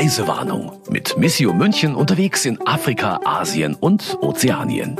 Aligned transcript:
Reisewarnung 0.00 0.72
mit 0.88 1.18
Missio 1.18 1.52
München 1.52 1.94
unterwegs 1.94 2.46
in 2.46 2.58
Afrika, 2.66 3.20
Asien 3.22 3.74
und 3.74 4.16
Ozeanien. 4.22 4.96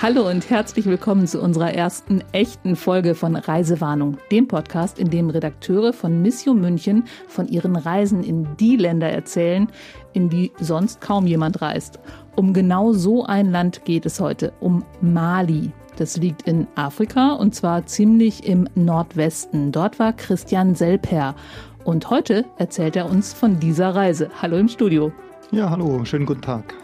Hallo 0.00 0.26
und 0.26 0.48
herzlich 0.48 0.86
willkommen 0.86 1.26
zu 1.26 1.42
unserer 1.42 1.74
ersten 1.74 2.24
echten 2.32 2.76
Folge 2.76 3.14
von 3.14 3.36
Reisewarnung, 3.36 4.16
dem 4.30 4.48
Podcast, 4.48 4.98
in 4.98 5.10
dem 5.10 5.28
Redakteure 5.28 5.92
von 5.92 6.22
Missio 6.22 6.54
München 6.54 7.04
von 7.28 7.46
ihren 7.46 7.76
Reisen 7.76 8.24
in 8.24 8.56
die 8.56 8.76
Länder 8.76 9.10
erzählen, 9.10 9.68
in 10.14 10.30
die 10.30 10.50
sonst 10.60 11.02
kaum 11.02 11.26
jemand 11.26 11.60
reist. 11.60 11.98
Um 12.36 12.54
genau 12.54 12.94
so 12.94 13.22
ein 13.22 13.50
Land 13.50 13.84
geht 13.84 14.06
es 14.06 14.18
heute, 14.18 14.54
um 14.60 14.82
Mali. 15.02 15.72
Das 16.02 16.16
liegt 16.16 16.42
in 16.48 16.66
Afrika 16.74 17.34
und 17.34 17.54
zwar 17.54 17.86
ziemlich 17.86 18.44
im 18.44 18.68
Nordwesten. 18.74 19.70
Dort 19.70 20.00
war 20.00 20.12
Christian 20.12 20.74
Selper 20.74 21.36
und 21.84 22.10
heute 22.10 22.44
erzählt 22.58 22.96
er 22.96 23.08
uns 23.08 23.32
von 23.32 23.60
dieser 23.60 23.94
Reise. 23.94 24.28
Hallo 24.42 24.56
im 24.56 24.66
Studio. 24.66 25.12
Ja, 25.52 25.70
hallo, 25.70 26.04
schönen 26.04 26.26
guten 26.26 26.42
Tag. 26.42 26.74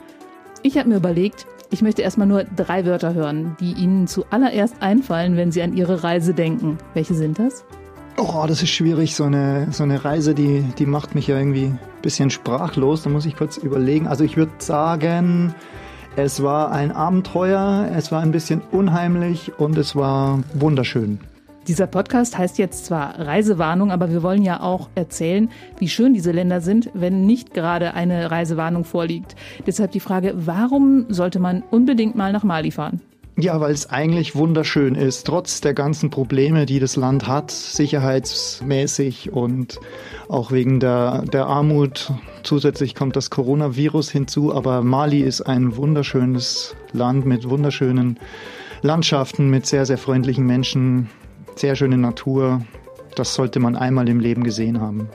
Ich 0.62 0.78
habe 0.78 0.88
mir 0.88 0.98
überlegt, 0.98 1.48
ich 1.72 1.82
möchte 1.82 2.02
erstmal 2.02 2.28
nur 2.28 2.44
drei 2.44 2.86
Wörter 2.86 3.12
hören, 3.12 3.56
die 3.58 3.72
Ihnen 3.72 4.06
zuallererst 4.06 4.76
einfallen, 4.82 5.36
wenn 5.36 5.50
Sie 5.50 5.62
an 5.62 5.76
Ihre 5.76 6.04
Reise 6.04 6.32
denken. 6.32 6.78
Welche 6.94 7.14
sind 7.14 7.40
das? 7.40 7.64
Oh, 8.18 8.44
das 8.46 8.62
ist 8.62 8.70
schwierig. 8.70 9.16
So 9.16 9.24
eine, 9.24 9.66
so 9.72 9.82
eine 9.82 10.04
Reise, 10.04 10.32
die, 10.32 10.62
die 10.78 10.86
macht 10.86 11.16
mich 11.16 11.26
ja 11.26 11.36
irgendwie 11.36 11.64
ein 11.64 11.80
bisschen 12.02 12.30
sprachlos. 12.30 13.02
Da 13.02 13.10
muss 13.10 13.26
ich 13.26 13.34
kurz 13.34 13.56
überlegen. 13.56 14.06
Also 14.06 14.22
ich 14.22 14.36
würde 14.36 14.52
sagen, 14.58 15.56
es 16.18 16.42
war 16.42 16.72
ein 16.72 16.90
Abenteuer, 16.90 17.90
es 17.94 18.10
war 18.10 18.22
ein 18.22 18.32
bisschen 18.32 18.60
unheimlich 18.72 19.56
und 19.58 19.78
es 19.78 19.94
war 19.94 20.40
wunderschön. 20.52 21.20
Dieser 21.68 21.86
Podcast 21.86 22.36
heißt 22.36 22.58
jetzt 22.58 22.86
zwar 22.86 23.20
Reisewarnung, 23.20 23.92
aber 23.92 24.10
wir 24.10 24.22
wollen 24.24 24.42
ja 24.42 24.60
auch 24.60 24.88
erzählen, 24.96 25.48
wie 25.78 25.88
schön 25.88 26.14
diese 26.14 26.32
Länder 26.32 26.60
sind, 26.60 26.90
wenn 26.94 27.24
nicht 27.24 27.54
gerade 27.54 27.94
eine 27.94 28.32
Reisewarnung 28.32 28.84
vorliegt. 28.84 29.36
Deshalb 29.66 29.92
die 29.92 30.00
Frage, 30.00 30.32
warum 30.34 31.06
sollte 31.08 31.38
man 31.38 31.62
unbedingt 31.70 32.16
mal 32.16 32.32
nach 32.32 32.42
Mali 32.42 32.72
fahren? 32.72 33.00
Ja, 33.40 33.60
weil 33.60 33.70
es 33.70 33.88
eigentlich 33.88 34.34
wunderschön 34.34 34.96
ist, 34.96 35.24
trotz 35.24 35.60
der 35.60 35.72
ganzen 35.72 36.10
Probleme, 36.10 36.66
die 36.66 36.80
das 36.80 36.96
Land 36.96 37.28
hat, 37.28 37.52
sicherheitsmäßig 37.52 39.32
und 39.32 39.78
auch 40.28 40.50
wegen 40.50 40.80
der, 40.80 41.22
der 41.22 41.46
Armut. 41.46 42.12
Zusätzlich 42.42 42.96
kommt 42.96 43.14
das 43.14 43.30
Coronavirus 43.30 44.10
hinzu, 44.10 44.52
aber 44.52 44.82
Mali 44.82 45.20
ist 45.20 45.42
ein 45.42 45.76
wunderschönes 45.76 46.74
Land 46.92 47.26
mit 47.26 47.48
wunderschönen 47.48 48.18
Landschaften, 48.82 49.50
mit 49.50 49.66
sehr, 49.66 49.86
sehr 49.86 49.98
freundlichen 49.98 50.44
Menschen 50.44 51.08
sehr 51.54 51.76
schöne 51.76 51.96
Natur. 51.96 52.62
Das 53.14 53.34
sollte 53.34 53.60
man 53.60 53.76
einmal 53.76 54.08
im 54.08 54.18
Leben 54.18 54.42
gesehen 54.42 54.80
haben. 54.80 55.08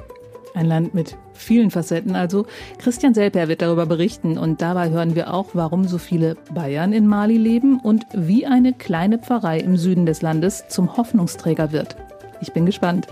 Ein 0.53 0.67
Land 0.67 0.93
mit 0.93 1.17
vielen 1.33 1.71
Facetten. 1.71 2.15
Also 2.15 2.45
Christian 2.77 3.13
Selper 3.13 3.47
wird 3.47 3.61
darüber 3.61 3.85
berichten 3.85 4.37
und 4.37 4.61
dabei 4.61 4.89
hören 4.89 5.15
wir 5.15 5.33
auch, 5.33 5.49
warum 5.53 5.87
so 5.87 5.97
viele 5.97 6.35
Bayern 6.53 6.93
in 6.93 7.07
Mali 7.07 7.37
leben 7.37 7.79
und 7.79 8.05
wie 8.13 8.45
eine 8.45 8.73
kleine 8.73 9.19
Pfarrei 9.19 9.59
im 9.59 9.77
Süden 9.77 10.05
des 10.05 10.21
Landes 10.21 10.65
zum 10.69 10.97
Hoffnungsträger 10.97 11.71
wird. 11.71 11.95
Ich 12.41 12.53
bin 12.53 12.65
gespannt. 12.65 13.07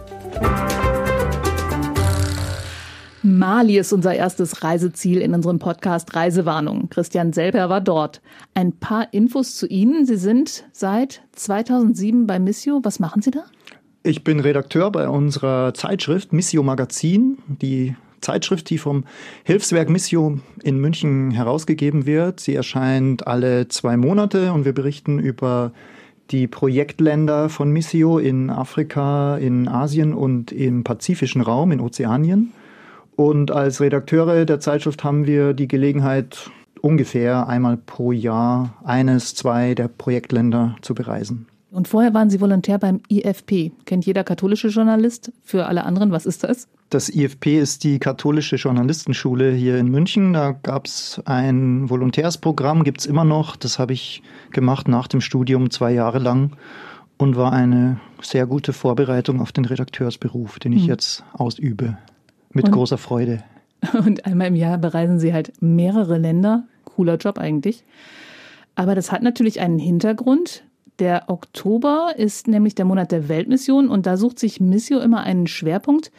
Mali 3.24 3.78
ist 3.78 3.94
unser 3.94 4.16
erstes 4.16 4.64
Reiseziel 4.64 5.22
in 5.22 5.36
unserem 5.36 5.60
Podcast 5.60 6.16
Reisewarnung. 6.16 6.90
Christian 6.90 7.34
Selper 7.34 7.70
war 7.70 7.80
dort. 7.80 8.20
Ein 8.56 8.74
paar 8.74 9.14
Infos 9.14 9.58
zu 9.58 9.68
Ihnen. 9.68 10.08
Sie 10.08 10.18
sind 10.18 10.64
seit 10.72 11.22
2007 11.34 12.26
bei 12.26 12.40
Missio. 12.40 12.80
Was 12.84 13.00
machen 13.00 13.22
Sie 13.22 13.30
da? 13.30 13.44
Ich 14.02 14.24
bin 14.24 14.40
Redakteur 14.40 14.92
bei 14.92 15.08
unserer 15.08 15.76
Zeitschrift 15.76 16.34
Missio 16.34 16.64
Magazin, 16.64 17.38
die 17.48 17.96
Zeitschrift, 18.22 18.70
die 18.70 18.78
vom 18.78 19.04
Hilfswerk 19.44 19.90
Missio 19.90 20.40
in 20.64 20.80
München 20.80 21.32
herausgegeben 21.32 22.06
wird. 22.06 22.40
Sie 22.40 22.56
erscheint 22.56 23.28
alle 23.28 23.68
zwei 23.68 23.98
Monate 23.98 24.54
und 24.54 24.66
wir 24.66 24.74
berichten 24.74 25.20
über 25.20 25.72
die 26.32 26.48
Projektländer 26.48 27.50
von 27.50 27.72
Missio 27.72 28.18
in 28.18 28.50
Afrika, 28.50 29.38
in 29.38 29.68
Asien 29.68 30.14
und 30.14 30.52
im 30.52 30.84
pazifischen 30.84 31.42
Raum, 31.42 31.72
in 31.72 31.82
Ozeanien. 31.82 32.52
Und 33.16 33.52
als 33.52 33.82
Redakteure 33.82 34.46
der 34.46 34.60
Zeitschrift 34.60 35.04
haben 35.04 35.28
wir 35.28 35.54
die 35.54 35.68
Gelegenheit, 35.68 36.50
ungefähr 36.82 37.48
einmal 37.48 37.78
pro 37.78 38.12
Jahr 38.12 38.76
eines, 38.84 39.36
zwei 39.36 39.76
der 39.76 39.88
Projektländer 39.88 40.78
zu 40.82 40.96
bereisen. 40.96 41.48
Und 41.72 41.88
vorher 41.88 42.14
waren 42.14 42.30
Sie 42.30 42.42
Volontär 42.42 42.78
beim 42.78 43.00
IFP. 43.10 43.72
Kennt 43.86 44.06
jeder 44.06 44.26
katholische 44.26 44.68
Journalist. 44.68 45.32
Für 45.42 45.68
alle 45.68 45.86
anderen, 45.86 46.12
was 46.12 46.26
ist 46.26 46.44
das? 46.44 46.68
Das 46.90 47.08
IFP 47.08 47.58
ist 47.58 47.86
die 47.86 47.98
katholische 47.98 48.58
Journalistenschule 48.58 49.54
hier 49.54 49.78
in 49.78 49.88
München. 49.88 50.34
Da 50.34 50.52
gab 50.52 50.86
es 50.86 51.22
ein 51.24 51.90
Volontärsprogramm, 51.90 52.84
gibt 52.84 53.00
es 53.00 53.06
immer 53.06 53.24
noch. 53.24 53.56
Das 53.56 53.80
habe 53.80 53.94
ich 53.94 54.22
gemacht 54.52 54.90
nach 54.90 55.08
dem 55.08 55.22
Studium 55.22 55.72
zwei 55.72 55.94
Jahre 55.94 56.20
lang 56.20 56.58
und 57.16 57.38
war 57.38 57.54
eine 57.54 58.02
sehr 58.22 58.46
gute 58.46 58.74
Vorbereitung 58.74 59.40
auf 59.40 59.54
den 59.54 59.64
Redakteursberuf, 59.64 60.60
den 60.60 60.74
ich 60.74 60.82
hm. 60.82 60.90
jetzt 60.90 61.24
ausübe. 61.32 61.98
Mit 62.52 62.66
und, 62.66 62.72
großer 62.72 62.98
Freude. 62.98 63.44
Und 63.94 64.26
einmal 64.26 64.48
im 64.48 64.56
Jahr 64.56 64.78
bereisen 64.78 65.20
sie 65.20 65.34
halt 65.34 65.54
mehrere 65.62 66.18
Länder. 66.18 66.66
Cooler 66.84 67.16
Job 67.16 67.40
eigentlich. 67.40 67.86
Aber 68.76 68.94
das 68.94 69.12
hat 69.12 69.24
natürlich 69.24 69.62
einen 69.62 69.80
Hintergrund. 69.80 70.64
Der 71.02 71.24
Oktober 71.30 72.14
ist 72.16 72.48
nämlich 72.48 72.76
der 72.76 72.86
Monat 72.86 73.12
der 73.12 73.28
Weltmission 73.28 73.90
und 73.90 74.06
da 74.06 74.18
sucht 74.18 74.38
sich 74.38 74.62
Missio 74.62 75.00
immer 75.00 75.24
einen 75.24 75.48
Schwerpunkt. 75.48 76.12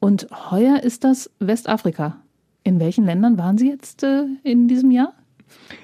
Und 0.00 0.28
heuer 0.50 0.82
ist 0.82 1.02
das 1.02 1.30
Westafrika. 1.38 2.18
In 2.62 2.78
welchen 2.78 3.06
Ländern 3.06 3.38
waren 3.38 3.56
Sie 3.56 3.70
jetzt 3.70 4.02
äh, 4.02 4.24
in 4.42 4.68
diesem 4.68 4.90
Jahr? 4.90 5.14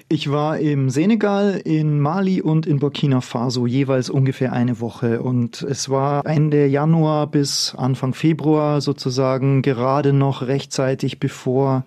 Ich 0.09 0.29
war 0.29 0.59
im 0.59 0.91
Senegal, 0.91 1.59
in 1.65 1.99
Mali 1.99 2.39
und 2.39 2.67
in 2.67 2.77
Burkina 2.77 3.21
Faso 3.21 3.65
jeweils 3.65 4.11
ungefähr 4.11 4.53
eine 4.53 4.79
Woche. 4.79 5.23
Und 5.23 5.63
es 5.63 5.89
war 5.89 6.23
Ende 6.23 6.67
Januar 6.67 7.25
bis 7.25 7.73
Anfang 7.75 8.13
Februar 8.13 8.79
sozusagen 8.79 9.63
gerade 9.63 10.13
noch 10.13 10.43
rechtzeitig, 10.43 11.19
bevor 11.19 11.83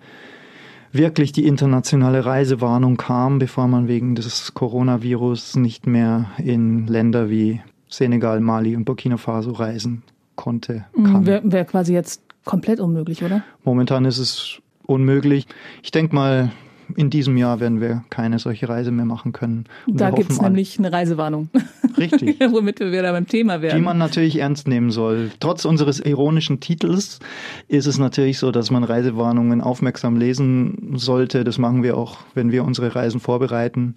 wirklich 0.91 1.31
die 1.31 1.45
internationale 1.45 2.25
Reisewarnung 2.25 2.97
kam, 2.97 3.39
bevor 3.39 3.67
man 3.67 3.87
wegen 3.87 4.15
des 4.15 4.53
Coronavirus 4.53 5.55
nicht 5.57 5.87
mehr 5.87 6.31
in 6.37 6.87
Länder 6.87 7.29
wie 7.29 7.61
Senegal, 7.89 8.39
Mali 8.39 8.75
und 8.75 8.85
Burkina 8.85 9.17
Faso 9.17 9.51
reisen 9.51 10.03
konnte. 10.35 10.85
Mhm, 10.95 11.25
Wäre 11.25 11.41
wär 11.43 11.65
quasi 11.65 11.93
jetzt 11.93 12.21
komplett 12.45 12.79
unmöglich, 12.79 13.23
oder? 13.23 13.43
Momentan 13.63 14.05
ist 14.05 14.17
es 14.17 14.61
unmöglich. 14.85 15.47
Ich 15.83 15.91
denke 15.91 16.15
mal, 16.15 16.51
in 16.95 17.09
diesem 17.09 17.37
Jahr 17.37 17.59
werden 17.59 17.81
wir 17.81 18.03
keine 18.09 18.39
solche 18.39 18.69
Reise 18.69 18.91
mehr 18.91 19.05
machen 19.05 19.31
können. 19.31 19.65
Und 19.87 19.99
da 19.99 20.09
gibt 20.11 20.31
es 20.31 20.41
nämlich 20.41 20.77
eine 20.79 20.91
Reisewarnung. 20.91 21.49
Richtig. 21.97 22.39
Womit 22.51 22.79
wir 22.79 22.91
wieder 22.91 23.11
beim 23.11 23.27
Thema 23.27 23.61
werden. 23.61 23.77
Die 23.77 23.83
man 23.83 23.97
natürlich 23.97 24.37
ernst 24.37 24.67
nehmen 24.67 24.91
soll. 24.91 25.31
Trotz 25.39 25.65
unseres 25.65 25.99
ironischen 25.99 26.59
Titels 26.59 27.19
ist 27.67 27.87
es 27.87 27.97
natürlich 27.97 28.39
so, 28.39 28.51
dass 28.51 28.71
man 28.71 28.83
Reisewarnungen 28.83 29.61
aufmerksam 29.61 30.17
lesen 30.17 30.93
sollte. 30.95 31.43
Das 31.43 31.57
machen 31.57 31.83
wir 31.83 31.97
auch, 31.97 32.17
wenn 32.33 32.51
wir 32.51 32.63
unsere 32.63 32.95
Reisen 32.95 33.19
vorbereiten. 33.19 33.95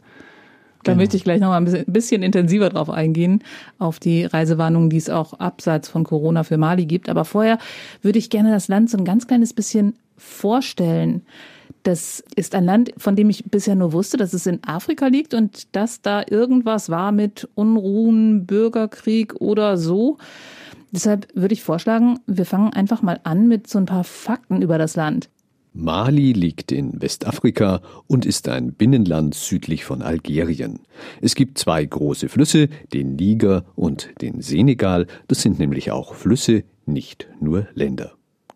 Da 0.82 0.92
genau. 0.92 1.02
möchte 1.02 1.16
ich 1.16 1.24
gleich 1.24 1.40
noch 1.40 1.48
mal 1.48 1.58
ein 1.58 1.64
bisschen, 1.64 1.84
bisschen 1.86 2.22
intensiver 2.22 2.68
drauf 2.68 2.90
eingehen, 2.90 3.44
auf 3.78 4.00
die 4.00 4.24
Reisewarnungen, 4.24 4.90
die 4.90 4.96
es 4.96 5.10
auch 5.10 5.34
abseits 5.34 5.88
von 5.88 6.02
Corona 6.02 6.42
für 6.42 6.58
Mali 6.58 6.86
gibt. 6.86 7.08
Aber 7.08 7.24
vorher 7.24 7.58
würde 8.02 8.18
ich 8.18 8.30
gerne 8.30 8.50
das 8.50 8.68
Land 8.68 8.90
so 8.90 8.98
ein 8.98 9.04
ganz 9.04 9.26
kleines 9.28 9.52
bisschen 9.52 9.94
vorstellen. 10.16 11.22
Das 11.82 12.22
ist 12.36 12.54
ein 12.54 12.64
Land, 12.64 12.92
von 12.96 13.16
dem 13.16 13.30
ich 13.30 13.44
bisher 13.44 13.74
nur 13.74 13.92
wusste, 13.92 14.16
dass 14.16 14.32
es 14.32 14.46
in 14.46 14.62
Afrika 14.64 15.06
liegt 15.06 15.34
und 15.34 15.74
dass 15.74 16.00
da 16.02 16.22
irgendwas 16.28 16.88
war 16.90 17.12
mit 17.12 17.48
Unruhen, 17.54 18.46
Bürgerkrieg 18.46 19.34
oder 19.40 19.76
so. 19.76 20.18
Deshalb 20.90 21.28
würde 21.34 21.54
ich 21.54 21.62
vorschlagen, 21.62 22.18
wir 22.26 22.44
fangen 22.44 22.72
einfach 22.72 23.02
mal 23.02 23.20
an 23.24 23.48
mit 23.48 23.66
so 23.66 23.78
ein 23.78 23.86
paar 23.86 24.04
Fakten 24.04 24.60
über 24.62 24.78
das 24.78 24.94
Land. 24.94 25.30
Mali 25.74 26.32
liegt 26.32 26.70
in 26.70 27.00
Westafrika 27.00 27.80
und 28.06 28.26
ist 28.26 28.46
ein 28.48 28.74
Binnenland 28.74 29.34
südlich 29.34 29.84
von 29.86 30.02
Algerien. 30.02 30.80
Es 31.22 31.34
gibt 31.34 31.56
zwei 31.56 31.82
große 31.84 32.28
Flüsse, 32.28 32.68
den 32.92 33.16
Niger 33.16 33.64
und 33.74 34.10
den 34.20 34.42
Senegal. 34.42 35.06
Das 35.28 35.40
sind 35.40 35.58
nämlich 35.58 35.90
auch 35.90 36.14
Flüsse, 36.14 36.64
nicht 36.84 37.28
nur 37.40 37.68
Länder. 37.74 38.12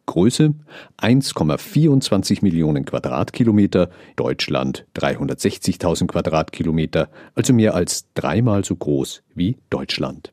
Größe 0.06 0.54
1,24 1.00 2.42
Millionen 2.42 2.84
Quadratkilometer, 2.84 3.90
Deutschland 4.16 4.86
360.000 4.96 6.06
Quadratkilometer, 6.06 7.08
also 7.34 7.52
mehr 7.52 7.74
als 7.74 8.06
dreimal 8.14 8.64
so 8.64 8.76
groß 8.76 9.22
wie 9.34 9.56
Deutschland. 9.70 10.32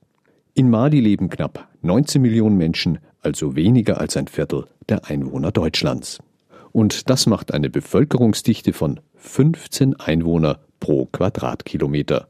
In 0.54 0.70
Mali 0.70 1.00
leben 1.00 1.30
knapp 1.30 1.68
19 1.82 2.22
Millionen 2.22 2.58
Menschen, 2.58 3.00
also 3.22 3.56
weniger 3.56 4.00
als 4.00 4.16
ein 4.16 4.28
Viertel 4.28 4.68
der 4.90 5.10
Einwohner 5.10 5.52
Deutschlands. 5.52 6.20
Und 6.72 7.10
das 7.10 7.26
macht 7.26 7.54
eine 7.54 7.70
Bevölkerungsdichte 7.70 8.74
von 8.74 9.00
15 9.16 10.00
Einwohner 10.00 10.60
pro 10.80 11.06
Quadratkilometer. 11.06 12.28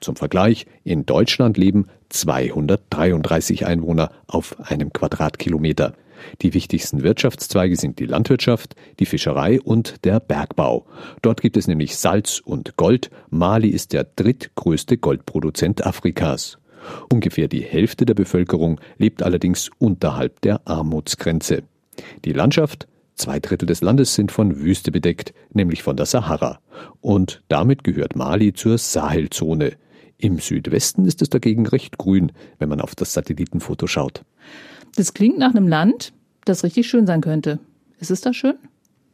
Zum 0.00 0.16
Vergleich, 0.16 0.66
in 0.82 1.06
Deutschland 1.06 1.56
leben 1.56 1.86
233 2.10 3.66
Einwohner 3.66 4.10
auf 4.26 4.56
einem 4.60 4.92
Quadratkilometer. 4.92 5.94
Die 6.42 6.54
wichtigsten 6.54 7.02
Wirtschaftszweige 7.02 7.76
sind 7.76 7.98
die 7.98 8.06
Landwirtschaft, 8.06 8.74
die 8.98 9.06
Fischerei 9.06 9.60
und 9.60 10.04
der 10.04 10.20
Bergbau. 10.20 10.86
Dort 11.22 11.40
gibt 11.40 11.56
es 11.56 11.66
nämlich 11.66 11.96
Salz 11.96 12.40
und 12.44 12.76
Gold. 12.76 13.10
Mali 13.30 13.68
ist 13.68 13.92
der 13.92 14.04
drittgrößte 14.04 14.98
Goldproduzent 14.98 15.86
Afrikas. 15.86 16.58
Ungefähr 17.12 17.48
die 17.48 17.62
Hälfte 17.62 18.04
der 18.04 18.14
Bevölkerung 18.14 18.80
lebt 18.98 19.22
allerdings 19.22 19.70
unterhalb 19.78 20.40
der 20.42 20.60
Armutsgrenze. 20.66 21.62
Die 22.24 22.32
Landschaft 22.32 22.86
Zwei 23.16 23.38
Drittel 23.38 23.66
des 23.66 23.80
Landes 23.80 24.14
sind 24.14 24.32
von 24.32 24.60
Wüste 24.60 24.90
bedeckt, 24.90 25.34
nämlich 25.52 25.84
von 25.84 25.96
der 25.96 26.06
Sahara. 26.06 26.58
Und 27.00 27.42
damit 27.46 27.84
gehört 27.84 28.16
Mali 28.16 28.52
zur 28.52 28.76
Sahelzone. 28.76 29.76
Im 30.18 30.38
Südwesten 30.38 31.04
ist 31.04 31.22
es 31.22 31.28
dagegen 31.28 31.66
recht 31.66 31.96
grün, 31.96 32.32
wenn 32.58 32.68
man 32.68 32.80
auf 32.80 32.94
das 32.94 33.12
Satellitenfoto 33.12 33.86
schaut. 33.86 34.24
Das 34.96 35.14
klingt 35.14 35.38
nach 35.38 35.54
einem 35.54 35.68
Land, 35.68 36.12
das 36.44 36.64
richtig 36.64 36.86
schön 36.86 37.06
sein 37.06 37.20
könnte. 37.20 37.58
Ist 37.98 38.10
es 38.10 38.20
da 38.20 38.32
schön? 38.32 38.54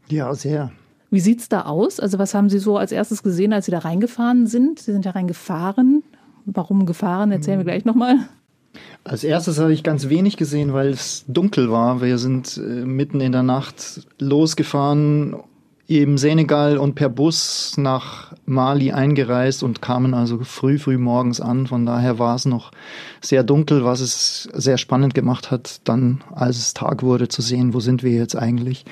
Ja, 0.09 0.35
sehr. 0.35 0.73
Wie 1.11 1.21
sieht 1.21 1.41
es 1.41 1.49
da 1.49 1.63
aus? 1.63 1.99
Also 2.01 2.19
was 2.19 2.35
haben 2.35 2.49
Sie 2.49 2.59
so 2.59 2.77
als 2.77 2.93
erstes 2.93 3.23
gesehen, 3.23 3.53
als 3.53 3.67
Sie 3.67 3.73
da 3.73 3.79
reingefahren 3.79 4.47
sind? 4.47 4.79
Sie 4.79 4.93
sind 4.93 5.05
ja 5.05 5.11
reingefahren. 5.13 6.03
Warum 6.45 6.87
gefahren? 6.87 7.33
Erzählen 7.33 7.59
wir 7.59 7.65
gleich 7.65 7.85
nochmal. 7.85 8.17
Als 9.03 9.25
erstes 9.25 9.59
habe 9.59 9.73
ich 9.73 9.83
ganz 9.83 10.09
wenig 10.09 10.37
gesehen, 10.37 10.73
weil 10.73 10.91
es 10.91 11.25
dunkel 11.27 11.71
war. 11.71 12.01
Wir 12.01 12.19
sind 12.19 12.57
äh, 12.57 12.61
mitten 12.61 13.21
in 13.21 13.33
der 13.33 13.43
Nacht 13.43 14.07
losgefahren 14.21 15.37
im 15.99 16.19
Senegal 16.19 16.79
und 16.79 16.95
per 16.95 17.09
Bus 17.09 17.75
nach 17.77 18.33
Mali 18.47 18.93
eingereist 18.93 19.65
und 19.65 19.83
kamen 19.83 20.15
also 20.15 20.39
früh, 20.45 20.79
früh 20.79 20.99
morgens 20.99 21.41
an. 21.41 21.67
Von 21.67 21.85
daher 21.85 22.21
war 22.21 22.37
es 22.37 22.45
noch 22.45 22.71
sehr 23.21 23.43
dunkel, 23.43 23.85
was 23.85 24.01
es 24.01 24.49
sehr 24.55 24.79
spannend 24.79 25.15
gemacht 25.15 25.51
hat, 25.51 25.81
dann, 25.89 26.23
als 26.33 26.59
es 26.59 26.75
Tag 26.75 27.03
wurde, 27.03 27.27
zu 27.27 27.43
sehen, 27.43 27.75
wo 27.75 27.81
sind 27.81 28.05
wir 28.05 28.13
jetzt 28.13 28.37
eigentlich. 28.37 28.85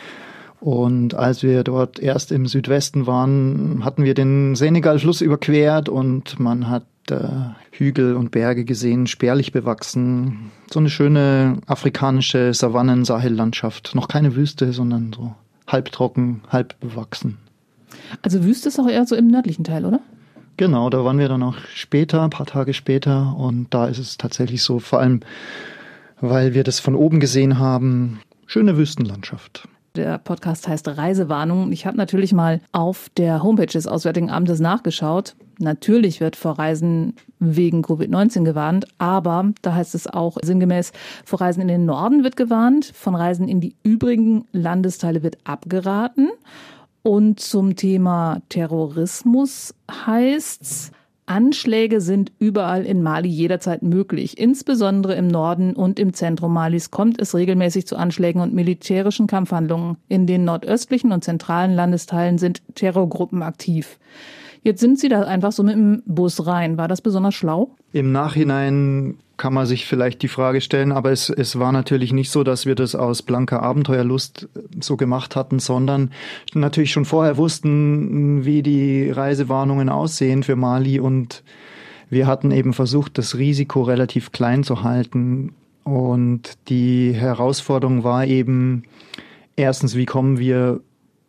Und 0.58 1.14
als 1.14 1.44
wir 1.44 1.62
dort 1.62 2.00
erst 2.00 2.32
im 2.32 2.46
Südwesten 2.46 3.06
waren, 3.06 3.84
hatten 3.84 4.02
wir 4.02 4.14
den 4.14 4.56
Senegal-Fluss 4.56 5.20
überquert 5.20 5.88
und 5.88 6.40
man 6.40 6.68
hat 6.68 6.84
äh, 7.10 7.28
Hügel 7.70 8.16
und 8.16 8.32
Berge 8.32 8.64
gesehen, 8.64 9.06
spärlich 9.06 9.52
bewachsen. 9.52 10.50
So 10.68 10.80
eine 10.80 10.90
schöne 10.90 11.58
afrikanische 11.66 12.52
Savannen-Sahel-Landschaft. 12.52 13.94
Noch 13.94 14.08
keine 14.08 14.34
Wüste, 14.34 14.72
sondern 14.72 15.12
so 15.12 15.36
halbtrocken, 15.68 16.42
halb 16.48 16.78
bewachsen. 16.80 17.38
Also 18.22 18.44
Wüste 18.44 18.68
ist 18.68 18.78
auch 18.80 18.88
eher 18.88 19.06
so 19.06 19.14
im 19.14 19.28
nördlichen 19.28 19.64
Teil, 19.64 19.84
oder? 19.84 20.00
Genau, 20.56 20.90
da 20.90 21.04
waren 21.04 21.18
wir 21.18 21.28
dann 21.28 21.42
auch 21.44 21.56
später, 21.72 22.22
ein 22.22 22.30
paar 22.30 22.46
Tage 22.46 22.74
später. 22.74 23.36
Und 23.36 23.72
da 23.72 23.86
ist 23.86 23.98
es 23.98 24.18
tatsächlich 24.18 24.62
so, 24.64 24.80
vor 24.80 24.98
allem, 24.98 25.20
weil 26.20 26.52
wir 26.54 26.64
das 26.64 26.80
von 26.80 26.96
oben 26.96 27.20
gesehen 27.20 27.58
haben, 27.58 28.20
schöne 28.46 28.76
Wüstenlandschaft. 28.76 29.68
Der 29.94 30.18
Podcast 30.18 30.66
heißt 30.66 30.88
Reisewarnung. 30.88 31.70
Ich 31.70 31.86
habe 31.86 31.96
natürlich 31.96 32.32
mal 32.32 32.60
auf 32.72 33.08
der 33.16 33.42
Homepage 33.42 33.66
des 33.66 33.86
Auswärtigen 33.86 34.30
Amtes 34.30 34.58
nachgeschaut. 34.58 35.36
Natürlich 35.58 36.20
wird 36.20 36.36
vor 36.36 36.58
Reisen 36.58 37.14
wegen 37.40 37.82
Covid-19 37.82 38.44
gewarnt, 38.44 38.86
aber 38.98 39.52
da 39.62 39.74
heißt 39.74 39.94
es 39.94 40.06
auch 40.06 40.38
sinngemäß, 40.40 40.92
vor 41.24 41.40
Reisen 41.40 41.62
in 41.62 41.68
den 41.68 41.84
Norden 41.84 42.22
wird 42.22 42.36
gewarnt, 42.36 42.86
von 42.94 43.14
Reisen 43.14 43.48
in 43.48 43.60
die 43.60 43.74
übrigen 43.82 44.46
Landesteile 44.52 45.22
wird 45.22 45.38
abgeraten. 45.44 46.28
Und 47.02 47.40
zum 47.40 47.74
Thema 47.74 48.42
Terrorismus 48.48 49.74
heißt's, 49.90 50.92
Anschläge 51.28 52.00
sind 52.00 52.32
überall 52.38 52.86
in 52.86 53.02
Mali 53.02 53.28
jederzeit 53.28 53.82
möglich. 53.82 54.38
Insbesondere 54.38 55.14
im 55.14 55.28
Norden 55.28 55.74
und 55.74 55.98
im 55.98 56.14
Zentrum 56.14 56.54
Malis 56.54 56.90
kommt 56.90 57.20
es 57.20 57.34
regelmäßig 57.34 57.86
zu 57.86 57.96
Anschlägen 57.96 58.40
und 58.40 58.54
militärischen 58.54 59.26
Kampfhandlungen. 59.26 59.98
In 60.08 60.26
den 60.26 60.44
nordöstlichen 60.44 61.12
und 61.12 61.24
zentralen 61.24 61.74
Landesteilen 61.74 62.38
sind 62.38 62.62
Terrorgruppen 62.74 63.42
aktiv. 63.42 63.98
Jetzt 64.62 64.80
sind 64.80 64.98
Sie 64.98 65.08
da 65.08 65.22
einfach 65.22 65.52
so 65.52 65.62
mit 65.62 65.74
dem 65.74 66.02
Bus 66.06 66.46
rein. 66.46 66.76
War 66.76 66.88
das 66.88 67.00
besonders 67.00 67.34
schlau? 67.34 67.70
Im 67.92 68.12
Nachhinein 68.12 69.18
kann 69.36 69.54
man 69.54 69.66
sich 69.66 69.86
vielleicht 69.86 70.20
die 70.22 70.28
Frage 70.28 70.60
stellen, 70.60 70.90
aber 70.92 71.12
es, 71.12 71.30
es 71.30 71.58
war 71.58 71.70
natürlich 71.72 72.12
nicht 72.12 72.30
so, 72.30 72.42
dass 72.42 72.66
wir 72.66 72.74
das 72.74 72.94
aus 72.94 73.22
blanker 73.22 73.62
Abenteuerlust 73.62 74.48
so 74.80 74.96
gemacht 74.96 75.36
hatten, 75.36 75.60
sondern 75.60 76.10
natürlich 76.54 76.90
schon 76.90 77.04
vorher 77.04 77.36
wussten, 77.36 78.44
wie 78.44 78.62
die 78.62 79.10
Reisewarnungen 79.10 79.88
aussehen 79.88 80.42
für 80.42 80.56
Mali 80.56 80.98
und 80.98 81.44
wir 82.10 82.26
hatten 82.26 82.50
eben 82.50 82.72
versucht, 82.72 83.18
das 83.18 83.36
Risiko 83.36 83.82
relativ 83.82 84.32
klein 84.32 84.64
zu 84.64 84.82
halten. 84.82 85.52
Und 85.84 86.58
die 86.68 87.12
Herausforderung 87.12 88.02
war 88.02 88.26
eben, 88.26 88.84
erstens, 89.56 89.94
wie 89.94 90.06
kommen 90.06 90.38
wir 90.38 90.80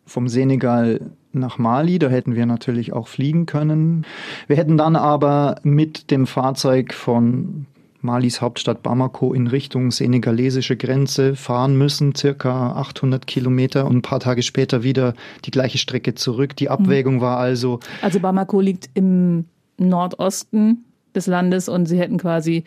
vom 0.06 0.28
Senegal 0.28 1.12
nach 1.32 1.58
Mali. 1.58 1.98
Da 1.98 2.08
hätten 2.08 2.34
wir 2.34 2.46
natürlich 2.46 2.92
auch 2.92 3.08
fliegen 3.08 3.46
können. 3.46 4.06
Wir 4.46 4.56
hätten 4.56 4.76
dann 4.76 4.96
aber 4.96 5.56
mit 5.62 6.10
dem 6.10 6.26
Fahrzeug 6.26 6.94
von 6.94 7.66
Malis 8.02 8.40
Hauptstadt 8.40 8.82
Bamako 8.82 9.34
in 9.34 9.46
Richtung 9.46 9.90
senegalesische 9.90 10.76
Grenze 10.76 11.36
fahren 11.36 11.76
müssen, 11.76 12.14
circa 12.14 12.72
800 12.72 13.26
Kilometer 13.26 13.86
und 13.86 13.96
ein 13.96 14.02
paar 14.02 14.20
Tage 14.20 14.42
später 14.42 14.82
wieder 14.82 15.14
die 15.44 15.50
gleiche 15.50 15.78
Strecke 15.78 16.14
zurück. 16.14 16.56
Die 16.56 16.70
Abwägung 16.70 17.16
mhm. 17.16 17.20
war 17.20 17.38
also. 17.38 17.80
Also 18.00 18.20
Bamako 18.20 18.60
liegt 18.60 18.88
im 18.94 19.44
Nordosten 19.76 20.84
des 21.14 21.26
Landes 21.26 21.68
und 21.68 21.86
sie 21.86 21.98
hätten 21.98 22.18
quasi 22.18 22.64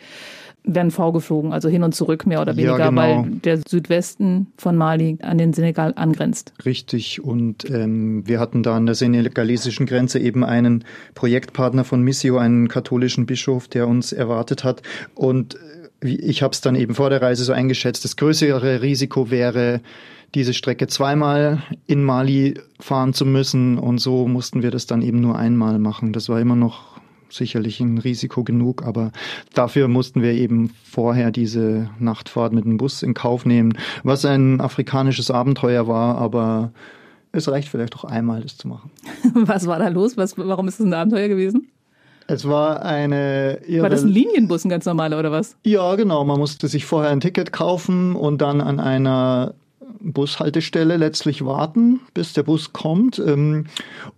werden 0.64 0.90
vorgeflogen, 0.90 1.52
also 1.52 1.68
hin 1.68 1.82
und 1.82 1.94
zurück 1.94 2.26
mehr 2.26 2.40
oder 2.40 2.56
weniger, 2.56 2.78
ja, 2.78 2.88
genau. 2.88 3.00
weil 3.00 3.30
der 3.44 3.60
Südwesten 3.68 4.46
von 4.56 4.76
Mali 4.76 5.18
an 5.22 5.36
den 5.36 5.52
Senegal 5.52 5.92
angrenzt. 5.96 6.54
Richtig. 6.64 7.22
Und 7.22 7.68
ähm, 7.70 8.26
wir 8.26 8.40
hatten 8.40 8.62
da 8.62 8.74
an 8.74 8.86
der 8.86 8.94
senegalesischen 8.94 9.84
Grenze 9.86 10.18
eben 10.18 10.42
einen 10.42 10.84
Projektpartner 11.14 11.84
von 11.84 12.00
Missio, 12.02 12.38
einen 12.38 12.68
katholischen 12.68 13.26
Bischof, 13.26 13.68
der 13.68 13.86
uns 13.86 14.12
erwartet 14.12 14.64
hat. 14.64 14.82
Und 15.14 15.56
äh, 16.02 16.08
ich 16.08 16.42
habe 16.42 16.52
es 16.52 16.62
dann 16.62 16.76
eben 16.76 16.94
vor 16.94 17.10
der 17.10 17.20
Reise 17.20 17.44
so 17.44 17.52
eingeschätzt, 17.52 18.04
das 18.04 18.16
größere 18.16 18.80
Risiko 18.80 19.30
wäre, 19.30 19.80
diese 20.34 20.54
Strecke 20.54 20.86
zweimal 20.86 21.62
in 21.86 22.02
Mali 22.02 22.54
fahren 22.80 23.12
zu 23.12 23.26
müssen. 23.26 23.78
Und 23.78 23.98
so 23.98 24.26
mussten 24.26 24.62
wir 24.62 24.70
das 24.70 24.86
dann 24.86 25.02
eben 25.02 25.20
nur 25.20 25.38
einmal 25.38 25.78
machen. 25.78 26.12
Das 26.12 26.28
war 26.28 26.40
immer 26.40 26.56
noch 26.56 26.93
sicherlich 27.30 27.80
ein 27.80 27.98
Risiko 27.98 28.44
genug, 28.44 28.84
aber 28.84 29.12
dafür 29.54 29.88
mussten 29.88 30.22
wir 30.22 30.32
eben 30.32 30.70
vorher 30.84 31.30
diese 31.30 31.90
Nachtfahrt 31.98 32.52
mit 32.52 32.64
dem 32.64 32.76
Bus 32.76 33.02
in 33.02 33.14
Kauf 33.14 33.46
nehmen, 33.46 33.76
was 34.02 34.24
ein 34.24 34.60
afrikanisches 34.60 35.30
Abenteuer 35.30 35.86
war, 35.88 36.18
aber 36.18 36.72
es 37.32 37.48
reicht 37.48 37.68
vielleicht 37.68 37.96
auch 37.96 38.04
einmal, 38.04 38.42
das 38.42 38.56
zu 38.56 38.68
machen. 38.68 38.90
Was 39.34 39.66
war 39.66 39.80
da 39.80 39.88
los? 39.88 40.16
Was, 40.16 40.38
warum 40.38 40.68
ist 40.68 40.78
es 40.78 40.86
ein 40.86 40.94
Abenteuer 40.94 41.26
gewesen? 41.26 41.68
Es 42.26 42.48
war 42.48 42.82
eine. 42.82 43.58
War 43.80 43.90
das 43.90 44.02
ein 44.02 44.08
Linienbus, 44.08 44.64
ein 44.64 44.68
ganz 44.68 44.86
normaler, 44.86 45.18
oder 45.18 45.30
was? 45.30 45.56
Ja, 45.62 45.94
genau. 45.94 46.24
Man 46.24 46.38
musste 46.38 46.68
sich 46.68 46.86
vorher 46.86 47.10
ein 47.10 47.20
Ticket 47.20 47.52
kaufen 47.52 48.16
und 48.16 48.40
dann 48.40 48.62
an 48.62 48.80
einer 48.80 49.54
Bushaltestelle 50.04 50.96
letztlich 50.96 51.44
warten, 51.44 52.00
bis 52.12 52.32
der 52.32 52.42
Bus 52.42 52.72
kommt. 52.72 53.18
Ähm, 53.18 53.66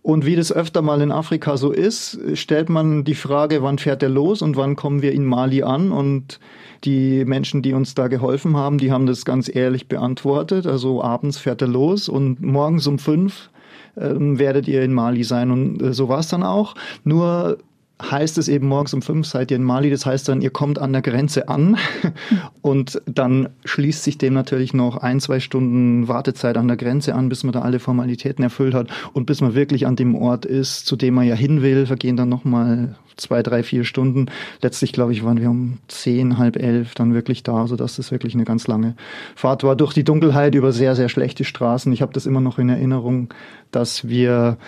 und 0.03 0.27
wie 0.27 0.37
das 0.37 0.53
öfter 0.53 0.83
mal 0.83 1.01
in 1.01 1.13
Afrika 1.13 1.57
so 1.57 1.73
ist, 1.73 2.19
stellt 2.35 2.69
man 2.69 3.05
die 3.05 3.15
Frage, 3.15 3.63
wann 3.63 3.79
fährt 3.79 4.03
er 4.03 4.09
los 4.09 4.43
und 4.43 4.57
wann 4.57 4.77
kommen 4.77 5.03
wir 5.03 5.13
in 5.13 5.25
Mali 5.25 5.63
an? 5.63 5.93
Und 5.93 6.41
die 6.85 7.25
Menschen, 7.25 7.63
die 7.63 7.73
uns 7.73 7.95
da 7.95 8.09
geholfen 8.09 8.57
haben, 8.57 8.79
die 8.79 8.93
haben 8.93 9.07
das 9.07 9.25
ganz 9.25 9.55
ehrlich 9.55 9.89
beantwortet. 9.89 10.67
Also 10.67 11.03
abends 11.03 11.39
fährt 11.39 11.63
er 11.63 11.69
los 11.69 12.09
und 12.09 12.43
morgens 12.43 12.87
um 12.87 12.99
fünf 12.99 13.51
ähm, 13.97 14.39
werdet 14.39 14.69
ihr 14.69 14.83
in 14.83 14.93
Mali 14.93 15.25
sein. 15.25 15.51
Und 15.51 15.83
äh, 15.83 15.93
so 15.93 16.09
war 16.09 16.19
es 16.19 16.29
dann 16.29 16.43
auch. 16.43 16.75
Nur 17.05 17.59
heißt 18.03 18.37
es 18.39 18.49
eben 18.49 18.69
morgens 18.69 18.93
um 18.93 19.03
fünf 19.03 19.27
seid 19.27 19.51
ihr 19.51 19.57
in 19.57 19.63
Mali. 19.63 19.91
Das 19.91 20.05
heißt 20.05 20.29
dann, 20.29 20.43
ihr 20.43 20.51
kommt 20.51 20.79
an 20.79 20.93
der 20.93 21.03
Grenze 21.03 21.49
an 21.49 21.77
und 22.61 23.01
dann 23.07 23.49
schließt 23.65 24.05
sich 24.05 24.19
dem 24.19 24.35
natürlich 24.35 24.75
noch 24.75 24.99
ein, 24.99 25.21
zwei 25.21 25.41
Stunden 25.41 26.07
Wartezeit 26.09 26.59
an 26.59 26.69
der 26.69 26.77
Grenze 26.77 27.15
an, 27.15 27.29
bis 27.29 27.43
man 27.43 27.53
da 27.53 27.63
alle 27.63 27.79
Formalitäten 27.79 28.43
erfüllt 28.43 28.75
hat 28.75 28.89
und 29.13 29.27
bis 29.27 29.41
man 29.41 29.55
wirklich 29.55 29.87
an 29.87 29.97
dem 29.97 30.15
Ort 30.15 30.45
ist, 30.45 30.87
zu 30.87 30.97
dem 30.97 31.15
man 31.15 31.27
ja 31.27 31.35
hin 31.35 31.63
will, 31.63 31.87
vergehen 31.87 32.17
dann 32.17 32.29
nochmal 32.29 32.97
zwei, 33.17 33.43
drei, 33.43 33.63
vier 33.63 33.85
Stunden. 33.85 34.27
Letztlich, 34.61 34.93
glaube 34.93 35.13
ich, 35.13 35.25
waren 35.25 35.41
wir 35.41 35.51
um 35.51 35.79
zehn, 35.89 36.39
halb 36.39 36.57
elf 36.57 36.95
dann 36.95 37.15
wirklich 37.15 37.43
da, 37.43 37.67
sodass 37.67 37.97
das 37.97 38.11
wirklich 38.11 38.35
eine 38.35 38.45
ganz 38.45 38.67
lange 38.67 38.95
Fahrt 39.35 39.65
war 39.65 39.75
durch 39.75 39.95
die 39.95 40.05
Dunkelheit 40.05 40.55
über 40.55 40.73
sehr, 40.73 40.95
sehr 40.95 41.09
schlechte 41.09 41.45
Straßen. 41.45 41.93
Ich 41.93 42.03
habe 42.03 42.13
das 42.13 42.27
immer 42.27 42.43
noch 42.43 42.59
in 42.59 42.69
Erinnerung, 42.69 43.33
dass 43.71 44.09
wir 44.09 44.59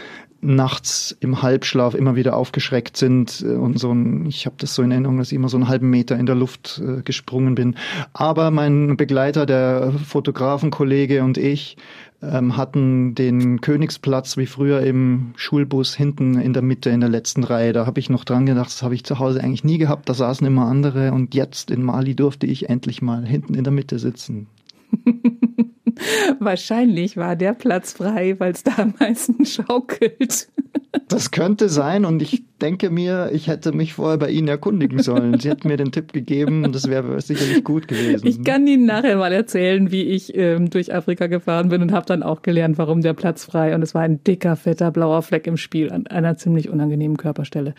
nachts 0.40 1.16
im 1.20 1.42
Halbschlaf 1.42 1.94
immer 1.94 2.14
wieder 2.16 2.36
aufgeschreckt 2.36 2.96
sind 2.96 3.44
äh, 3.46 3.54
und 3.54 3.78
so 3.78 3.92
ein, 3.92 4.26
ich 4.26 4.46
habe 4.46 4.56
das 4.58 4.74
so 4.74 4.82
in 4.82 4.90
Erinnerung, 4.90 5.18
dass 5.18 5.32
ich 5.32 5.36
immer 5.36 5.48
so 5.48 5.56
einen 5.56 5.68
halben 5.68 5.90
Meter 5.90 6.16
in 6.16 6.26
der 6.26 6.34
Luft 6.34 6.80
äh, 6.84 7.02
gesprungen 7.02 7.54
bin. 7.54 7.76
Aber 8.12 8.50
mein 8.50 8.96
Begleiter, 8.96 9.46
der 9.46 9.92
Fotografenkollege 9.92 11.22
und 11.24 11.38
ich 11.38 11.76
ähm, 12.22 12.56
hatten 12.56 13.14
den 13.14 13.60
Königsplatz 13.60 14.36
wie 14.36 14.46
früher 14.46 14.80
im 14.80 15.32
Schulbus 15.36 15.94
hinten 15.94 16.40
in 16.40 16.52
der 16.52 16.62
Mitte 16.62 16.90
in 16.90 17.00
der 17.00 17.08
letzten 17.08 17.44
Reihe. 17.44 17.72
Da 17.72 17.86
habe 17.86 18.00
ich 18.00 18.10
noch 18.10 18.24
dran 18.24 18.46
gedacht, 18.46 18.68
das 18.68 18.82
habe 18.82 18.94
ich 18.94 19.04
zu 19.04 19.18
Hause 19.18 19.42
eigentlich 19.42 19.64
nie 19.64 19.78
gehabt. 19.78 20.08
Da 20.08 20.14
saßen 20.14 20.46
immer 20.46 20.66
andere 20.66 21.12
und 21.12 21.34
jetzt 21.34 21.70
in 21.70 21.82
Mali 21.82 22.14
durfte 22.14 22.46
ich 22.46 22.68
endlich 22.68 23.02
mal 23.02 23.24
hinten 23.24 23.54
in 23.54 23.64
der 23.64 23.72
Mitte 23.72 23.98
sitzen. 23.98 24.48
Wahrscheinlich 26.38 27.16
war 27.16 27.36
der 27.36 27.54
Platz 27.54 27.92
frei, 27.92 28.36
weil 28.38 28.52
es 28.52 28.62
da 28.62 28.72
am 28.78 28.94
meisten 28.98 29.44
schaukelt. 29.44 30.48
Das 31.06 31.30
könnte 31.30 31.68
sein 31.68 32.04
und 32.04 32.22
ich 32.22 32.44
denke 32.60 32.90
mir, 32.90 33.30
ich 33.32 33.46
hätte 33.46 33.72
mich 33.72 33.94
vorher 33.94 34.18
bei 34.18 34.30
Ihnen 34.30 34.48
erkundigen 34.48 35.02
sollen. 35.02 35.38
Sie 35.38 35.48
hätten 35.48 35.68
mir 35.68 35.76
den 35.76 35.92
Tipp 35.92 36.12
gegeben 36.12 36.64
und 36.64 36.74
das 36.74 36.88
wäre 36.88 37.20
sicherlich 37.20 37.62
gut 37.62 37.88
gewesen. 37.88 38.26
Ich 38.26 38.42
kann 38.42 38.66
Ihnen 38.66 38.86
nachher 38.86 39.16
mal 39.16 39.32
erzählen, 39.32 39.90
wie 39.90 40.02
ich 40.02 40.34
ähm, 40.36 40.70
durch 40.70 40.94
Afrika 40.94 41.26
gefahren 41.26 41.68
bin 41.68 41.82
und 41.82 41.92
habe 41.92 42.06
dann 42.06 42.22
auch 42.22 42.42
gelernt, 42.42 42.78
warum 42.78 43.02
der 43.02 43.14
Platz 43.14 43.44
frei 43.44 43.74
und 43.74 43.82
es 43.82 43.94
war 43.94 44.02
ein 44.02 44.24
dicker, 44.24 44.56
fetter, 44.56 44.90
blauer 44.90 45.22
Fleck 45.22 45.46
im 45.46 45.56
Spiel 45.56 45.90
an 45.90 46.06
einer 46.06 46.36
ziemlich 46.36 46.68
unangenehmen 46.68 47.16
Körperstelle. 47.16 47.74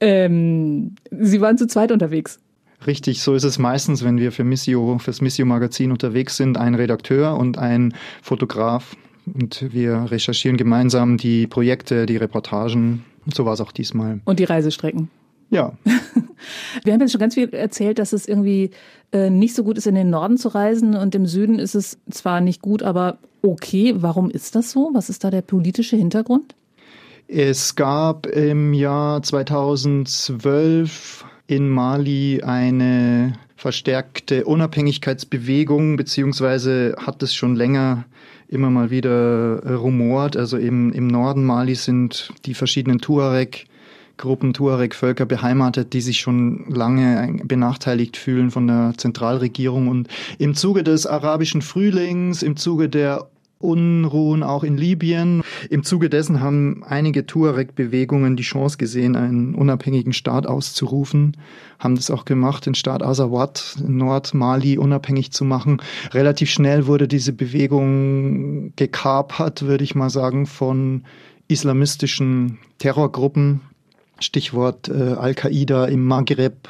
Ähm, 0.00 0.96
Sie 1.10 1.40
waren 1.40 1.58
zu 1.58 1.66
zweit 1.66 1.92
unterwegs. 1.92 2.40
Richtig, 2.86 3.22
so 3.22 3.34
ist 3.34 3.44
es 3.44 3.58
meistens, 3.58 4.04
wenn 4.04 4.18
wir 4.18 4.32
für 4.32 4.44
Missio, 4.44 4.98
fürs 4.98 5.20
Missio-Magazin 5.20 5.90
unterwegs 5.90 6.36
sind, 6.36 6.56
ein 6.56 6.74
Redakteur 6.74 7.36
und 7.36 7.58
ein 7.58 7.94
Fotograf. 8.22 8.96
Und 9.32 9.72
wir 9.72 10.10
recherchieren 10.10 10.56
gemeinsam 10.56 11.16
die 11.16 11.48
Projekte, 11.48 12.06
die 12.06 12.16
Reportagen. 12.16 13.04
Und 13.24 13.34
so 13.34 13.44
war 13.44 13.54
es 13.54 13.60
auch 13.60 13.72
diesmal. 13.72 14.20
Und 14.24 14.38
die 14.38 14.44
Reisestrecken. 14.44 15.10
Ja. 15.50 15.72
Wir 16.84 16.92
haben 16.92 17.00
jetzt 17.00 17.12
schon 17.12 17.20
ganz 17.20 17.34
viel 17.34 17.52
erzählt, 17.52 17.98
dass 17.98 18.12
es 18.12 18.26
irgendwie 18.26 18.70
äh, 19.12 19.30
nicht 19.30 19.54
so 19.54 19.64
gut 19.64 19.78
ist, 19.78 19.86
in 19.86 19.94
den 19.94 20.10
Norden 20.10 20.36
zu 20.36 20.48
reisen 20.48 20.94
und 20.94 21.14
im 21.14 21.26
Süden 21.26 21.58
ist 21.58 21.74
es 21.74 21.98
zwar 22.10 22.40
nicht 22.40 22.62
gut, 22.62 22.82
aber 22.82 23.18
okay. 23.42 23.94
Warum 23.96 24.30
ist 24.30 24.54
das 24.54 24.70
so? 24.70 24.90
Was 24.92 25.08
ist 25.08 25.24
da 25.24 25.30
der 25.30 25.42
politische 25.42 25.96
Hintergrund? 25.96 26.54
Es 27.28 27.74
gab 27.74 28.26
im 28.26 28.72
Jahr 28.72 29.22
2012 29.22 31.24
in 31.46 31.68
Mali 31.68 32.42
eine 32.42 33.34
verstärkte 33.56 34.44
Unabhängigkeitsbewegung, 34.44 35.96
beziehungsweise 35.96 36.94
hat 36.98 37.22
es 37.22 37.34
schon 37.34 37.56
länger 37.56 38.04
immer 38.48 38.70
mal 38.70 38.90
wieder 38.90 39.62
äh, 39.64 39.72
rumort. 39.72 40.36
Also 40.36 40.58
eben 40.58 40.92
im 40.92 41.06
Norden 41.06 41.44
Mali 41.44 41.74
sind 41.74 42.32
die 42.44 42.54
verschiedenen 42.54 43.00
Tuareg 43.00 43.66
Gruppen 44.18 44.54
Tuareg-Völker 44.54 45.26
beheimatet, 45.26 45.92
die 45.92 46.00
sich 46.00 46.20
schon 46.20 46.64
lange 46.70 47.38
benachteiligt 47.44 48.16
fühlen 48.16 48.50
von 48.50 48.66
der 48.66 48.94
Zentralregierung. 48.96 49.88
Und 49.88 50.08
im 50.38 50.54
Zuge 50.54 50.82
des 50.82 51.06
arabischen 51.06 51.60
Frühlings, 51.60 52.42
im 52.42 52.56
Zuge 52.56 52.88
der 52.88 53.28
Unruhen 53.58 54.42
auch 54.42 54.64
in 54.64 54.76
Libyen. 54.76 55.42
Im 55.70 55.82
Zuge 55.82 56.10
dessen 56.10 56.40
haben 56.40 56.84
einige 56.84 57.26
Tuareg-Bewegungen 57.26 58.36
die 58.36 58.42
Chance 58.42 58.76
gesehen, 58.76 59.16
einen 59.16 59.54
unabhängigen 59.54 60.12
Staat 60.12 60.46
auszurufen, 60.46 61.36
haben 61.78 61.96
das 61.96 62.10
auch 62.10 62.26
gemacht, 62.26 62.66
den 62.66 62.74
Staat 62.74 63.02
Azawad 63.02 63.76
in 63.80 63.96
Nordmali 63.96 64.76
unabhängig 64.76 65.32
zu 65.32 65.44
machen. 65.44 65.80
Relativ 66.12 66.50
schnell 66.50 66.86
wurde 66.86 67.08
diese 67.08 67.32
Bewegung 67.32 68.72
gekapert, 68.76 69.62
würde 69.62 69.84
ich 69.84 69.94
mal 69.94 70.10
sagen, 70.10 70.46
von 70.46 71.04
islamistischen 71.48 72.58
Terrorgruppen, 72.78 73.60
Stichwort 74.18 74.88
äh, 74.88 75.12
Al-Qaida 75.12 75.86
im 75.86 76.06
Maghreb, 76.06 76.68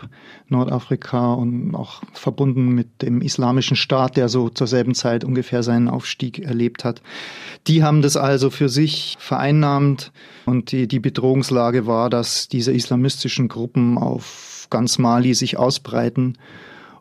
Nordafrika 0.49 1.35
und 1.35 1.75
auch 1.75 2.03
verbunden 2.13 2.69
mit 2.71 3.03
dem 3.03 3.21
islamischen 3.21 3.77
Staat, 3.77 4.17
der 4.17 4.29
so 4.29 4.49
zur 4.49 4.67
selben 4.67 4.95
Zeit 4.95 5.25
ungefähr 5.25 5.63
seinen 5.63 5.89
Aufstieg 5.89 6.41
erlebt 6.41 6.85
hat. 6.85 7.03
Die 7.69 7.85
haben 7.85 8.03
das 8.03 8.17
also 8.17 8.51
für 8.51 8.69
sich 8.69 9.17
vereinnahmt 9.21 10.13
und 10.45 10.73
die, 10.73 10.89
die 10.89 11.01
Bedrohungslage 11.01 11.87
war, 11.87 12.11
dass 12.11 12.49
diese 12.49 12.73
islamistischen 12.73 13.49
Gruppen 13.49 13.97
auf 13.97 14.67
ganz 14.69 14.99
Mali 14.99 15.35
sich 15.35 15.57
ausbreiten. 15.57 16.39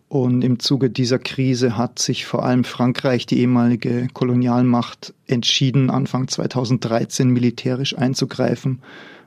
Und 0.08 0.44
im 0.44 0.60
Zuge 0.60 0.92
dieser 0.92 1.18
Krise 1.18 1.78
hat 1.78 1.98
sich 1.98 2.28
vor 2.28 2.46
allem 2.46 2.64
Frankreich, 2.64 3.26
die 3.26 3.40
ehemalige 3.40 4.08
Kolonialmacht, 4.14 5.16
entschieden, 5.26 5.90
Anfang 5.90 6.28
2013 6.28 7.30
militärisch 7.30 7.98
einzugreifen 7.98 8.82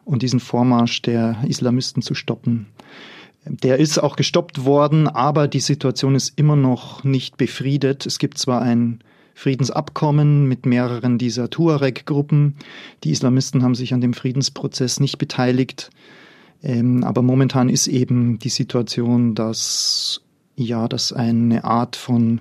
und 0.09 0.23
diesen 0.23 0.41
Vormarsch 0.41 1.03
der 1.03 1.37
Islamisten 1.47 2.01
zu 2.01 2.15
stoppen. 2.15 2.67
Der 3.45 3.79
ist 3.79 3.99
auch 3.99 4.17
gestoppt 4.17 4.65
worden, 4.65 5.07
aber 5.07 5.49
die 5.49 5.61
Situation 5.61 6.15
ist 6.15 6.39
immer 6.39 6.57
noch 6.57 7.05
nicht 7.05 7.37
befriedet. 7.37 8.07
Es 8.07 8.19
gibt 8.19 8.39
zwar 8.39 8.63
ein 8.63 9.01
Friedensabkommen 9.35 10.47
mit 10.47 10.65
mehreren 10.65 11.19
dieser 11.19 11.51
Tuareg-Gruppen. 11.51 12.57
Die 13.05 13.11
Islamisten 13.11 13.63
haben 13.63 13.75
sich 13.75 13.93
an 13.93 14.01
dem 14.01 14.15
Friedensprozess 14.15 14.99
nicht 14.99 15.19
beteiligt. 15.19 15.91
Ähm, 16.63 17.05
aber 17.05 17.21
momentan 17.21 17.69
ist 17.69 17.87
eben 17.87 18.39
die 18.39 18.49
Situation, 18.49 19.35
dass 19.35 20.23
ja, 20.57 20.89
dass 20.89 21.13
eine 21.13 21.65
Art 21.65 21.97
von 21.97 22.41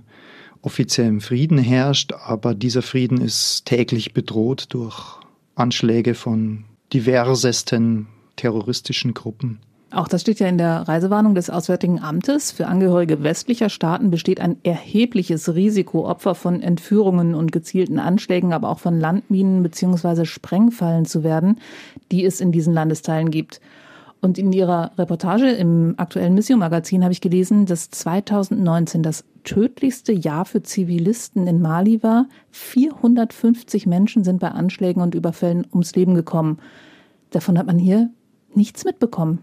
offiziellem 0.62 1.22
Frieden 1.22 1.60
herrscht, 1.60 2.14
aber 2.14 2.56
dieser 2.56 2.82
Frieden 2.82 3.22
ist 3.22 3.66
täglich 3.66 4.14
bedroht 4.14 4.68
durch 4.70 5.20
Anschläge 5.54 6.16
von 6.16 6.64
diversesten 6.94 8.08
terroristischen 8.36 9.14
Gruppen. 9.14 9.60
Auch 9.90 10.10
das 10.10 10.22
steht 10.22 10.40
ja 10.40 10.48
in 10.48 10.58
der 10.58 10.88
Reisewarnung 10.88 11.34
des 11.34 11.50
Auswärtigen 11.50 12.02
Amtes. 12.02 12.52
Für 12.52 12.68
Angehörige 12.68 13.24
westlicher 13.24 13.70
Staaten 13.70 14.10
besteht 14.10 14.42
ein 14.42 14.58
erhebliches 14.64 15.56
Risiko, 15.56 16.06
Opfer 16.06 16.36
von 16.36 16.62
Entführungen 16.62 17.34
und 17.34 17.54
gezielten 17.54 17.98
Anschlägen, 17.98 18.52
aber 18.52 18.70
auch 18.70 18.80
von 18.80 19.00
Landminen 19.00 19.64
bzw. 19.64 20.26
Sprengfallen 20.26 21.06
zu 21.06 21.24
werden, 21.24 21.62
die 22.12 22.26
es 22.26 22.42
in 22.42 22.52
diesen 22.52 22.74
Landesteilen 22.74 23.32
gibt. 23.32 23.62
Und 24.20 24.38
in 24.38 24.52
ihrer 24.52 24.92
Reportage 24.98 25.50
im 25.52 25.94
aktuellen 25.98 26.34
Mission 26.34 26.60
Magazin 26.60 27.04
habe 27.04 27.14
ich 27.14 27.22
gelesen, 27.22 27.66
dass 27.66 27.90
2019 27.92 29.04
das 29.04 29.24
tödlichste 29.44 30.12
Jahr 30.12 30.46
für 30.46 30.64
Zivilisten 30.64 31.46
in 31.48 31.62
Mali 31.62 32.02
war. 32.02 32.28
450 32.52 33.86
Menschen 33.86 34.24
sind 34.24 34.40
bei 34.40 34.50
Anschlägen 34.50 35.02
und 35.02 35.16
Überfällen 35.16 35.68
ums 35.72 35.96
Leben 35.96 36.16
gekommen. 36.16 36.60
Davon 37.30 37.58
hat 37.58 37.68
man 37.68 37.78
hier 37.78 38.10
nichts 38.56 38.86
mitbekommen. 38.86 39.40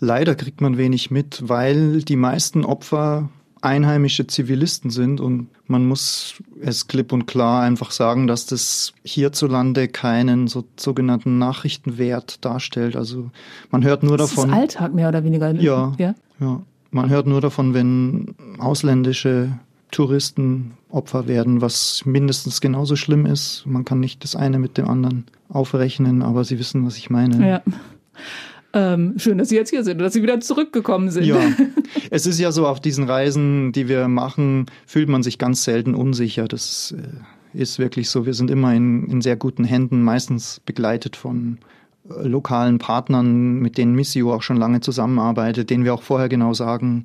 Leider 0.00 0.34
kriegt 0.34 0.60
man 0.60 0.78
wenig 0.78 1.10
mit, 1.10 1.42
weil 1.46 2.02
die 2.02 2.16
meisten 2.16 2.64
Opfer 2.64 3.28
einheimische 3.62 4.26
Zivilisten 4.26 4.90
sind 4.90 5.20
und 5.20 5.48
man 5.66 5.86
muss 5.86 6.34
es 6.60 6.86
klipp 6.88 7.12
und 7.12 7.26
klar 7.26 7.62
einfach 7.62 7.90
sagen, 7.90 8.26
dass 8.26 8.46
das 8.46 8.92
hierzulande 9.02 9.88
keinen 9.88 10.46
so, 10.46 10.64
sogenannten 10.76 11.38
Nachrichtenwert 11.38 12.44
darstellt. 12.44 12.96
Also 12.96 13.30
man 13.70 13.82
hört 13.84 14.02
nur 14.02 14.16
das 14.16 14.30
davon. 14.30 14.50
Das 14.50 14.56
ist 14.56 14.62
Alltag 14.62 14.94
mehr 14.94 15.08
oder 15.08 15.24
weniger. 15.24 15.52
Ja, 15.54 15.92
ja, 15.98 16.14
ja. 16.38 16.62
Man 16.90 17.10
hört 17.10 17.26
nur 17.26 17.40
davon, 17.40 17.74
wenn 17.74 18.34
ausländische 18.58 19.58
Touristen 19.90 20.72
Opfer 20.90 21.26
werden, 21.26 21.60
was 21.60 22.02
mindestens 22.04 22.60
genauso 22.60 22.96
schlimm 22.96 23.26
ist. 23.26 23.64
Man 23.66 23.84
kann 23.84 24.00
nicht 24.00 24.22
das 24.24 24.36
eine 24.36 24.58
mit 24.58 24.78
dem 24.78 24.88
anderen 24.88 25.24
aufrechnen, 25.48 26.22
aber 26.22 26.44
Sie 26.44 26.58
wissen, 26.58 26.86
was 26.86 26.96
ich 26.96 27.10
meine. 27.10 27.48
Ja. 27.48 27.62
Ähm, 28.76 29.14
schön, 29.16 29.38
dass 29.38 29.48
Sie 29.48 29.56
jetzt 29.56 29.70
hier 29.70 29.82
sind 29.84 29.96
und 29.96 30.02
dass 30.04 30.12
Sie 30.12 30.22
wieder 30.22 30.38
zurückgekommen 30.38 31.08
sind. 31.10 31.24
Ja, 31.24 31.40
es 32.10 32.26
ist 32.26 32.38
ja 32.38 32.52
so, 32.52 32.66
auf 32.66 32.78
diesen 32.78 33.04
Reisen, 33.04 33.72
die 33.72 33.88
wir 33.88 34.06
machen, 34.06 34.66
fühlt 34.86 35.08
man 35.08 35.22
sich 35.22 35.38
ganz 35.38 35.64
selten 35.64 35.94
unsicher. 35.94 36.46
Das 36.46 36.94
äh, 36.94 37.58
ist 37.58 37.78
wirklich 37.78 38.10
so. 38.10 38.26
Wir 38.26 38.34
sind 38.34 38.50
immer 38.50 38.74
in, 38.74 39.06
in 39.08 39.22
sehr 39.22 39.36
guten 39.36 39.64
Händen, 39.64 40.02
meistens 40.02 40.60
begleitet 40.66 41.16
von 41.16 41.56
äh, 42.10 42.28
lokalen 42.28 42.76
Partnern, 42.76 43.60
mit 43.60 43.78
denen 43.78 43.94
Missio 43.94 44.34
auch 44.34 44.42
schon 44.42 44.58
lange 44.58 44.80
zusammenarbeitet, 44.80 45.70
denen 45.70 45.84
wir 45.84 45.94
auch 45.94 46.02
vorher 46.02 46.28
genau 46.28 46.52
sagen, 46.52 47.04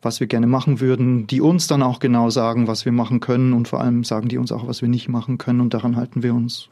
was 0.00 0.20
wir 0.20 0.28
gerne 0.28 0.46
machen 0.46 0.78
würden, 0.78 1.26
die 1.26 1.40
uns 1.40 1.66
dann 1.66 1.82
auch 1.82 1.98
genau 1.98 2.30
sagen, 2.30 2.68
was 2.68 2.84
wir 2.84 2.92
machen 2.92 3.18
können 3.18 3.54
und 3.54 3.66
vor 3.66 3.80
allem 3.80 4.04
sagen 4.04 4.28
die 4.28 4.38
uns 4.38 4.52
auch, 4.52 4.68
was 4.68 4.82
wir 4.82 4.88
nicht 4.88 5.08
machen 5.08 5.36
können 5.36 5.60
und 5.60 5.74
daran 5.74 5.96
halten 5.96 6.22
wir 6.22 6.32
uns. 6.32 6.68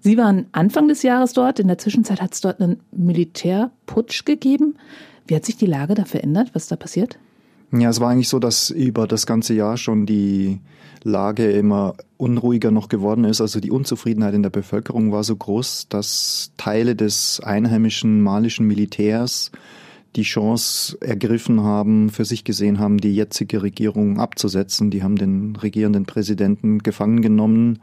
Sie 0.00 0.18
waren 0.18 0.46
Anfang 0.52 0.88
des 0.88 1.02
Jahres 1.02 1.32
dort. 1.32 1.60
In 1.60 1.68
der 1.68 1.78
Zwischenzeit 1.78 2.20
hat 2.20 2.34
es 2.34 2.40
dort 2.40 2.60
einen 2.60 2.80
Militärputsch 2.90 4.24
gegeben. 4.24 4.76
Wie 5.26 5.36
hat 5.36 5.44
sich 5.44 5.56
die 5.56 5.66
Lage 5.66 5.94
da 5.94 6.04
verändert? 6.04 6.50
Was 6.54 6.64
ist 6.64 6.72
da 6.72 6.76
passiert? 6.76 7.18
Ja, 7.72 7.88
es 7.88 8.00
war 8.00 8.10
eigentlich 8.10 8.28
so, 8.28 8.38
dass 8.38 8.70
über 8.70 9.06
das 9.06 9.26
ganze 9.26 9.54
Jahr 9.54 9.76
schon 9.76 10.04
die 10.04 10.60
Lage 11.04 11.50
immer 11.50 11.94
unruhiger 12.16 12.70
noch 12.70 12.88
geworden 12.88 13.24
ist. 13.24 13.40
Also 13.40 13.60
die 13.60 13.70
Unzufriedenheit 13.70 14.34
in 14.34 14.42
der 14.42 14.50
Bevölkerung 14.50 15.12
war 15.12 15.24
so 15.24 15.36
groß, 15.36 15.86
dass 15.88 16.52
Teile 16.56 16.94
des 16.94 17.40
einheimischen 17.40 18.20
malischen 18.22 18.66
Militärs 18.66 19.52
die 20.16 20.22
Chance 20.22 20.98
ergriffen 21.00 21.62
haben, 21.62 22.10
für 22.10 22.24
sich 22.24 22.44
gesehen 22.44 22.78
haben, 22.78 22.98
die 22.98 23.14
jetzige 23.14 23.62
Regierung 23.62 24.20
abzusetzen. 24.20 24.90
Die 24.90 25.02
haben 25.02 25.16
den 25.16 25.56
regierenden 25.56 26.04
Präsidenten 26.04 26.80
gefangen 26.80 27.22
genommen 27.22 27.78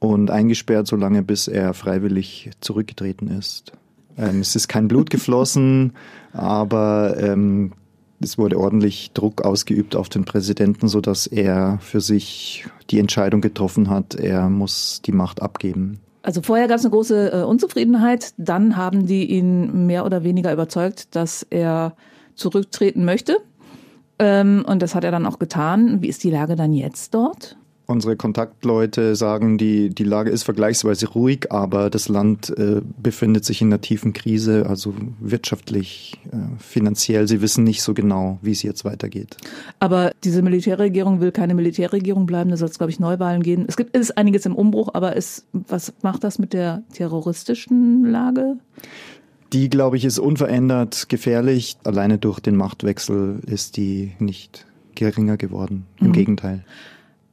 und 0.00 0.30
eingesperrt, 0.30 0.88
solange 0.88 1.22
bis 1.22 1.46
er 1.46 1.74
freiwillig 1.74 2.50
zurückgetreten 2.60 3.28
ist. 3.28 3.72
Ähm, 4.18 4.40
es 4.40 4.56
ist 4.56 4.66
kein 4.66 4.88
Blut 4.88 5.10
geflossen, 5.10 5.92
aber 6.32 7.16
ähm, 7.18 7.72
es 8.20 8.36
wurde 8.36 8.58
ordentlich 8.58 9.12
Druck 9.12 9.42
ausgeübt 9.42 9.96
auf 9.96 10.08
den 10.08 10.24
Präsidenten, 10.24 10.88
so 10.88 11.00
dass 11.00 11.26
er 11.26 11.78
für 11.80 12.00
sich 12.00 12.66
die 12.90 12.98
Entscheidung 12.98 13.40
getroffen 13.40 13.88
hat, 13.88 14.14
er 14.14 14.50
muss 14.50 15.00
die 15.04 15.12
Macht 15.12 15.40
abgeben. 15.40 16.00
Also 16.22 16.42
vorher 16.42 16.68
gab 16.68 16.78
es 16.78 16.84
eine 16.84 16.92
große 16.92 17.32
äh, 17.32 17.42
Unzufriedenheit, 17.44 18.34
dann 18.36 18.76
haben 18.76 19.06
die 19.06 19.24
ihn 19.24 19.86
mehr 19.86 20.04
oder 20.04 20.22
weniger 20.22 20.52
überzeugt, 20.52 21.14
dass 21.14 21.46
er 21.48 21.94
zurücktreten 22.34 23.04
möchte. 23.04 23.38
Ähm, 24.18 24.64
und 24.66 24.82
das 24.82 24.94
hat 24.94 25.04
er 25.04 25.10
dann 25.10 25.24
auch 25.24 25.38
getan. 25.38 26.02
Wie 26.02 26.08
ist 26.08 26.22
die 26.22 26.30
Lage 26.30 26.56
dann 26.56 26.74
jetzt 26.74 27.14
dort? 27.14 27.56
Unsere 27.90 28.14
Kontaktleute 28.14 29.16
sagen, 29.16 29.58
die, 29.58 29.90
die 29.90 30.04
Lage 30.04 30.30
ist 30.30 30.44
vergleichsweise 30.44 31.08
ruhig, 31.08 31.50
aber 31.50 31.90
das 31.90 32.08
Land 32.08 32.56
äh, 32.56 32.82
befindet 33.02 33.44
sich 33.44 33.62
in 33.62 33.66
einer 33.66 33.80
tiefen 33.80 34.12
Krise, 34.12 34.66
also 34.68 34.94
wirtschaftlich, 35.18 36.20
äh, 36.30 36.36
finanziell. 36.60 37.26
Sie 37.26 37.42
wissen 37.42 37.64
nicht 37.64 37.82
so 37.82 37.92
genau, 37.92 38.38
wie 38.42 38.52
es 38.52 38.62
jetzt 38.62 38.84
weitergeht. 38.84 39.36
Aber 39.80 40.12
diese 40.22 40.40
Militärregierung 40.40 41.20
will 41.20 41.32
keine 41.32 41.52
Militärregierung 41.54 42.26
bleiben, 42.26 42.50
da 42.50 42.56
soll 42.56 42.68
es, 42.68 42.78
glaube 42.78 42.92
ich, 42.92 43.00
Neuwahlen 43.00 43.42
gehen. 43.42 43.64
Es 43.66 43.76
gibt 43.76 43.96
ist 43.96 44.16
einiges 44.16 44.46
im 44.46 44.54
Umbruch, 44.54 44.90
aber 44.94 45.16
ist, 45.16 45.46
was 45.52 45.92
macht 46.02 46.22
das 46.22 46.38
mit 46.38 46.52
der 46.52 46.84
terroristischen 46.92 48.04
Lage? 48.04 48.58
Die, 49.52 49.68
glaube 49.68 49.96
ich, 49.96 50.04
ist 50.04 50.20
unverändert 50.20 51.08
gefährlich. 51.08 51.76
Alleine 51.82 52.18
durch 52.18 52.38
den 52.38 52.54
Machtwechsel 52.54 53.40
ist 53.46 53.76
die 53.76 54.12
nicht 54.20 54.64
geringer 54.94 55.36
geworden. 55.36 55.86
Im 55.98 56.08
mhm. 56.08 56.12
Gegenteil. 56.12 56.64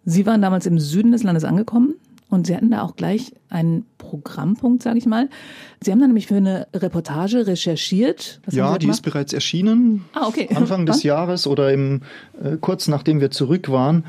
Sie 0.10 0.26
waren 0.26 0.42
damals 0.42 0.66
im 0.66 0.80
Süden 0.80 1.12
des 1.12 1.24
Landes 1.24 1.44
angekommen 1.44 1.96
und 2.30 2.48
Sie 2.48 2.56
hatten 2.56 2.72
da 2.72 2.82
auch 2.82 2.96
gleich 2.96 3.34
einen 3.50 3.86
Programmpunkt, 3.98 4.82
sage 4.82 4.98
ich 4.98 5.06
mal. 5.06 5.30
Sie 5.82 5.92
haben 5.92 6.00
da 6.00 6.08
nämlich 6.08 6.28
für 6.28 6.38
eine 6.38 6.66
Reportage 6.74 7.46
recherchiert. 7.46 8.40
Was 8.46 8.56
ja, 8.56 8.78
die 8.78 8.88
ist 8.88 9.02
bereits 9.02 9.34
erschienen. 9.34 10.06
Ah, 10.14 10.28
okay. 10.28 10.48
Anfang 10.56 10.86
des 10.86 11.04
Jahres 11.04 11.46
oder 11.46 11.74
im, 11.74 12.04
äh, 12.42 12.56
kurz 12.56 12.88
nachdem 12.88 13.20
wir 13.20 13.32
zurück 13.32 13.68
waren. 13.68 14.06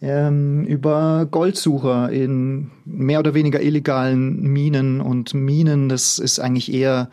Ähm, 0.00 0.64
über 0.66 1.26
Goldsucher 1.28 2.10
in 2.10 2.70
mehr 2.84 3.18
oder 3.18 3.34
weniger 3.34 3.60
illegalen 3.60 4.40
Minen 4.42 5.00
und 5.00 5.34
Minen. 5.34 5.88
Das 5.88 6.20
ist 6.20 6.38
eigentlich 6.38 6.72
eher 6.72 7.10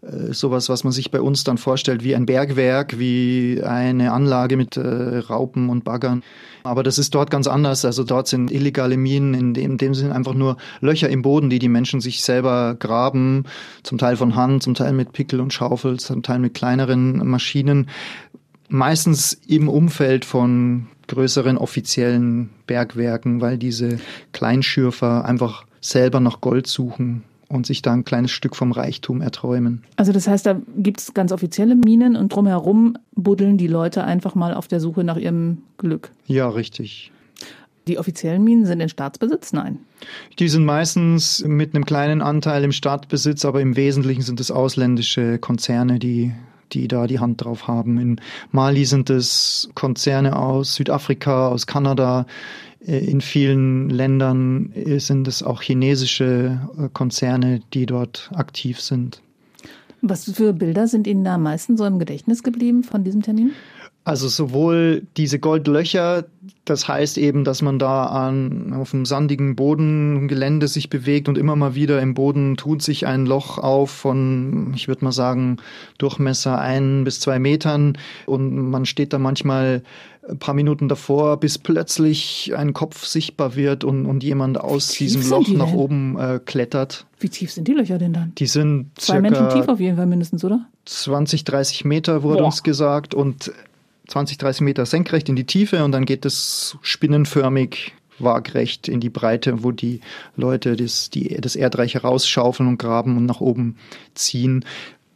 sowas, 0.00 0.68
was 0.68 0.84
man 0.84 0.92
sich 0.92 1.10
bei 1.10 1.20
uns 1.20 1.42
dann 1.42 1.58
vorstellt, 1.58 2.04
wie 2.04 2.14
ein 2.14 2.24
Bergwerk, 2.24 2.98
wie 2.98 3.60
eine 3.64 4.12
Anlage 4.12 4.56
mit 4.56 4.76
äh, 4.76 5.18
Raupen 5.18 5.68
und 5.68 5.84
Baggern. 5.84 6.22
Aber 6.62 6.82
das 6.84 6.98
ist 6.98 7.14
dort 7.14 7.30
ganz 7.30 7.48
anders. 7.48 7.84
Also 7.84 8.04
dort 8.04 8.28
sind 8.28 8.50
illegale 8.52 8.96
Minen, 8.96 9.34
in 9.34 9.54
dem, 9.54 9.72
in 9.72 9.78
dem 9.78 9.94
sind 9.94 10.12
einfach 10.12 10.34
nur 10.34 10.56
Löcher 10.80 11.08
im 11.08 11.22
Boden, 11.22 11.50
die 11.50 11.58
die 11.58 11.68
Menschen 11.68 12.00
sich 12.00 12.22
selber 12.22 12.76
graben, 12.78 13.44
zum 13.82 13.98
Teil 13.98 14.16
von 14.16 14.36
Hand, 14.36 14.62
zum 14.62 14.74
Teil 14.74 14.92
mit 14.92 15.12
Pickel 15.12 15.40
und 15.40 15.52
Schaufel, 15.52 15.98
zum 15.98 16.22
Teil 16.22 16.38
mit 16.38 16.54
kleineren 16.54 17.26
Maschinen. 17.28 17.88
Meistens 18.68 19.32
im 19.46 19.68
Umfeld 19.68 20.24
von 20.24 20.86
größeren 21.08 21.56
offiziellen 21.56 22.50
Bergwerken, 22.66 23.40
weil 23.40 23.58
diese 23.58 23.98
Kleinschürfer 24.32 25.24
einfach 25.24 25.64
selber 25.80 26.20
nach 26.20 26.40
Gold 26.40 26.66
suchen 26.66 27.24
und 27.48 27.66
sich 27.66 27.82
da 27.82 27.92
ein 27.92 28.04
kleines 28.04 28.30
Stück 28.30 28.54
vom 28.54 28.72
Reichtum 28.72 29.20
erträumen. 29.20 29.82
Also 29.96 30.12
das 30.12 30.28
heißt, 30.28 30.46
da 30.46 30.60
gibt 30.76 31.00
es 31.00 31.14
ganz 31.14 31.32
offizielle 31.32 31.74
Minen 31.74 32.16
und 32.16 32.32
drumherum 32.32 32.96
buddeln 33.14 33.56
die 33.56 33.66
Leute 33.66 34.04
einfach 34.04 34.34
mal 34.34 34.54
auf 34.54 34.68
der 34.68 34.80
Suche 34.80 35.04
nach 35.04 35.16
ihrem 35.16 35.58
Glück. 35.78 36.10
Ja, 36.26 36.48
richtig. 36.48 37.10
Die 37.86 37.98
offiziellen 37.98 38.44
Minen 38.44 38.66
sind 38.66 38.80
in 38.80 38.90
Staatsbesitz? 38.90 39.54
Nein. 39.54 39.78
Die 40.38 40.48
sind 40.48 40.66
meistens 40.66 41.42
mit 41.46 41.74
einem 41.74 41.86
kleinen 41.86 42.20
Anteil 42.20 42.62
im 42.64 42.72
Staatsbesitz, 42.72 43.46
aber 43.46 43.62
im 43.62 43.76
Wesentlichen 43.76 44.20
sind 44.20 44.40
es 44.40 44.50
ausländische 44.50 45.38
Konzerne, 45.38 45.98
die 45.98 46.32
die 46.72 46.88
da 46.88 47.06
die 47.06 47.18
Hand 47.18 47.44
drauf 47.44 47.66
haben. 47.66 47.98
In 47.98 48.20
Mali 48.50 48.84
sind 48.84 49.10
es 49.10 49.70
Konzerne 49.74 50.36
aus 50.36 50.74
Südafrika, 50.74 51.48
aus 51.48 51.66
Kanada, 51.66 52.26
in 52.80 53.20
vielen 53.20 53.90
Ländern 53.90 54.72
sind 54.98 55.26
es 55.26 55.42
auch 55.42 55.62
chinesische 55.62 56.60
äh, 56.78 56.88
Konzerne, 56.92 57.60
die 57.74 57.86
dort 57.86 58.30
aktiv 58.34 58.80
sind. 58.80 59.20
Was 60.00 60.30
für 60.30 60.52
Bilder 60.52 60.86
sind 60.86 61.06
Ihnen 61.06 61.24
da 61.24 61.34
am 61.34 61.42
meisten 61.42 61.76
so 61.76 61.84
im 61.84 61.98
Gedächtnis 61.98 62.42
geblieben 62.42 62.84
von 62.84 63.02
diesem 63.02 63.22
Termin? 63.22 63.52
Also 64.08 64.26
sowohl 64.28 65.02
diese 65.18 65.38
Goldlöcher, 65.38 66.24
das 66.64 66.88
heißt 66.88 67.18
eben, 67.18 67.44
dass 67.44 67.60
man 67.60 67.78
da 67.78 68.06
an, 68.06 68.72
auf 68.72 68.92
dem 68.92 69.04
sandigen 69.04 69.54
Boden, 69.54 70.28
Gelände 70.28 70.66
sich 70.66 70.88
bewegt 70.88 71.28
und 71.28 71.36
immer 71.36 71.56
mal 71.56 71.74
wieder 71.74 72.00
im 72.00 72.14
Boden 72.14 72.56
tut 72.56 72.80
sich 72.80 73.06
ein 73.06 73.26
Loch 73.26 73.58
auf 73.58 73.90
von, 73.90 74.72
ich 74.74 74.88
würde 74.88 75.04
mal 75.04 75.12
sagen, 75.12 75.58
Durchmesser 75.98 76.58
ein 76.58 77.04
bis 77.04 77.20
zwei 77.20 77.38
Metern 77.38 77.98
und 78.24 78.70
man 78.70 78.86
steht 78.86 79.12
da 79.12 79.18
manchmal 79.18 79.82
ein 80.26 80.38
paar 80.38 80.54
Minuten 80.54 80.88
davor, 80.88 81.38
bis 81.38 81.58
plötzlich 81.58 82.54
ein 82.56 82.72
Kopf 82.72 83.04
sichtbar 83.04 83.56
wird 83.56 83.84
und, 83.84 84.06
und 84.06 84.24
jemand 84.24 84.58
aus 84.58 84.88
diesem 84.88 85.28
Loch 85.28 85.48
nach 85.48 85.74
oben 85.74 86.18
äh, 86.18 86.40
klettert. 86.42 87.04
Wie 87.20 87.28
tief 87.28 87.52
sind 87.52 87.68
die 87.68 87.74
Löcher 87.74 87.98
denn 87.98 88.14
dann? 88.14 88.32
Die 88.38 88.46
sind 88.46 88.90
zwei 88.96 89.20
Menschen 89.20 89.50
tief 89.50 89.68
auf 89.68 89.80
jeden 89.80 89.98
Fall 89.98 90.06
mindestens, 90.06 90.42
oder? 90.44 90.64
20, 90.86 91.44
30 91.44 91.84
Meter 91.84 92.22
wurde 92.22 92.38
Boah. 92.38 92.46
uns 92.46 92.62
gesagt 92.62 93.12
und 93.12 93.52
20, 94.08 94.38
30 94.38 94.62
Meter 94.62 94.86
senkrecht 94.86 95.28
in 95.28 95.36
die 95.36 95.46
Tiefe 95.46 95.84
und 95.84 95.92
dann 95.92 96.04
geht 96.04 96.24
es 96.24 96.76
spinnenförmig 96.82 97.94
waagrecht 98.18 98.88
in 98.88 99.00
die 99.00 99.10
Breite, 99.10 99.62
wo 99.62 99.70
die 99.70 100.00
Leute 100.36 100.76
das, 100.76 101.10
die, 101.10 101.36
das 101.40 101.56
Erdreich 101.56 101.94
herausschaufeln 101.94 102.68
und 102.68 102.78
graben 102.78 103.16
und 103.16 103.26
nach 103.26 103.40
oben 103.40 103.76
ziehen. 104.14 104.64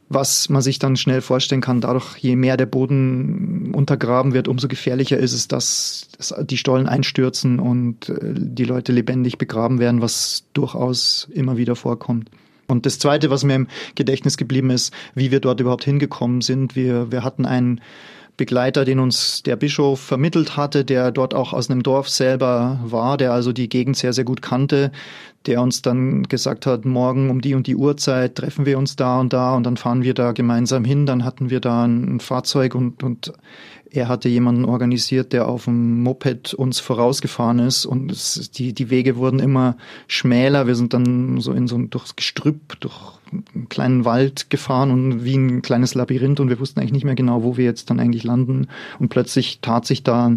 Was 0.09 0.51
man 0.51 0.61
sich 0.61 0.79
dann 0.79 0.97
schnell 0.97 1.23
vorstellen 1.23 1.63
kann, 1.63 1.81
dadurch, 1.81 2.19
je 2.19 2.37
mehr 2.37 2.59
der 2.59 2.67
Boden 2.67 3.73
untergraben 3.75 4.35
wird, 4.35 4.47
umso 4.47 4.69
gefährlicher 4.69 5.17
ist 5.17 5.33
es, 5.33 5.49
dass 5.49 6.09
die 6.43 6.59
Stollen 6.59 6.87
einstürzen 6.87 7.59
und 7.59 8.11
äh, 8.11 8.19
die 8.21 8.65
Leute 8.65 8.93
lebendig 8.93 9.39
begraben 9.39 9.79
werden, 9.79 10.03
was 10.03 10.45
durchaus 10.53 11.29
immer 11.33 11.57
wieder 11.57 11.77
vorkommt. 11.77 12.31
Und 12.69 12.85
das 12.85 12.99
Zweite, 12.99 13.31
was 13.31 13.43
mir 13.43 13.55
im 13.55 13.69
Gedächtnis 13.95 14.37
geblieben 14.37 14.71
ist, 14.71 14.93
wie 15.15 15.31
wir 15.31 15.41
dort 15.41 15.61
überhaupt 15.61 15.85
hingekommen 15.85 16.43
sind. 16.43 16.77
Wir, 16.77 17.11
wir 17.11 17.25
hatten 17.25 17.47
einen 17.47 17.81
Begleiter, 18.43 18.85
den 18.85 18.99
uns 18.99 19.45
der 19.45 19.55
Bischof 19.55 20.01
vermittelt 20.01 20.57
hatte, 20.57 20.85
der 20.85 21.13
dort 21.13 21.33
auch 21.33 21.53
aus 21.53 21.71
einem 21.71 21.85
Dorf 21.85 22.09
selber 22.09 22.81
war, 22.83 23.17
der 23.17 23.33
also 23.33 23.53
die 23.53 23.69
Gegend 23.69 23.97
sehr, 23.97 24.13
sehr 24.13 24.25
gut 24.25 24.43
kannte, 24.43 24.91
der 25.47 25.63
uns 25.63 25.81
dann 25.81 26.25
gesagt 26.25 26.67
hat, 26.67 26.85
morgen 26.85 27.31
um 27.31 27.41
die 27.41 27.55
und 27.55 27.69
die 27.69 27.77
Uhrzeit 27.77 28.35
treffen 28.35 28.67
wir 28.67 28.79
uns 28.79 28.97
da 28.97 29.21
und 29.21 29.33
da 29.33 29.55
und 29.55 29.63
dann 29.63 29.77
fahren 29.77 30.03
wir 30.03 30.13
da 30.13 30.33
gemeinsam 30.33 30.85
hin. 30.85 31.07
Dann 31.07 31.25
hatten 31.25 31.51
wir 31.51 31.61
da 31.61 31.85
ein 31.85 32.19
Fahrzeug 32.19 32.75
und, 32.75 33.05
und 33.05 33.33
er 33.89 34.09
hatte 34.09 34.29
jemanden 34.29 34.65
organisiert, 34.65 35.33
der 35.33 35.47
auf 35.47 35.67
dem 35.67 36.03
Moped 36.03 36.53
uns 36.53 36.81
vorausgefahren 36.81 37.61
ist 37.61 37.87
und 37.87 38.11
es, 38.11 38.51
die, 38.51 38.73
die 38.73 38.91
Wege 38.91 39.15
wurden 39.15 39.39
immer 39.39 39.77
schmäler. 40.09 40.67
Wir 40.67 40.75
sind 40.75 40.95
dann 40.95 41.41
so 41.41 41.53
in 41.53 41.69
so 41.69 41.77
ein 41.77 41.91
durchs 41.91 42.17
Gestrüpp, 42.17 42.81
durch 42.81 43.22
einen 43.33 43.68
kleinen 43.68 44.05
Wald 44.05 44.51
gefahren 44.51 44.90
und 44.90 45.25
wie 45.25 45.37
ein 45.37 45.62
kleines 45.62 45.95
Labyrinth 45.95 46.40
und 46.40 46.49
wir 46.49 46.61
wussten 46.61 46.81
eigentlich 46.81 46.92
nicht 46.92 47.05
mehr 47.05 47.14
genau, 47.14 47.42
wo 47.42 47.57
wir 47.57 47.64
jetzt 47.64 47.90
dann 47.90 48.01
eigentlich 48.01 48.25
landen. 48.25 48.68
Und 48.99 49.09
plötzlich 49.09 49.61
tat 49.61 49.87
sich 49.87 50.03
da 50.03 50.37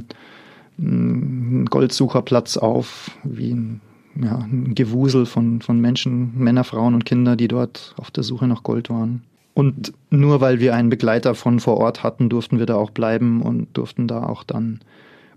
ein 0.78 1.66
Goldsucherplatz 1.70 2.58
auf, 2.58 3.12
wie 3.24 3.52
ein, 3.52 3.82
ja, 4.22 4.38
ein 4.38 4.76
Gewusel 4.76 5.26
von, 5.26 5.62
von 5.62 5.80
Menschen, 5.80 6.34
Männer, 6.38 6.64
Frauen 6.64 6.94
und 6.94 7.06
Kinder, 7.06 7.36
die 7.36 7.48
dort 7.48 7.94
auf 7.98 8.12
der 8.12 8.24
Suche 8.24 8.48
nach 8.48 8.64
Gold 8.64 8.90
waren. 8.90 9.24
Und 9.54 9.94
nur 10.10 10.42
weil 10.42 10.60
wir 10.60 10.76
einen 10.76 10.90
Begleiter 10.90 11.34
von 11.34 11.62
vor 11.62 11.78
Ort 11.78 12.04
hatten, 12.04 12.28
durften 12.28 12.60
wir 12.60 12.66
da 12.66 12.76
auch 12.76 12.90
bleiben 12.90 13.42
und 13.42 13.68
durften 13.78 14.08
da 14.08 14.24
auch 14.24 14.44
dann 14.44 14.82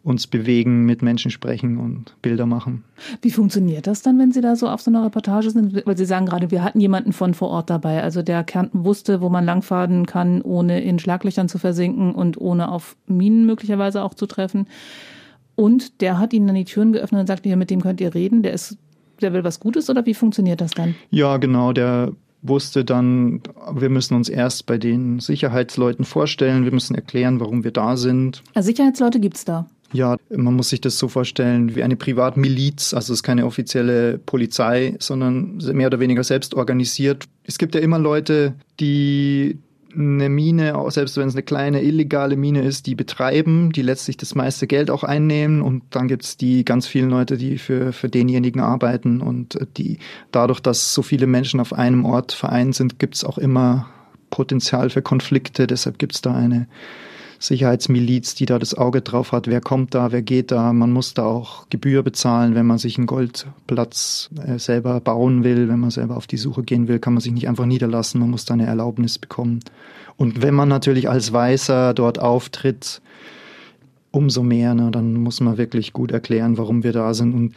uns 0.03 0.27
bewegen, 0.27 0.85
mit 0.85 1.03
Menschen 1.03 1.31
sprechen 1.31 1.79
und 1.79 2.15
Bilder 2.23 2.47
machen. 2.47 2.85
Wie 3.23 3.31
funktioniert 3.31 3.87
das 3.87 4.03
dann, 4.03 4.19
wenn 4.19 4.33
Sie 4.33 4.41
da 4.41 4.57
so 4.57 4.69
auf 4.69 4.81
so 4.81 4.91
einer 4.91 5.05
Reportage 5.05 5.51
sind? 5.51 5.87
Weil 5.87 5.97
Sie 5.97 6.05
sagen 6.05 6.27
gerade, 6.27 6.51
wir 6.51 6.63
hatten 6.63 6.81
jemanden 6.81 7.13
von 7.13 7.35
vor 7.35 7.49
Ort 7.51 7.71
dabei, 7.71 8.03
also 8.03 8.23
der 8.23 8.45
Kärnten 8.45 8.85
wusste, 8.85 9.21
wo 9.21 9.29
man 9.29 9.45
langfahren 9.45 10.07
kann, 10.07 10.43
ohne 10.43 10.81
in 10.83 10.99
Schlaglöchern 10.99 11.49
zu 11.49 11.59
versinken 11.59 12.15
und 12.15 12.41
ohne 12.41 12.71
auf 12.71 12.97
Minen 13.07 13.47
möglicherweise 13.47 14.03
auch 14.03 14.15
zu 14.15 14.27
treffen. 14.27 14.67
Und 15.55 16.01
der 16.01 16.19
hat 16.19 16.33
Ihnen 16.33 16.47
dann 16.47 16.57
die 16.57 16.65
Türen 16.65 16.93
geöffnet 16.93 17.23
und 17.23 17.27
sagte, 17.27 17.49
ja, 17.49 17.57
mit 17.57 17.71
dem 17.71 17.81
könnt 17.81 18.01
ihr 18.01 18.15
reden, 18.15 18.43
der 18.43 18.53
ist, 18.53 18.79
der 19.21 19.33
will 19.33 19.43
was 19.43 19.59
Gutes 19.59 19.91
oder 19.91 20.07
wie 20.07 20.15
funktioniert 20.15 20.61
das 20.61 20.71
dann? 20.71 20.95
Ja, 21.11 21.37
genau, 21.39 21.73
der 21.73 22.13
wusste 22.43 22.85
dann, 22.85 23.43
wir 23.73 23.89
müssen 23.89 24.15
uns 24.15 24.29
erst 24.29 24.67
bei 24.67 24.79
den 24.79 25.21
Sicherheitsleuten 25.21 26.05
vorstellen, 26.05 26.65
wir 26.65 26.73
müssen 26.73 26.95
erklären, 26.95 27.41
warum 27.41 27.65
wir 27.65 27.73
da 27.73 27.97
sind. 27.97 28.43
Also 28.55 28.69
Sicherheitsleute 28.69 29.21
gibt's 29.21 29.45
da. 29.45 29.67
Ja, 29.93 30.17
man 30.29 30.55
muss 30.55 30.69
sich 30.69 30.81
das 30.81 30.99
so 30.99 31.09
vorstellen 31.09 31.75
wie 31.75 31.83
eine 31.83 31.97
Privatmiliz. 31.97 32.93
Also 32.93 33.13
es 33.13 33.21
ist 33.21 33.23
keine 33.23 33.47
offizielle 33.47 34.19
Polizei, 34.19 34.97
sondern 34.99 35.57
mehr 35.73 35.87
oder 35.87 36.01
weniger 36.01 36.25
selbst 36.25 36.55
organisiert. 36.55 37.25
Es 37.45 37.59
gibt 37.59 37.75
ja 37.75 37.81
immer 37.81 37.99
Leute, 37.99 38.55
die 38.81 39.59
eine 39.95 40.29
Mine, 40.29 40.75
selbst 40.91 41.17
wenn 41.17 41.29
es 41.29 41.35
eine 41.35 41.43
kleine 41.43 41.83
illegale 41.83 42.37
Mine 42.37 42.63
ist, 42.63 42.87
die 42.87 42.95
betreiben, 42.95 43.73
die 43.73 43.81
letztlich 43.81 44.19
das 44.19 44.35
meiste 44.35 44.67
Geld 44.67 44.91
auch 44.91 45.03
einnehmen. 45.03 45.63
Und 45.63 45.83
dann 45.91 46.09
gibt's 46.09 46.37
die 46.37 46.65
ganz 46.65 46.87
vielen 46.87 47.09
Leute, 47.09 47.39
die 47.39 47.57
für, 47.57 47.95
für 47.95 48.11
denjenigen 48.11 48.61
arbeiten. 48.61 49.23
Und 49.23 49.59
die 49.79 49.99
dadurch, 50.31 50.61
dass 50.61 50.93
so 50.93 51.01
viele 51.01 51.27
Menschen 51.27 51.61
auf 51.61 51.73
einem 51.73 52.05
Ort 52.05 52.33
vereint 52.33 52.75
sind, 52.75 52.99
gibt's 52.99 53.25
auch 53.25 53.39
immer 53.39 53.89
Potenzial 54.29 54.91
für 54.91 55.01
Konflikte. 55.01 55.67
Deshalb 55.67 55.99
gibt's 55.99 56.21
da 56.21 56.35
eine 56.35 56.69
Sicherheitsmiliz, 57.39 58.35
die 58.35 58.47
da 58.47 58.59
das 58.59 58.75
Auge 58.75 59.01
drauf 59.01 59.33
hat, 59.33 59.47
wer 59.47 59.61
kommt 59.61 59.95
da, 59.95 60.11
wer 60.11 60.23
geht 60.23 60.51
da. 60.51 60.73
Man 60.73 60.93
muss 60.93 61.15
da 61.15 61.25
auch 61.25 61.69
Gebühr 61.71 62.03
bezahlen, 62.03 62.55
wenn 62.55 62.67
man 62.67 62.79
sich 62.79 62.99
einen 62.99 63.07
Goldplatz 63.07 64.31
äh, 64.45 64.59
selber 64.59 65.01
bauen 65.01 65.45
will, 65.45 65.69
wenn 65.69 65.79
man 65.79 65.91
selber 65.91 66.17
auf 66.17 66.27
die 66.27 66.37
Suche 66.37 66.63
gehen 66.63 66.89
will, 66.89 66.99
kann 66.99 67.15
man 67.15 67.21
sich 67.21 67.33
nicht 67.33 67.49
einfach 67.49 67.67
niederlassen, 67.67 68.21
man 68.21 68.31
muss 68.31 68.45
da 68.45 68.55
eine 68.55 68.67
Erlaubnis 68.67 69.19
bekommen. 69.19 69.61
Und 70.17 70.43
wenn 70.43 70.55
man 70.55 70.69
natürlich 70.69 71.09
als 71.09 71.33
Weißer 71.33 71.95
dort 71.95 72.19
auftritt, 72.19 73.01
umso 74.11 74.43
mehr. 74.43 74.75
Ne? 74.75 74.91
Dann 74.91 75.15
muss 75.15 75.41
man 75.41 75.59
wirklich 75.59 75.93
gut 75.93 76.13
erklären, 76.13 76.59
warum 76.59 76.83
wir 76.83 76.93
da 76.93 77.15
sind. 77.15 77.35
Und 77.35 77.55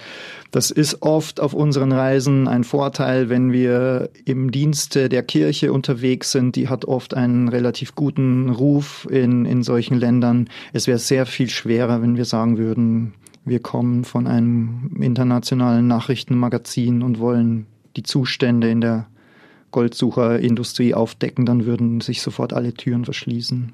das 0.52 0.72
ist 0.72 1.02
oft 1.02 1.40
auf 1.40 1.54
unseren 1.54 1.92
Reisen 1.92 2.48
ein 2.48 2.64
Vorteil, 2.64 3.30
wenn 3.30 3.52
wir 3.52 4.10
im 4.26 4.52
Dienste 4.52 5.10
der 5.10 5.24
Kirche 5.24 5.72
unterwegs 5.74 6.32
sind. 6.32 6.56
Die 6.56 6.68
hat 6.68 6.86
oft 6.86 7.14
einen 7.14 7.48
relativ 7.48 7.96
guten 7.96 8.50
Ruf 8.50 9.08
in, 9.10 9.46
in 9.46 9.64
solchen 9.64 9.96
Ländern. 9.98 10.50
Es 10.74 10.88
wäre 10.88 11.00
sehr 11.00 11.26
viel 11.26 11.50
schwerer, 11.50 12.02
wenn 12.02 12.18
wir 12.18 12.26
sagen 12.26 12.58
würden, 12.58 13.14
wir 13.44 13.60
kommen 13.60 14.04
von 14.04 14.28
einem 14.28 14.92
internationalen 15.00 15.88
Nachrichtenmagazin 15.88 17.02
und 17.02 17.20
wollen 17.20 17.66
die 17.96 18.04
Zustände 18.04 18.70
in 18.70 18.82
der 18.82 19.08
Goldsucherindustrie 19.72 20.94
aufdecken, 20.94 21.46
dann 21.46 21.66
würden 21.66 22.02
sich 22.02 22.22
sofort 22.22 22.54
alle 22.54 22.74
Türen 22.74 23.06
verschließen. 23.06 23.74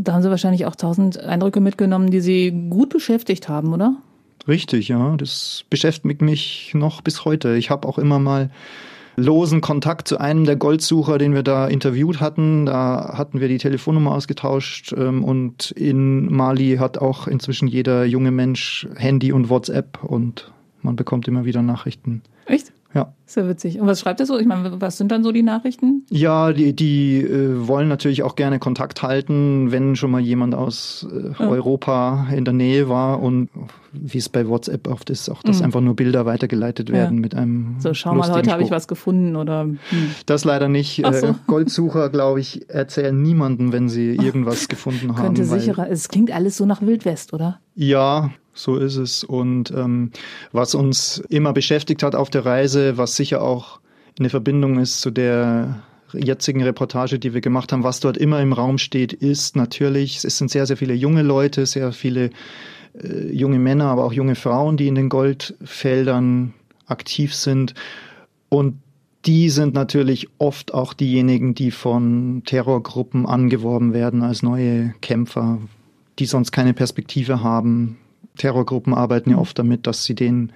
Da 0.00 0.12
haben 0.12 0.22
Sie 0.22 0.30
wahrscheinlich 0.30 0.64
auch 0.64 0.76
tausend 0.76 1.18
Eindrücke 1.18 1.60
mitgenommen, 1.60 2.10
die 2.10 2.20
Sie 2.20 2.52
gut 2.70 2.90
beschäftigt 2.90 3.48
haben, 3.48 3.72
oder? 3.72 3.96
Richtig, 4.46 4.88
ja. 4.88 5.16
Das 5.16 5.64
beschäftigt 5.68 6.22
mich 6.22 6.70
noch 6.72 7.02
bis 7.02 7.24
heute. 7.24 7.56
Ich 7.56 7.68
habe 7.70 7.86
auch 7.86 7.98
immer 7.98 8.20
mal 8.20 8.50
losen 9.16 9.60
Kontakt 9.60 10.06
zu 10.06 10.18
einem 10.18 10.44
der 10.44 10.54
Goldsucher, 10.54 11.18
den 11.18 11.34
wir 11.34 11.42
da 11.42 11.66
interviewt 11.66 12.20
hatten. 12.20 12.64
Da 12.64 13.14
hatten 13.18 13.40
wir 13.40 13.48
die 13.48 13.58
Telefonnummer 13.58 14.12
ausgetauscht 14.12 14.94
ähm, 14.96 15.24
und 15.24 15.72
in 15.72 16.32
Mali 16.32 16.76
hat 16.76 16.98
auch 16.98 17.26
inzwischen 17.26 17.66
jeder 17.66 18.04
junge 18.04 18.30
Mensch 18.30 18.86
Handy 18.94 19.32
und 19.32 19.50
WhatsApp 19.50 20.04
und 20.04 20.52
man 20.82 20.94
bekommt 20.94 21.26
immer 21.26 21.44
wieder 21.44 21.62
Nachrichten. 21.62 22.22
Echt? 22.46 22.72
Ja. 22.98 23.14
Ja 23.36 23.48
witzig. 23.48 23.78
Und 23.78 23.86
was 23.86 24.00
schreibt 24.00 24.20
er 24.20 24.26
so? 24.26 24.38
Ich 24.38 24.46
meine, 24.46 24.80
was 24.80 24.96
sind 24.96 25.12
dann 25.12 25.22
so 25.22 25.32
die 25.32 25.42
Nachrichten? 25.42 26.06
Ja, 26.10 26.52
die, 26.52 26.74
die 26.74 27.20
äh, 27.22 27.68
wollen 27.68 27.88
natürlich 27.88 28.22
auch 28.22 28.36
gerne 28.36 28.58
Kontakt 28.58 29.02
halten, 29.02 29.70
wenn 29.70 29.96
schon 29.96 30.10
mal 30.10 30.20
jemand 30.20 30.54
aus 30.54 31.06
äh, 31.12 31.32
ja. 31.38 31.48
Europa 31.48 32.28
in 32.34 32.44
der 32.44 32.54
Nähe 32.54 32.88
war 32.88 33.22
und 33.22 33.50
wie 33.92 34.18
es 34.18 34.28
bei 34.28 34.48
WhatsApp 34.48 34.88
oft 34.88 35.10
ist, 35.10 35.28
auch 35.28 35.42
dass 35.42 35.58
mhm. 35.58 35.66
einfach 35.66 35.80
nur 35.80 35.96
Bilder 35.96 36.26
weitergeleitet 36.26 36.90
werden 36.90 37.16
ja. 37.16 37.20
mit 37.20 37.34
einem. 37.34 37.76
So, 37.78 37.94
schau 37.94 38.14
mal, 38.14 38.30
heute 38.32 38.50
habe 38.50 38.62
ich 38.62 38.70
was 38.70 38.88
gefunden 38.88 39.36
oder. 39.36 39.62
Hm. 39.62 39.78
Das 40.26 40.44
leider 40.44 40.68
nicht. 40.68 41.04
Äh, 41.04 41.12
so. 41.12 41.34
Goldsucher, 41.46 42.10
glaube 42.10 42.40
ich, 42.40 42.68
erzählen 42.70 43.20
niemandem, 43.20 43.72
wenn 43.72 43.88
sie 43.88 44.16
irgendwas 44.16 44.68
gefunden 44.68 45.16
haben. 45.16 45.34
Könnte 45.34 45.44
sicherer. 45.44 45.88
Es 45.90 46.08
klingt 46.08 46.30
alles 46.30 46.56
so 46.56 46.66
nach 46.66 46.82
Wildwest, 46.82 47.32
oder? 47.32 47.60
Ja, 47.74 48.30
so 48.58 48.76
ist 48.76 48.96
es. 48.96 49.24
Und 49.24 49.70
ähm, 49.70 50.10
was 50.52 50.74
uns 50.74 51.18
immer 51.28 51.52
beschäftigt 51.52 52.02
hat 52.02 52.14
auf 52.14 52.30
der 52.30 52.44
Reise, 52.44 52.96
was 52.98 53.16
sicher 53.16 53.42
auch 53.42 53.80
eine 54.18 54.30
Verbindung 54.30 54.78
ist 54.78 55.00
zu 55.00 55.10
der 55.10 55.82
jetzigen 56.12 56.62
Reportage, 56.62 57.18
die 57.18 57.34
wir 57.34 57.40
gemacht 57.40 57.72
haben, 57.72 57.84
was 57.84 58.00
dort 58.00 58.16
immer 58.16 58.40
im 58.40 58.52
Raum 58.52 58.78
steht, 58.78 59.12
ist 59.12 59.56
natürlich, 59.56 60.24
es 60.24 60.38
sind 60.38 60.50
sehr, 60.50 60.66
sehr 60.66 60.76
viele 60.76 60.94
junge 60.94 61.22
Leute, 61.22 61.66
sehr 61.66 61.92
viele 61.92 62.30
äh, 63.02 63.30
junge 63.30 63.58
Männer, 63.58 63.86
aber 63.86 64.04
auch 64.04 64.12
junge 64.12 64.34
Frauen, 64.34 64.76
die 64.76 64.88
in 64.88 64.94
den 64.94 65.08
Goldfeldern 65.08 66.54
aktiv 66.86 67.34
sind. 67.34 67.74
Und 68.48 68.78
die 69.26 69.50
sind 69.50 69.74
natürlich 69.74 70.28
oft 70.38 70.72
auch 70.72 70.94
diejenigen, 70.94 71.54
die 71.54 71.70
von 71.70 72.42
Terrorgruppen 72.46 73.26
angeworben 73.26 73.92
werden 73.92 74.22
als 74.22 74.42
neue 74.42 74.94
Kämpfer, 75.02 75.58
die 76.18 76.26
sonst 76.26 76.52
keine 76.52 76.72
Perspektive 76.72 77.42
haben, 77.42 77.98
Terrorgruppen 78.38 78.94
arbeiten 78.94 79.30
ja 79.30 79.36
mhm. 79.36 79.42
oft 79.42 79.58
damit, 79.58 79.86
dass 79.86 80.04
sie 80.04 80.14
denen 80.14 80.52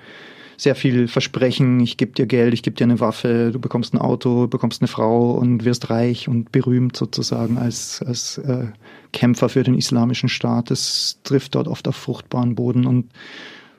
sehr 0.57 0.75
viel 0.75 1.09
versprechen, 1.09 1.81
ich 1.81 1.97
gebe 1.97 2.13
dir 2.13 2.27
Geld, 2.27 2.55
ich 2.55 2.63
gebe 2.63 2.77
dir 2.77 2.85
eine 2.85 3.01
Waffe, 3.01 3.51
du 3.53 3.59
bekommst 3.59 3.95
ein 3.95 3.99
Auto, 3.99 4.47
bekommst 4.47 4.81
eine 4.81 4.89
Frau 4.89 5.33
und 5.33 5.65
wirst 5.65 5.91
reich 5.91 6.29
und 6.29 6.53
berühmt 6.53 6.97
sozusagen 6.97 7.59
als, 7.59 8.03
als 8.07 8.39
äh, 8.39 8.67
Kämpfer 9.13 9.49
für 9.49 9.65
den 9.65 9.75
islamischen 9.75 10.29
Staat. 10.29 10.71
Das 10.71 11.19
trifft 11.25 11.57
dort 11.57 11.69
oft 11.69 11.89
auf 11.89 11.97
fruchtbaren 11.97 12.55
Boden 12.55 12.87
und 12.87 13.07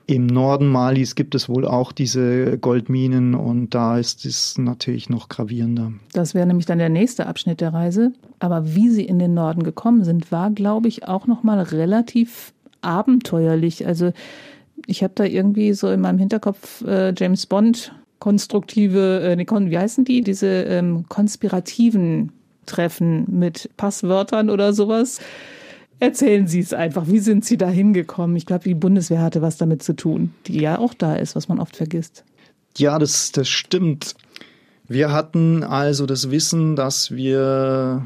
im 0.06 0.28
Norden 0.28 0.68
Malis 0.68 1.16
gibt 1.16 1.34
es 1.34 1.48
wohl 1.48 1.66
auch 1.66 1.94
diese 1.94 2.58
Goldminen 2.58 3.36
und 3.36 3.70
da 3.70 3.98
ist 3.98 4.26
es 4.26 4.58
natürlich 4.58 5.10
noch 5.10 5.30
gravierender. 5.30 5.94
Das 6.12 6.34
wäre 6.36 6.46
nämlich 6.46 6.66
dann 6.66 6.80
der 6.80 6.90
nächste 6.90 7.26
Abschnitt 7.26 7.62
der 7.62 7.74
Reise. 7.74 8.12
Aber 8.40 8.76
wie 8.76 8.90
Sie 8.90 9.06
in 9.06 9.18
den 9.18 9.34
Norden 9.34 9.64
gekommen 9.64 10.04
sind, 10.04 10.30
war, 10.30 10.52
glaube 10.52 10.90
ich, 10.90 11.08
auch 11.08 11.26
noch 11.26 11.44
mal 11.44 11.62
relativ 11.62 12.53
abenteuerlich. 12.84 13.86
Also 13.88 14.14
ich 14.86 15.04
habe 15.04 15.14
da 15.16 15.24
irgendwie 15.24 15.74
so 15.74 15.90
in 15.90 16.02
meinem 16.02 16.20
Hinterkopf 16.20 16.82
äh, 16.86 17.14
James 17.16 17.46
Bond 17.46 17.94
konstruktive, 18.20 19.22
äh, 19.22 19.70
wie 19.70 19.78
heißen 19.78 20.06
die? 20.06 20.22
Diese 20.22 20.48
ähm, 20.48 21.06
konspirativen 21.10 22.32
Treffen 22.66 23.26
mit 23.28 23.70
Passwörtern 23.76 24.50
oder 24.50 24.74
sowas. 24.74 25.20
Erzählen 26.00 26.48
Sie 26.48 26.60
es 26.60 26.74
einfach. 26.74 27.08
Wie 27.08 27.20
sind 27.20 27.46
Sie 27.46 27.58
da 27.58 27.70
hingekommen? 27.70 28.36
Ich 28.36 28.46
glaube, 28.46 28.64
die 28.64 28.74
Bundeswehr 28.74 29.22
hatte 29.22 29.42
was 29.42 29.58
damit 29.58 29.84
zu 29.84 29.94
tun, 29.94 30.34
die 30.48 30.60
ja 30.60 30.80
auch 30.80 30.94
da 30.94 31.16
ist, 31.16 31.36
was 31.36 31.48
man 31.48 31.60
oft 31.60 31.76
vergisst. 31.76 32.24
Ja, 32.78 32.98
das, 32.98 33.32
das 33.32 33.48
stimmt. 33.48 34.16
Wir 34.88 35.12
hatten 35.12 35.64
also 35.64 36.06
das 36.06 36.32
Wissen, 36.32 36.76
dass 36.76 37.12
wir 37.12 38.06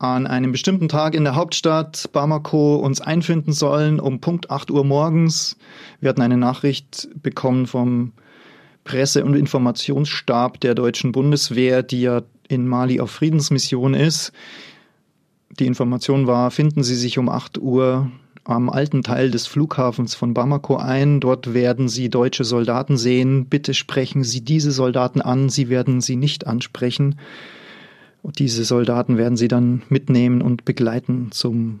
an 0.00 0.26
einem 0.26 0.50
bestimmten 0.50 0.88
Tag 0.88 1.14
in 1.14 1.24
der 1.24 1.34
Hauptstadt 1.34 2.08
Bamako 2.12 2.76
uns 2.76 3.02
einfinden 3.02 3.52
sollen 3.52 4.00
um 4.00 4.18
Punkt 4.18 4.50
8 4.50 4.70
Uhr 4.70 4.82
morgens. 4.82 5.58
Wir 6.00 6.08
hatten 6.08 6.22
eine 6.22 6.38
Nachricht 6.38 7.10
bekommen 7.22 7.66
vom 7.66 8.12
Presse- 8.84 9.26
und 9.26 9.34
Informationsstab 9.34 10.58
der 10.58 10.74
deutschen 10.74 11.12
Bundeswehr, 11.12 11.82
die 11.82 12.00
ja 12.00 12.22
in 12.48 12.66
Mali 12.66 12.98
auf 12.98 13.10
Friedensmission 13.10 13.92
ist. 13.92 14.32
Die 15.58 15.66
Information 15.66 16.26
war, 16.26 16.50
finden 16.50 16.82
Sie 16.82 16.96
sich 16.96 17.18
um 17.18 17.28
8 17.28 17.58
Uhr 17.58 18.10
am 18.44 18.70
alten 18.70 19.02
Teil 19.02 19.30
des 19.30 19.46
Flughafens 19.46 20.14
von 20.14 20.32
Bamako 20.32 20.76
ein. 20.76 21.20
Dort 21.20 21.52
werden 21.52 21.90
Sie 21.90 22.08
deutsche 22.08 22.44
Soldaten 22.44 22.96
sehen. 22.96 23.44
Bitte 23.44 23.74
sprechen 23.74 24.24
Sie 24.24 24.40
diese 24.40 24.72
Soldaten 24.72 25.20
an. 25.20 25.50
Sie 25.50 25.68
werden 25.68 26.00
sie 26.00 26.16
nicht 26.16 26.46
ansprechen. 26.46 27.16
Und 28.22 28.38
diese 28.38 28.64
Soldaten 28.64 29.16
werden 29.16 29.36
sie 29.36 29.48
dann 29.48 29.82
mitnehmen 29.88 30.42
und 30.42 30.64
begleiten 30.64 31.32
zum 31.32 31.80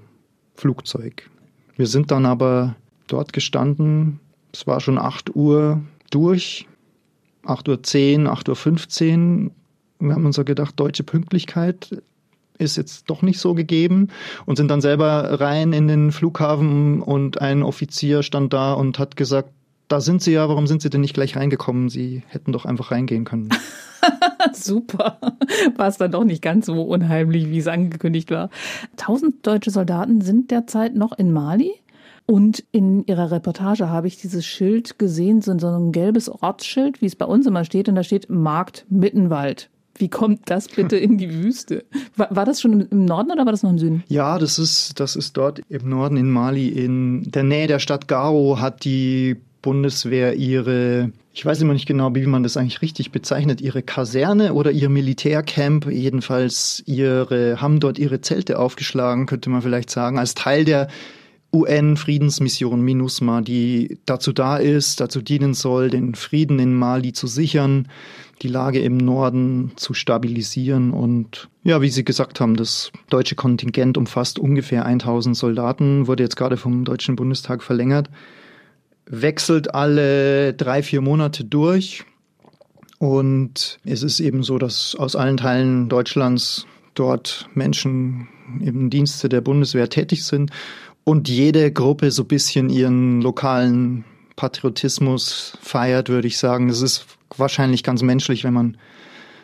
Flugzeug. 0.54 1.28
Wir 1.76 1.86
sind 1.86 2.10
dann 2.10 2.26
aber 2.26 2.76
dort 3.06 3.32
gestanden. 3.32 4.20
Es 4.52 4.66
war 4.66 4.80
schon 4.80 4.98
8 4.98 5.34
Uhr 5.34 5.80
durch. 6.10 6.66
8 7.44 7.68
Uhr 7.68 7.82
10, 7.82 8.26
8 8.26 8.48
Uhr 8.48 8.56
15. 8.56 9.50
Wir 9.98 10.14
haben 10.14 10.26
uns 10.26 10.36
so 10.36 10.44
gedacht, 10.44 10.78
deutsche 10.78 11.04
Pünktlichkeit 11.04 12.02
ist 12.58 12.76
jetzt 12.76 13.08
doch 13.08 13.22
nicht 13.22 13.38
so 13.38 13.54
gegeben 13.54 14.08
und 14.44 14.56
sind 14.56 14.68
dann 14.68 14.82
selber 14.82 15.40
rein 15.40 15.72
in 15.72 15.88
den 15.88 16.12
Flughafen 16.12 17.00
und 17.00 17.40
ein 17.40 17.62
Offizier 17.62 18.22
stand 18.22 18.52
da 18.52 18.74
und 18.74 18.98
hat 18.98 19.16
gesagt, 19.16 19.50
da 19.90 20.00
sind 20.00 20.22
Sie 20.22 20.32
ja, 20.32 20.48
warum 20.48 20.68
sind 20.68 20.82
Sie 20.82 20.88
denn 20.88 21.00
nicht 21.00 21.14
gleich 21.14 21.36
reingekommen? 21.36 21.88
Sie 21.88 22.22
hätten 22.28 22.52
doch 22.52 22.64
einfach 22.64 22.92
reingehen 22.92 23.24
können. 23.24 23.48
Super. 24.52 25.18
War 25.76 25.88
es 25.88 25.98
dann 25.98 26.12
doch 26.12 26.24
nicht 26.24 26.42
ganz 26.42 26.66
so 26.66 26.80
unheimlich, 26.82 27.50
wie 27.50 27.58
es 27.58 27.66
angekündigt 27.66 28.30
war. 28.30 28.50
Tausend 28.96 29.44
deutsche 29.46 29.70
Soldaten 29.70 30.20
sind 30.20 30.52
derzeit 30.52 30.94
noch 30.94 31.18
in 31.18 31.32
Mali. 31.32 31.72
Und 32.24 32.64
in 32.70 33.04
ihrer 33.06 33.32
Reportage 33.32 33.88
habe 33.88 34.06
ich 34.06 34.16
dieses 34.16 34.46
Schild 34.46 35.00
gesehen, 35.00 35.42
so 35.42 35.50
ein 35.50 35.90
gelbes 35.90 36.28
Ortsschild, 36.28 37.02
wie 37.02 37.06
es 37.06 37.16
bei 37.16 37.26
uns 37.26 37.44
immer 37.46 37.64
steht, 37.64 37.88
und 37.88 37.96
da 37.96 38.04
steht 38.04 38.30
Markt 38.30 38.86
Mittenwald. 38.88 39.70
Wie 39.96 40.08
kommt 40.08 40.48
das 40.48 40.68
bitte 40.68 40.96
in 40.96 41.18
die 41.18 41.34
Wüste? 41.34 41.84
War, 42.16 42.28
war, 42.34 42.44
das 42.44 42.60
schon 42.60 42.82
im 42.82 43.04
Norden 43.04 43.32
oder 43.32 43.44
war 43.44 43.52
das 43.52 43.64
noch 43.64 43.70
im 43.70 43.78
Süden? 43.78 44.04
Ja, 44.06 44.38
das 44.38 44.60
ist, 44.60 45.00
das 45.00 45.16
ist 45.16 45.36
dort 45.36 45.60
im 45.68 45.88
Norden 45.88 46.16
in 46.16 46.30
Mali. 46.30 46.68
In 46.68 47.30
der 47.32 47.42
Nähe 47.42 47.66
der 47.66 47.80
Stadt 47.80 48.06
Gao 48.06 48.60
hat 48.60 48.84
die 48.84 49.36
Bundeswehr 49.62 50.34
ihre, 50.34 51.12
ich 51.32 51.44
weiß 51.44 51.60
immer 51.60 51.72
nicht 51.72 51.86
genau, 51.86 52.14
wie 52.14 52.26
man 52.26 52.42
das 52.42 52.56
eigentlich 52.56 52.82
richtig 52.82 53.12
bezeichnet, 53.12 53.60
ihre 53.60 53.82
Kaserne 53.82 54.54
oder 54.54 54.70
ihr 54.70 54.88
Militärcamp, 54.88 55.86
jedenfalls 55.86 56.82
ihre, 56.86 57.60
haben 57.60 57.80
dort 57.80 57.98
ihre 57.98 58.20
Zelte 58.20 58.58
aufgeschlagen, 58.58 59.26
könnte 59.26 59.50
man 59.50 59.62
vielleicht 59.62 59.90
sagen, 59.90 60.18
als 60.18 60.34
Teil 60.34 60.64
der 60.64 60.88
UN-Friedensmission 61.52 62.80
MINUSMA, 62.80 63.40
die 63.40 63.98
dazu 64.06 64.32
da 64.32 64.56
ist, 64.56 65.00
dazu 65.00 65.20
dienen 65.20 65.54
soll, 65.54 65.90
den 65.90 66.14
Frieden 66.14 66.58
in 66.58 66.74
Mali 66.74 67.12
zu 67.12 67.26
sichern, 67.26 67.88
die 68.42 68.48
Lage 68.48 68.78
im 68.80 68.96
Norden 68.96 69.72
zu 69.76 69.92
stabilisieren. 69.92 70.92
Und 70.92 71.48
ja, 71.64 71.82
wie 71.82 71.88
Sie 71.88 72.04
gesagt 72.04 72.40
haben, 72.40 72.56
das 72.56 72.92
deutsche 73.08 73.34
Kontingent 73.34 73.98
umfasst 73.98 74.38
ungefähr 74.38 74.86
1000 74.86 75.36
Soldaten, 75.36 76.06
wurde 76.06 76.22
jetzt 76.22 76.36
gerade 76.36 76.56
vom 76.56 76.84
Deutschen 76.84 77.16
Bundestag 77.16 77.62
verlängert, 77.62 78.08
wechselt 79.10 79.74
alle 79.74 80.54
drei, 80.54 80.82
vier 80.82 81.00
Monate 81.00 81.44
durch 81.44 82.04
und 82.98 83.80
es 83.84 84.02
ist 84.02 84.20
eben 84.20 84.42
so, 84.42 84.58
dass 84.58 84.94
aus 84.94 85.16
allen 85.16 85.36
Teilen 85.36 85.88
Deutschlands 85.88 86.66
dort 86.94 87.48
Menschen 87.54 88.28
im 88.60 88.90
Dienste 88.90 89.28
der 89.28 89.40
Bundeswehr 89.40 89.88
tätig 89.88 90.24
sind 90.24 90.50
und 91.04 91.28
jede 91.28 91.72
Gruppe 91.72 92.10
so 92.10 92.22
ein 92.22 92.28
bisschen 92.28 92.70
ihren 92.70 93.20
lokalen 93.20 94.04
Patriotismus 94.36 95.58
feiert, 95.60 96.08
würde 96.08 96.28
ich 96.28 96.38
sagen. 96.38 96.68
Das 96.68 96.82
ist 96.82 97.06
wahrscheinlich 97.36 97.82
ganz 97.82 98.02
menschlich, 98.02 98.44
wenn 98.44 98.54
man 98.54 98.76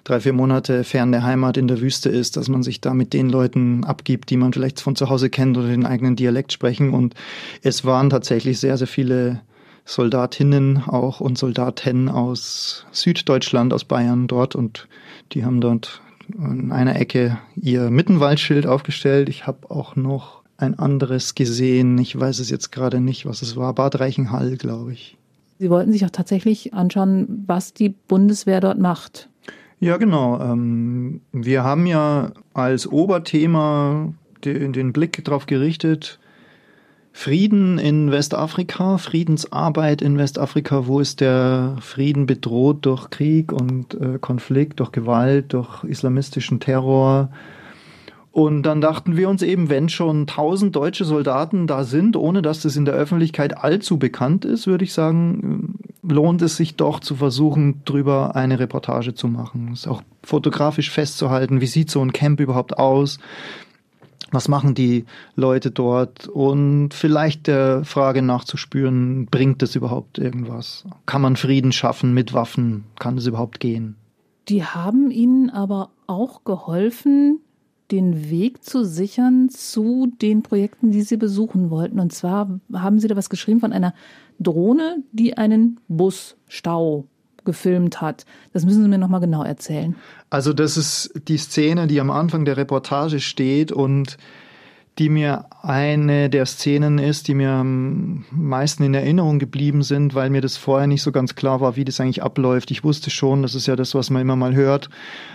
drei, 0.05 0.21
vier 0.21 0.33
Monate 0.33 0.85
fern 0.85 1.11
der 1.11 1.25
Heimat 1.25 1.57
in 1.57 1.67
der 1.67 1.81
Wüste 1.81 2.09
ist, 2.09 2.37
dass 2.37 2.49
man 2.49 2.63
sich 2.63 2.81
da 2.81 2.95
mit 2.95 3.13
den 3.13 3.31
Leuten 3.31 3.85
abgibt, 3.85 4.31
die 4.31 4.37
man 4.37 4.53
vielleicht 4.53 4.81
von 4.81 4.95
zu 4.97 5.09
Hause 5.09 5.31
kennt 5.31 5.57
oder 5.57 5.69
den 5.69 5.87
eigenen 5.87 6.15
Dialekt 6.15 6.53
sprechen. 6.53 6.93
Und 6.93 7.15
es 7.63 7.85
waren 7.85 8.11
tatsächlich 8.11 8.61
sehr, 8.61 8.77
sehr 8.77 8.87
viele 8.87 9.41
Soldatinnen 9.87 10.83
auch 10.87 11.21
und 11.21 11.39
Soldaten 11.39 12.09
aus 12.09 12.85
Süddeutschland, 12.91 13.73
aus 13.73 13.85
Bayern 13.85 14.27
dort 14.27 14.55
und 14.55 14.89
die 15.33 15.45
haben 15.45 15.61
dort 15.61 16.03
an 16.39 16.73
einer 16.73 16.97
Ecke 16.97 17.39
ihr 17.55 17.91
Mittenwaldschild 17.91 18.67
aufgestellt. 18.67 19.29
Ich 19.29 19.47
habe 19.47 19.71
auch 19.71 19.97
noch 19.97 20.43
ein 20.59 20.79
anderes 20.79 21.35
gesehen. 21.35 21.97
Ich 21.99 22.19
weiß 22.19 22.41
es 22.41 22.51
jetzt 22.51 22.73
gerade 22.73 23.01
nicht, 23.01 23.27
was 23.27 23.43
es 23.43 23.57
war. 23.57 23.75
Bad 23.75 24.01
Reichenhall, 24.01 24.57
glaube 24.57 24.93
ich. 24.93 25.17
Sie 25.59 25.71
wollten 25.71 25.93
sich 25.93 26.05
auch 26.05 26.11
tatsächlich 26.11 26.75
anschauen, 26.75 27.45
was 27.47 27.73
die 27.73 27.91
Bundeswehr 27.91 28.61
dort 28.61 28.79
macht. 28.79 29.29
Ja, 29.79 29.97
genau. 29.99 30.41
Ähm, 30.41 31.21
wir 31.33 31.65
haben 31.65 31.87
ja 31.87 32.33
als 32.55 32.91
Oberthema 32.91 34.13
den, 34.45 34.93
Blick 34.93 35.25
darauf 35.25 35.47
gerichtet, 35.47 36.19
Frieden 37.19 37.79
in 37.79 38.13
Westafrika, 38.13 38.99
Friedensarbeit 38.99 40.03
in 40.03 40.19
Westafrika, 40.19 40.87
wo 40.87 41.01
ist 41.01 41.23
der 41.23 41.77
Frieden 41.81 42.27
bedroht 42.27 42.85
durch 42.85 43.09
Krieg 43.09 43.53
und 43.53 43.95
äh, 43.95 44.19
Konflikt, 44.21 44.81
durch 44.81 44.93
Gewalt, 44.93 45.55
durch 45.55 45.83
islamistischen 45.85 46.61
Terror, 46.61 47.31
und 48.37 48.65
dann 48.65 48.83
dachten 48.83 49.17
wir 49.17 49.31
uns 49.31 49.41
eben, 49.41 49.71
wenn 49.71 49.89
schon 49.89 50.27
tausend 50.27 50.77
deutsche 50.77 51.07
Soldaten 51.07 51.67
da 51.67 51.85
sind, 51.85 52.17
ohne 52.17 52.43
dass 52.43 52.61
das 52.61 52.77
in 52.77 52.85
der 52.85 52.93
Öffentlichkeit 52.93 53.65
allzu 53.65 53.99
bekannt 53.99 54.45
ist, 54.45 54.67
würde 54.67 54.85
ich 54.85 54.93
sagen, 54.93 55.79
lohnt 56.03 56.43
es 56.43 56.59
sich 56.59 56.77
doch 56.77 57.01
zu 57.01 57.15
versuchen, 57.15 57.81
drüber 57.87 58.37
eine 58.37 58.59
Reportage 58.59 59.15
zu 59.15 59.27
machen. 59.27 59.71
Es 59.73 59.87
auch 59.87 60.03
fotografisch 60.23 60.91
festzuhalten, 60.91 61.63
wie 61.63 61.67
sieht 61.67 61.91
so 61.91 62.03
ein 62.03 62.13
Camp 62.13 62.39
überhaupt 62.39 62.77
aus? 62.77 63.21
Was 64.33 64.49
machen 64.49 64.75
die 64.75 65.05
Leute 65.35 65.71
dort? 65.71 66.27
Und 66.27 66.95
vielleicht 66.95 67.47
der 67.47 67.85
Frage 67.85 68.23
nachzuspüren, 68.23 69.27
bringt 69.27 69.63
es 69.63 69.77
überhaupt 69.77 70.19
irgendwas? 70.19 70.85
Kann 71.07 71.23
man 71.23 71.37
Frieden 71.37 71.73
schaffen 71.73 72.13
mit 72.13 72.33
Waffen? 72.33 72.85
Kann 72.99 73.19
es 73.19 73.27
überhaupt 73.27 73.61
gehen? 73.61 73.97
Die 74.49 74.65
haben 74.65 75.11
Ihnen 75.11 75.51
aber 75.51 75.91
auch 76.07 76.45
geholfen, 76.45 77.41
den 77.91 78.31
Weg 78.31 78.65
zu 78.65 78.85
sichern 78.85 79.49
zu 79.49 80.13
den 80.21 80.43
Projekten, 80.43 80.91
die 80.91 81.03
Sie 81.03 81.17
besuchen 81.17 81.71
wollten. 81.71 82.01
Und 82.01 82.13
zwar 82.13 82.61
haben 82.73 82.99
Sie 82.99 83.09
da 83.09 83.17
was 83.17 83.31
geschrieben 83.31 83.61
von 83.61 83.73
einer 83.73 83.95
Drohne, 84.41 85.03
die 85.13 85.37
einen 85.37 85.81
Busstau 85.89 87.07
gefilmt 87.47 88.03
hat. 88.03 88.27
Das 88.53 88.67
müssen 88.67 88.83
Sie 88.83 88.89
mir 88.89 88.99
nochmal 88.99 89.21
genau 89.21 89.43
erzählen. 89.43 89.97
Also 90.29 90.53
das 90.53 90.77
ist 90.77 91.13
die 91.29 91.39
Szene, 91.39 91.87
die 91.87 91.99
am 92.01 92.11
Anfang 92.11 92.45
der 92.45 92.59
Reportage 92.59 93.21
steht 93.21 93.73
und 93.73 94.19
die 94.99 95.09
mir 95.11 95.45
eine 95.63 96.31
der 96.31 96.47
Szenen 96.47 96.99
ist, 96.99 97.29
die 97.29 97.35
mir 97.35 97.51
am 97.51 98.25
meisten 98.31 98.83
in 98.83 98.95
Erinnerung 98.95 99.39
geblieben 99.39 99.83
sind, 99.83 100.15
weil 100.15 100.31
mir 100.31 100.41
das 100.41 100.57
vorher 100.57 100.87
nicht 100.87 101.03
so 101.03 101.13
ganz 101.13 101.35
klar 101.35 101.61
war, 101.61 101.77
wie 101.77 101.85
das 101.85 102.01
eigentlich 102.01 102.23
abläuft. 102.23 102.71
Ich 102.71 102.83
wusste 102.83 103.11
schon, 103.11 103.43
das 103.43 103.55
ist 103.55 103.67
ja 103.67 103.77
das, 103.77 103.95
was 103.95 104.09
man 104.09 104.23
immer 104.23 104.37
mal 104.37 104.55
hört, 104.55 104.89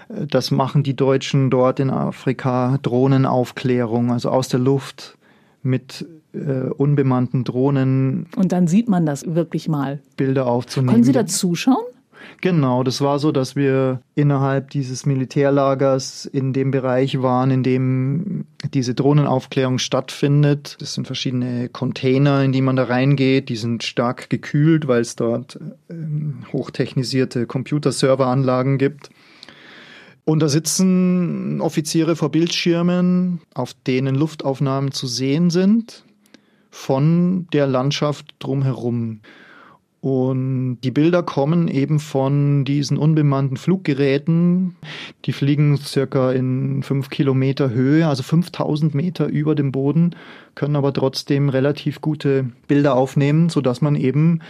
das 0.09 0.49
machen 0.49 0.81
die 0.81 0.95
Deutschen 0.95 1.51
dort 1.51 1.79
in 1.79 1.91
Afrika, 1.91 2.79
Drohnenaufklärung, 2.81 4.11
also 4.11 4.29
aus 4.29 4.47
der 4.47 4.59
Luft 4.59 5.17
mit 5.61 6.07
äh, 6.33 6.69
unbemannten 6.69 7.43
Drohnen. 7.43 8.25
Und 8.35 8.51
dann 8.51 8.67
sieht 8.67 8.89
man 8.89 9.05
das 9.05 9.35
wirklich 9.35 9.67
mal. 9.67 9.99
Bilder 10.17 10.47
aufzunehmen. 10.47 10.91
Können 10.91 11.03
Sie 11.03 11.11
da 11.11 11.27
zuschauen? 11.27 11.85
Genau, 12.41 12.83
das 12.83 13.01
war 13.01 13.19
so, 13.19 13.31
dass 13.31 13.55
wir 13.55 14.01
innerhalb 14.15 14.71
dieses 14.71 15.05
Militärlagers 15.05 16.25
in 16.25 16.53
dem 16.53 16.71
Bereich 16.71 17.21
waren, 17.21 17.51
in 17.51 17.63
dem 17.63 18.45
diese 18.73 18.95
Drohnenaufklärung 18.95 19.77
stattfindet. 19.77 20.77
Das 20.79 20.93
sind 20.93 21.05
verschiedene 21.05 21.69
Container, 21.69 22.43
in 22.43 22.51
die 22.51 22.61
man 22.61 22.75
da 22.75 22.85
reingeht. 22.85 23.49
Die 23.49 23.55
sind 23.55 23.83
stark 23.83 24.29
gekühlt, 24.29 24.87
weil 24.87 25.01
es 25.01 25.15
dort 25.15 25.59
ähm, 25.89 26.43
hochtechnisierte 26.51 27.45
Computerserveranlagen 27.45 28.77
gibt. 28.77 29.09
Und 30.23 30.39
da 30.39 30.47
sitzen 30.47 31.61
Offiziere 31.61 32.15
vor 32.15 32.29
Bildschirmen, 32.29 33.41
auf 33.53 33.73
denen 33.85 34.15
Luftaufnahmen 34.15 34.91
zu 34.91 35.07
sehen 35.07 35.49
sind 35.49 36.03
von 36.71 37.47
der 37.51 37.67
Landschaft 37.67 38.33
drumherum. 38.39 39.19
Und 40.01 40.79
die 40.83 40.89
Bilder 40.89 41.21
kommen 41.21 41.67
eben 41.67 41.99
von 41.99 42.65
diesen 42.65 42.97
unbemannten 42.97 43.55
Fluggeräten. 43.55 44.75
Die 45.25 45.31
fliegen 45.31 45.77
circa 45.77 46.31
in 46.31 46.81
fünf 46.81 47.11
Kilometer 47.11 47.69
Höhe, 47.69 48.07
also 48.07 48.23
5000 48.23 48.95
Meter 48.95 49.27
über 49.27 49.53
dem 49.53 49.71
Boden, 49.71 50.15
können 50.55 50.75
aber 50.75 50.91
trotzdem 50.91 51.49
relativ 51.49 52.01
gute 52.01 52.49
Bilder 52.67 52.95
aufnehmen, 52.95 53.49
so 53.49 53.61
dass 53.61 53.81
man 53.81 53.95
eben 53.95 54.41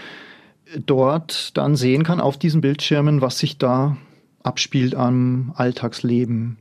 dort 0.85 1.57
dann 1.57 1.75
sehen 1.75 2.03
kann 2.03 2.21
auf 2.21 2.37
diesen 2.37 2.61
Bildschirmen, 2.61 3.19
was 3.19 3.37
sich 3.37 3.57
da 3.57 3.97
abspielt 4.43 4.95
am 4.95 5.51
Alltagsleben. 5.57 6.59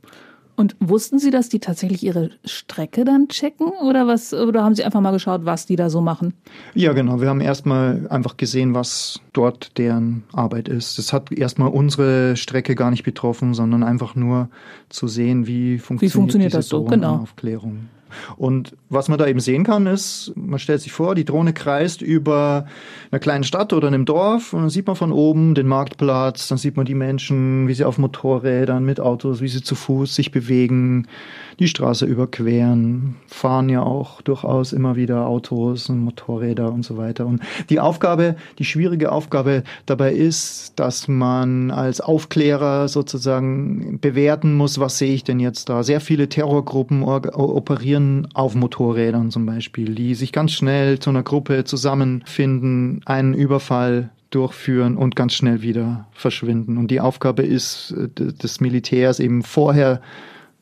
Und 0.60 0.76
wussten 0.78 1.18
Sie, 1.18 1.30
dass 1.30 1.48
die 1.48 1.58
tatsächlich 1.58 2.02
ihre 2.02 2.32
Strecke 2.44 3.06
dann 3.06 3.28
checken 3.28 3.68
oder 3.68 4.06
was? 4.06 4.34
Oder 4.34 4.62
haben 4.62 4.74
Sie 4.74 4.84
einfach 4.84 5.00
mal 5.00 5.10
geschaut, 5.10 5.46
was 5.46 5.64
die 5.64 5.74
da 5.74 5.88
so 5.88 6.02
machen? 6.02 6.34
Ja, 6.74 6.92
genau. 6.92 7.22
Wir 7.22 7.30
haben 7.30 7.40
erstmal 7.40 8.06
einfach 8.10 8.36
gesehen, 8.36 8.74
was 8.74 9.20
dort 9.32 9.78
deren 9.78 10.24
Arbeit 10.34 10.68
ist. 10.68 10.98
Das 10.98 11.14
hat 11.14 11.32
erstmal 11.32 11.70
unsere 11.70 12.36
Strecke 12.36 12.74
gar 12.74 12.90
nicht 12.90 13.04
betroffen, 13.04 13.54
sondern 13.54 13.82
einfach 13.82 14.14
nur 14.14 14.50
zu 14.90 15.08
sehen, 15.08 15.46
wie 15.46 15.78
funktioniert, 15.78 16.02
wie 16.02 16.14
funktioniert 16.14 16.52
das 16.52 16.68
so? 16.68 16.84
Genau. 16.84 17.20
Aufklärung. 17.20 17.88
Und 18.36 18.76
was 18.88 19.08
man 19.08 19.18
da 19.18 19.26
eben 19.26 19.40
sehen 19.40 19.64
kann, 19.64 19.86
ist, 19.86 20.32
man 20.36 20.58
stellt 20.58 20.80
sich 20.80 20.92
vor, 20.92 21.14
die 21.14 21.24
Drohne 21.24 21.52
kreist 21.52 22.02
über 22.02 22.66
einer 23.10 23.20
kleinen 23.20 23.44
Stadt 23.44 23.72
oder 23.72 23.88
einem 23.88 24.04
Dorf 24.04 24.52
und 24.52 24.60
dann 24.60 24.70
sieht 24.70 24.86
man 24.86 24.96
von 24.96 25.12
oben 25.12 25.54
den 25.54 25.66
Marktplatz, 25.66 26.48
dann 26.48 26.58
sieht 26.58 26.76
man 26.76 26.86
die 26.86 26.94
Menschen, 26.94 27.68
wie 27.68 27.74
sie 27.74 27.84
auf 27.84 27.98
Motorrädern, 27.98 28.84
mit 28.84 29.00
Autos, 29.00 29.40
wie 29.40 29.48
sie 29.48 29.62
zu 29.62 29.74
Fuß 29.74 30.14
sich 30.14 30.30
bewegen, 30.30 31.08
die 31.60 31.68
Straße 31.68 32.06
überqueren, 32.06 33.16
fahren 33.26 33.68
ja 33.68 33.82
auch 33.82 34.22
durchaus 34.22 34.72
immer 34.72 34.96
wieder 34.96 35.26
Autos 35.26 35.90
und 35.90 35.98
Motorräder 36.00 36.72
und 36.72 36.84
so 36.84 36.96
weiter. 36.96 37.26
Und 37.26 37.42
die 37.68 37.78
Aufgabe, 37.78 38.36
die 38.58 38.64
schwierige 38.64 39.12
Aufgabe 39.12 39.62
dabei 39.84 40.14
ist, 40.14 40.72
dass 40.76 41.06
man 41.06 41.70
als 41.70 42.00
Aufklärer 42.00 42.88
sozusagen 42.88 44.00
bewerten 44.00 44.56
muss, 44.56 44.80
was 44.80 44.96
sehe 44.96 45.12
ich 45.12 45.22
denn 45.22 45.38
jetzt 45.38 45.68
da. 45.68 45.82
Sehr 45.82 46.00
viele 46.00 46.30
Terrorgruppen 46.30 47.02
operieren 47.02 48.28
auf 48.32 48.54
Motorrädern 48.54 49.30
zum 49.30 49.44
Beispiel, 49.44 49.94
die 49.94 50.14
sich 50.14 50.32
ganz 50.32 50.52
schnell 50.52 50.98
zu 50.98 51.10
einer 51.10 51.22
Gruppe 51.22 51.64
zusammenfinden, 51.64 53.02
einen 53.04 53.34
Überfall 53.34 54.10
durchführen 54.30 54.96
und 54.96 55.14
ganz 55.14 55.34
schnell 55.34 55.60
wieder 55.60 56.06
verschwinden. 56.12 56.78
Und 56.78 56.90
die 56.90 57.00
Aufgabe 57.00 57.42
ist 57.42 57.90
äh, 57.90 58.08
des 58.08 58.60
Militärs 58.60 59.20
eben 59.20 59.42
vorher 59.42 60.00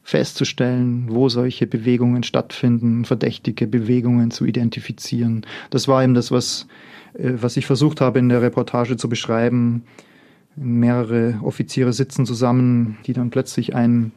festzustellen, 0.08 1.04
wo 1.10 1.28
solche 1.28 1.66
Bewegungen 1.66 2.22
stattfinden, 2.22 3.04
verdächtige 3.04 3.66
Bewegungen 3.66 4.30
zu 4.30 4.46
identifizieren. 4.46 5.44
Das 5.68 5.86
war 5.86 6.02
eben 6.02 6.14
das, 6.14 6.32
was, 6.32 6.66
äh, 7.12 7.32
was 7.42 7.58
ich 7.58 7.66
versucht 7.66 8.00
habe 8.00 8.18
in 8.18 8.30
der 8.30 8.40
Reportage 8.40 8.96
zu 8.96 9.10
beschreiben. 9.10 9.82
Mehrere 10.56 11.38
Offiziere 11.42 11.92
sitzen 11.92 12.24
zusammen, 12.24 12.96
die 13.04 13.12
dann 13.12 13.28
plötzlich 13.28 13.74
einen, 13.74 14.12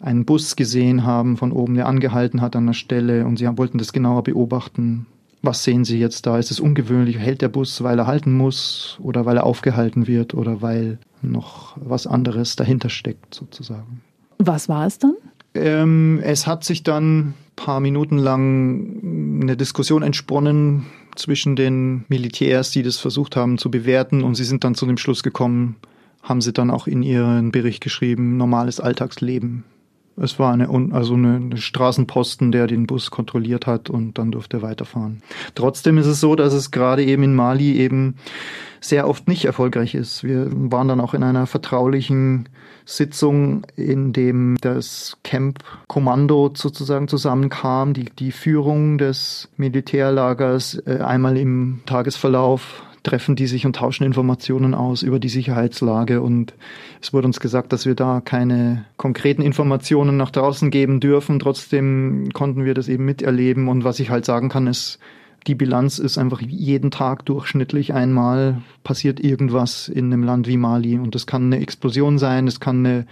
einen 0.00 0.26
Bus 0.26 0.54
gesehen 0.54 1.04
haben 1.04 1.38
von 1.38 1.50
oben, 1.50 1.76
der 1.76 1.86
angehalten 1.86 2.42
hat 2.42 2.54
an 2.54 2.66
der 2.66 2.74
Stelle 2.74 3.24
und 3.24 3.38
sie 3.38 3.48
wollten 3.56 3.78
das 3.78 3.94
genauer 3.94 4.24
beobachten. 4.24 5.06
Was 5.40 5.64
sehen 5.64 5.86
Sie 5.86 5.98
jetzt 5.98 6.26
da? 6.26 6.38
Ist 6.38 6.50
es 6.50 6.60
ungewöhnlich? 6.60 7.18
Hält 7.18 7.40
der 7.40 7.48
Bus, 7.48 7.82
weil 7.82 7.98
er 7.98 8.06
halten 8.06 8.36
muss 8.36 8.98
oder 9.00 9.24
weil 9.24 9.38
er 9.38 9.44
aufgehalten 9.44 10.06
wird 10.06 10.34
oder 10.34 10.60
weil 10.60 10.98
noch 11.22 11.74
was 11.80 12.06
anderes 12.06 12.54
dahinter 12.54 12.90
steckt 12.90 13.34
sozusagen? 13.34 14.02
Was 14.38 14.68
war 14.68 14.86
es 14.86 14.98
dann? 14.98 15.14
Ähm, 15.54 16.20
es 16.22 16.46
hat 16.46 16.64
sich 16.64 16.82
dann 16.82 17.34
paar 17.56 17.80
Minuten 17.80 18.18
lang 18.18 19.40
eine 19.42 19.56
Diskussion 19.56 20.02
entsponnen 20.02 20.86
zwischen 21.14 21.56
den 21.56 22.04
Militärs, 22.08 22.70
die 22.70 22.82
das 22.82 22.98
versucht 22.98 23.36
haben 23.36 23.58
zu 23.58 23.70
bewerten 23.70 24.22
und 24.22 24.34
sie 24.34 24.44
sind 24.44 24.64
dann 24.64 24.74
zu 24.74 24.86
dem 24.86 24.96
Schluss 24.96 25.22
gekommen, 25.22 25.76
haben 26.22 26.40
sie 26.40 26.52
dann 26.52 26.70
auch 26.70 26.86
in 26.86 27.02
ihren 27.02 27.52
Bericht 27.52 27.82
geschrieben, 27.82 28.36
normales 28.36 28.80
Alltagsleben. 28.80 29.64
Es 30.16 30.38
war 30.38 30.52
eine, 30.52 30.68
also 30.92 31.14
eine, 31.14 31.56
Straßenposten, 31.56 32.52
der 32.52 32.66
den 32.66 32.86
Bus 32.86 33.10
kontrolliert 33.10 33.66
hat 33.66 33.88
und 33.90 34.18
dann 34.18 34.30
durfte 34.30 34.58
er 34.58 34.62
weiterfahren. 34.62 35.22
Trotzdem 35.54 35.98
ist 35.98 36.06
es 36.06 36.20
so, 36.20 36.36
dass 36.36 36.52
es 36.52 36.70
gerade 36.70 37.04
eben 37.04 37.22
in 37.22 37.34
Mali 37.34 37.76
eben 37.76 38.16
sehr 38.80 39.08
oft 39.08 39.28
nicht 39.28 39.44
erfolgreich 39.44 39.94
ist. 39.94 40.24
Wir 40.24 40.48
waren 40.50 40.88
dann 40.88 41.00
auch 41.00 41.14
in 41.14 41.22
einer 41.22 41.46
vertraulichen 41.46 42.48
Sitzung, 42.84 43.64
in 43.76 44.12
dem 44.12 44.56
das 44.60 45.18
Camp-Kommando 45.22 46.52
sozusagen 46.54 47.08
zusammenkam, 47.08 47.94
die, 47.94 48.06
die 48.06 48.32
Führung 48.32 48.98
des 48.98 49.48
Militärlagers 49.56 50.82
äh, 50.86 50.98
einmal 50.98 51.36
im 51.36 51.80
Tagesverlauf 51.86 52.82
treffen 53.02 53.36
die 53.36 53.46
sich 53.46 53.66
und 53.66 53.76
tauschen 53.76 54.04
Informationen 54.04 54.74
aus 54.74 55.02
über 55.02 55.18
die 55.18 55.28
Sicherheitslage. 55.28 56.20
Und 56.20 56.54
es 57.00 57.12
wurde 57.12 57.26
uns 57.26 57.40
gesagt, 57.40 57.72
dass 57.72 57.86
wir 57.86 57.94
da 57.94 58.20
keine 58.20 58.84
konkreten 58.96 59.42
Informationen 59.42 60.16
nach 60.16 60.30
draußen 60.30 60.70
geben 60.70 61.00
dürfen. 61.00 61.38
Trotzdem 61.38 62.30
konnten 62.32 62.64
wir 62.64 62.74
das 62.74 62.88
eben 62.88 63.04
miterleben. 63.04 63.68
Und 63.68 63.84
was 63.84 64.00
ich 64.00 64.10
halt 64.10 64.24
sagen 64.24 64.48
kann, 64.48 64.66
ist, 64.66 64.98
die 65.46 65.54
Bilanz 65.56 65.98
ist 65.98 66.18
einfach 66.18 66.40
jeden 66.40 66.90
Tag 66.90 67.24
durchschnittlich 67.26 67.92
einmal 67.92 68.62
passiert 68.84 69.18
irgendwas 69.18 69.88
in 69.88 70.12
einem 70.12 70.22
Land 70.22 70.46
wie 70.46 70.56
Mali. 70.56 70.98
Und 70.98 71.14
das 71.14 71.26
kann 71.26 71.46
eine 71.46 71.60
Explosion 71.60 72.18
sein, 72.18 72.46
es 72.46 72.60
kann 72.60 72.86
eine 72.86 73.06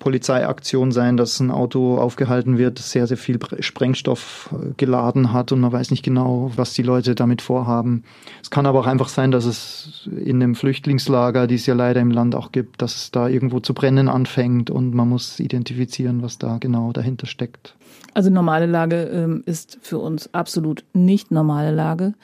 Polizeiaktion 0.00 0.90
sein, 0.90 1.16
dass 1.16 1.38
ein 1.38 1.52
Auto 1.52 1.98
aufgehalten 1.98 2.58
wird, 2.58 2.80
das 2.80 2.90
sehr, 2.90 3.06
sehr 3.06 3.16
viel 3.16 3.38
Sprengstoff 3.60 4.52
äh, 4.52 4.72
geladen 4.76 5.32
hat 5.32 5.52
und 5.52 5.60
man 5.60 5.70
weiß 5.70 5.92
nicht 5.92 6.02
genau, 6.02 6.50
was 6.56 6.72
die 6.72 6.82
Leute 6.82 7.14
damit 7.14 7.42
vorhaben. 7.42 8.02
Es 8.42 8.50
kann 8.50 8.66
aber 8.66 8.80
auch 8.80 8.86
einfach 8.86 9.08
sein, 9.08 9.30
dass 9.30 9.44
es 9.44 10.08
in 10.10 10.42
einem 10.42 10.56
Flüchtlingslager, 10.56 11.46
die 11.46 11.54
es 11.54 11.66
ja 11.66 11.74
leider 11.74 12.00
im 12.00 12.10
Land 12.10 12.34
auch 12.34 12.50
gibt, 12.50 12.82
dass 12.82 12.96
es 12.96 13.10
da 13.12 13.28
irgendwo 13.28 13.60
zu 13.60 13.74
brennen 13.74 14.08
anfängt 14.08 14.70
und 14.70 14.94
man 14.94 15.08
muss 15.08 15.38
identifizieren, 15.38 16.22
was 16.22 16.38
da 16.38 16.58
genau 16.58 16.92
dahinter 16.92 17.26
steckt. 17.26 17.76
Also 18.14 18.30
normale 18.30 18.66
Lage 18.66 19.02
ähm, 19.12 19.42
ist 19.46 19.78
für 19.82 19.98
uns 19.98 20.34
absolut 20.34 20.84
nicht 20.94 21.30
normale 21.30 21.70
Lage. 21.70 22.14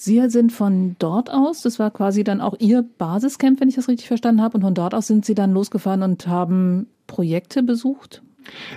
Sie 0.00 0.30
sind 0.30 0.52
von 0.52 0.94
dort 1.00 1.28
aus, 1.28 1.62
das 1.62 1.80
war 1.80 1.90
quasi 1.90 2.22
dann 2.22 2.40
auch 2.40 2.54
Ihr 2.60 2.84
Basiscamp, 2.98 3.60
wenn 3.60 3.68
ich 3.68 3.74
das 3.74 3.88
richtig 3.88 4.06
verstanden 4.06 4.40
habe, 4.40 4.56
und 4.56 4.62
von 4.62 4.72
dort 4.72 4.94
aus 4.94 5.08
sind 5.08 5.24
Sie 5.24 5.34
dann 5.34 5.52
losgefahren 5.52 6.04
und 6.04 6.28
haben 6.28 6.86
Projekte 7.08 7.64
besucht? 7.64 8.22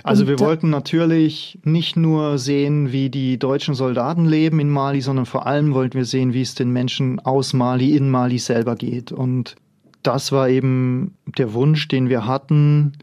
Also 0.02 0.28
wir 0.28 0.40
wollten 0.40 0.72
natürlich 0.72 1.60
nicht 1.64 1.96
nur 1.96 2.40
sehen, 2.40 2.92
wie 2.92 3.12
die 3.12 3.38
deutschen 3.38 3.76
Soldaten 3.76 4.26
leben 4.26 4.60
in 4.60 4.72
Mali, 4.72 5.00
sondern 5.02 5.28
vor 5.28 5.46
allem 5.46 5.76
wollten 5.76 5.94
wir 5.94 6.06
sehen, 6.06 6.34
wie 6.34 6.42
es 6.42 6.56
den 6.56 6.72
Menschen 6.72 7.20
aus 7.20 7.54
Mali 7.54 7.96
in 7.96 8.10
Mali 8.10 8.40
selber 8.40 8.76
geht. 8.76 9.12
Und 9.12 9.58
das 10.02 10.32
war 10.32 10.50
eben 10.50 11.14
der 11.38 11.54
Wunsch, 11.54 11.88
den 11.88 12.10
wir 12.10 12.26
hatten. 12.26 12.94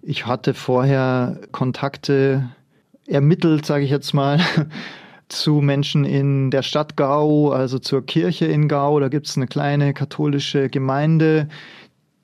Ich 0.00 0.24
hatte 0.24 0.54
vorher 0.54 1.38
Kontakte 1.52 2.48
ermittelt, 3.06 3.66
sage 3.66 3.84
ich 3.84 3.90
jetzt 3.90 4.14
mal, 4.14 4.40
zu 5.32 5.60
Menschen 5.60 6.04
in 6.04 6.50
der 6.50 6.62
Stadt 6.62 6.96
Gao, 6.96 7.50
also 7.50 7.78
zur 7.78 8.04
Kirche 8.04 8.46
in 8.46 8.68
Gao. 8.68 9.00
Da 9.00 9.08
gibt 9.08 9.26
es 9.26 9.36
eine 9.36 9.46
kleine 9.46 9.94
katholische 9.94 10.68
Gemeinde, 10.68 11.48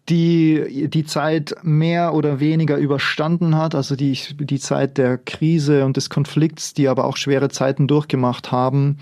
die 0.08 0.88
die 0.88 1.04
Zeit 1.04 1.54
mehr 1.62 2.14
oder 2.14 2.38
weniger 2.38 2.76
überstanden 2.76 3.56
hat, 3.56 3.74
also 3.74 3.96
die, 3.96 4.16
die 4.38 4.60
Zeit 4.60 4.98
der 4.98 5.18
Krise 5.18 5.84
und 5.84 5.96
des 5.96 6.10
Konflikts, 6.10 6.74
die 6.74 6.88
aber 6.88 7.04
auch 7.04 7.16
schwere 7.16 7.48
Zeiten 7.48 7.88
durchgemacht 7.88 8.52
haben. 8.52 8.98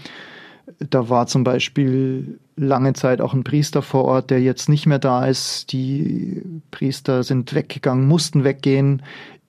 Da 0.79 1.11
war 1.11 1.27
zum 1.27 1.45
Beispiel 1.45 2.39
lange 2.57 2.95
Zeit 2.95 3.21
auch 3.21 3.35
ein 3.35 3.45
Priester 3.45 3.83
vor 3.83 4.05
Ort, 4.05 4.31
der 4.31 4.41
jetzt 4.41 4.69
nicht 4.69 4.87
mehr 4.87 4.99
da 4.99 5.27
ist. 5.27 5.73
Die 5.73 6.43
Priester 6.71 7.23
sind 7.23 7.55
weggegangen, 7.55 8.07
mussten 8.07 8.45
weggehen. 8.45 9.03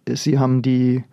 Sie 0.08 0.38
haben 0.40 0.62
die 0.62 1.04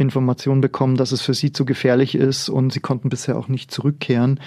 Information 0.00 0.60
bekommen, 0.60 0.96
dass 0.96 1.12
es 1.12 1.20
für 1.20 1.34
sie 1.34 1.52
zu 1.52 1.64
gefährlich 1.64 2.14
ist 2.14 2.48
und 2.48 2.72
sie 2.72 2.80
konnten 2.80 3.08
bisher 3.08 3.38
auch 3.38 3.48
nicht 3.48 3.70
zurückkehren. 3.70 4.40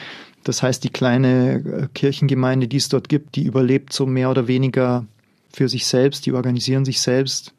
Das 0.44 0.62
heißt, 0.62 0.84
die 0.84 0.90
kleine 0.90 1.90
Kirchengemeinde, 1.94 2.68
die 2.68 2.78
es 2.78 2.90
dort 2.90 3.08
gibt, 3.08 3.36
die 3.36 3.44
überlebt 3.44 3.94
so 3.94 4.06
mehr 4.06 4.30
oder 4.30 4.48
weniger 4.48 5.06
für 5.52 5.70
sich 5.70 5.86
selbst, 5.86 6.26
die 6.26 6.34
organisieren 6.34 6.84
sich 6.84 7.00
selbst. 7.00 7.54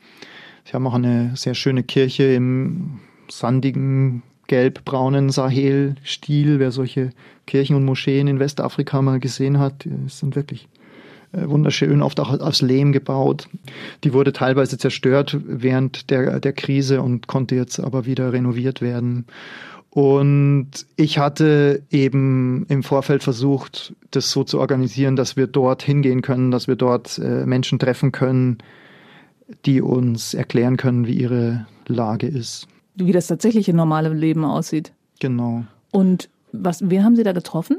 Sie 0.65 0.73
haben 0.73 0.87
auch 0.87 0.95
eine 0.95 1.33
sehr 1.37 1.55
schöne 1.55 1.83
Kirche 1.83 2.25
im 2.25 3.01
sandigen, 3.29 4.23
gelb-braunen 4.47 5.31
Sahel-Stil. 5.31 6.59
Wer 6.59 6.71
solche 6.71 7.11
Kirchen 7.47 7.77
und 7.77 7.85
Moscheen 7.85 8.27
in 8.27 8.41
Westafrika 8.41 9.01
mal 9.01 9.21
gesehen 9.21 9.59
hat, 9.59 9.87
sind 10.09 10.37
wirklich 10.37 10.65
äh, 10.65 10.84
wunderschön, 11.35 12.03
oft 12.03 12.20
auch 12.20 12.38
aus 12.40 12.62
Lehm 12.62 12.92
gebaut. 12.92 13.49
Die 14.05 14.12
wurde 14.12 14.33
teilweise 14.33 14.79
zerstört 14.79 15.38
während 15.44 16.11
der, 16.11 16.40
der 16.40 16.53
Krise 16.53 17.03
und 17.03 17.27
konnte 17.27 17.55
jetzt 17.55 17.81
aber 17.81 18.07
wieder 18.07 18.33
renoviert 18.33 18.81
werden. 18.81 19.27
Und 19.90 20.70
ich 20.97 21.18
hatte 21.18 21.83
eben 21.90 22.66
im 22.68 22.83
Vorfeld 22.83 23.23
versucht, 23.23 23.94
das 24.11 24.33
so 24.33 24.42
zu 24.42 24.59
organisieren, 24.59 25.14
dass 25.14 25.37
wir 25.37 25.47
dort 25.47 25.83
hingehen 25.83 26.20
können, 26.20 26.51
dass 26.51 26.66
wir 26.66 26.75
dort 26.75 27.18
äh, 27.18 27.47
Menschen 27.47 27.79
treffen 27.79 28.11
können, 28.11 28.59
die 29.66 29.81
uns 29.81 30.35
erklären 30.35 30.77
können, 30.77 31.07
wie 31.07 31.14
ihre 31.14 31.66
Lage 31.87 32.27
ist. 32.27 32.66
Wie 32.97 33.12
das 33.12 33.29
tatsächliche 33.29 33.73
normale 33.73 34.09
Leben 34.12 34.44
aussieht. 34.44 34.92
Genau. 35.20 35.64
Und 35.92 36.29
was, 36.51 36.90
wen 36.90 37.05
haben 37.05 37.14
Sie 37.14 37.23
da 37.23 37.33
getroffen? 37.33 37.77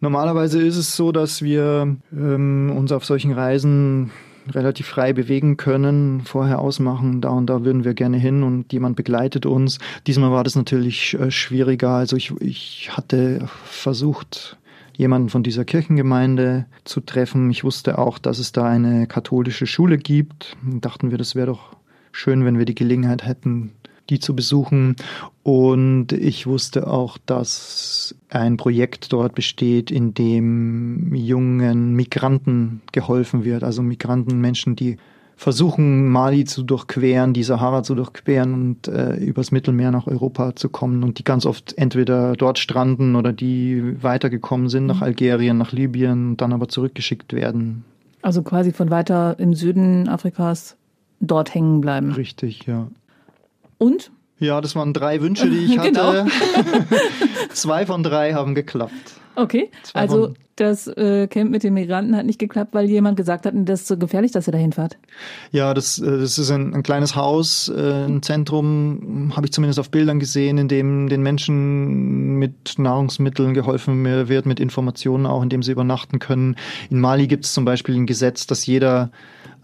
Normalerweise 0.00 0.60
ist 0.62 0.76
es 0.76 0.96
so, 0.96 1.12
dass 1.12 1.42
wir 1.42 1.96
ähm, 2.12 2.72
uns 2.76 2.92
auf 2.92 3.04
solchen 3.04 3.32
Reisen 3.32 4.10
relativ 4.50 4.86
frei 4.86 5.12
bewegen 5.12 5.56
können, 5.56 6.20
vorher 6.22 6.60
ausmachen, 6.60 7.20
da 7.20 7.30
und 7.30 7.46
da 7.46 7.64
würden 7.64 7.84
wir 7.84 7.94
gerne 7.94 8.16
hin 8.16 8.42
und 8.42 8.72
jemand 8.72 8.96
begleitet 8.96 9.46
uns. 9.46 9.78
Diesmal 10.06 10.30
war 10.30 10.44
das 10.44 10.54
natürlich 10.54 11.14
äh, 11.14 11.30
schwieriger. 11.30 11.90
Also 11.90 12.16
ich, 12.16 12.32
ich 12.40 12.90
hatte 12.96 13.48
versucht, 13.64 14.58
jemanden 14.96 15.28
von 15.28 15.42
dieser 15.42 15.64
Kirchengemeinde 15.64 16.66
zu 16.84 17.00
treffen. 17.00 17.50
Ich 17.50 17.64
wusste 17.64 17.98
auch, 17.98 18.18
dass 18.18 18.38
es 18.38 18.52
da 18.52 18.64
eine 18.64 19.06
katholische 19.06 19.66
Schule 19.66 19.98
gibt. 19.98 20.56
Dachten 20.62 21.10
wir, 21.10 21.18
das 21.18 21.34
wäre 21.34 21.48
doch 21.48 21.76
schön, 22.12 22.44
wenn 22.44 22.58
wir 22.58 22.64
die 22.64 22.74
Gelegenheit 22.74 23.26
hätten, 23.26 23.72
die 24.10 24.18
zu 24.18 24.34
besuchen. 24.34 24.96
Und 25.42 26.12
ich 26.12 26.46
wusste 26.46 26.86
auch, 26.86 27.18
dass 27.24 28.14
ein 28.28 28.56
Projekt 28.56 29.12
dort 29.12 29.34
besteht, 29.34 29.90
in 29.90 30.14
dem 30.14 31.14
jungen 31.14 31.94
Migranten 31.94 32.82
geholfen 32.92 33.44
wird, 33.44 33.64
also 33.64 33.82
Migranten, 33.82 34.40
Menschen, 34.40 34.76
die 34.76 34.96
versuchen, 35.36 36.08
Mali 36.08 36.46
zu 36.46 36.62
durchqueren, 36.62 37.34
die 37.34 37.42
Sahara 37.42 37.82
zu 37.82 37.94
durchqueren 37.94 38.54
und 38.54 38.88
äh, 38.88 39.16
übers 39.16 39.52
Mittelmeer 39.52 39.90
nach 39.90 40.06
Europa 40.06 40.56
zu 40.56 40.70
kommen 40.70 41.04
und 41.04 41.18
die 41.18 41.24
ganz 41.24 41.44
oft 41.44 41.76
entweder 41.76 42.32
dort 42.32 42.58
stranden 42.58 43.16
oder 43.16 43.34
die 43.34 44.02
weitergekommen 44.02 44.70
sind 44.70 44.86
nach 44.86 44.96
mhm. 44.96 45.02
Algerien, 45.02 45.58
nach 45.58 45.72
Libyen 45.72 46.30
und 46.30 46.40
dann 46.40 46.54
aber 46.54 46.68
zurückgeschickt 46.68 47.34
werden. 47.34 47.84
Also 48.22 48.42
quasi 48.42 48.72
von 48.72 48.90
weiter 48.90 49.38
im 49.38 49.54
Süden 49.54 50.08
Afrikas 50.08 50.76
dort 51.20 51.54
hängen 51.54 51.82
bleiben. 51.82 52.12
Richtig, 52.12 52.66
ja. 52.66 52.88
Und? 53.78 54.10
Ja, 54.38 54.60
das 54.60 54.76
waren 54.76 54.92
drei 54.92 55.20
Wünsche, 55.20 55.48
die 55.48 55.64
ich 55.64 55.78
hatte. 55.78 55.90
Genau. 55.92 56.26
Zwei 57.52 57.86
von 57.86 58.02
drei 58.02 58.34
haben 58.34 58.54
geklappt. 58.54 59.20
Okay, 59.34 59.70
Zwei 59.82 60.00
also 60.00 60.34
das 60.56 60.86
äh, 60.86 61.26
Camp 61.26 61.50
mit 61.50 61.62
den 61.62 61.74
Migranten 61.74 62.16
hat 62.16 62.24
nicht 62.24 62.38
geklappt, 62.38 62.72
weil 62.72 62.86
jemand 62.86 63.18
gesagt 63.18 63.44
hat, 63.44 63.52
das 63.54 63.82
ist 63.82 63.88
so 63.88 63.98
gefährlich, 63.98 64.32
dass 64.32 64.48
ihr 64.48 64.52
dahin 64.52 64.72
fahrt. 64.72 64.96
Ja, 65.52 65.74
das, 65.74 65.98
äh, 65.98 66.18
das 66.18 66.38
ist 66.38 66.50
ein, 66.50 66.74
ein 66.74 66.82
kleines 66.82 67.14
Haus, 67.14 67.68
äh, 67.68 68.06
ein 68.06 68.22
Zentrum, 68.22 69.32
habe 69.36 69.46
ich 69.46 69.52
zumindest 69.52 69.78
auf 69.78 69.90
Bildern 69.90 70.18
gesehen, 70.18 70.56
in 70.56 70.68
dem 70.68 71.10
den 71.10 71.22
Menschen 71.22 72.38
mit 72.38 72.78
Nahrungsmitteln 72.78 73.52
geholfen 73.52 74.02
wird, 74.28 74.46
mit 74.46 74.58
Informationen 74.58 75.26
auch, 75.26 75.42
in 75.42 75.50
dem 75.50 75.62
sie 75.62 75.72
übernachten 75.72 76.18
können. 76.18 76.56
In 76.88 77.00
Mali 77.00 77.26
gibt 77.26 77.44
es 77.44 77.52
zum 77.52 77.66
Beispiel 77.66 77.94
ein 77.94 78.06
Gesetz, 78.06 78.46
dass 78.46 78.64
jeder 78.64 79.10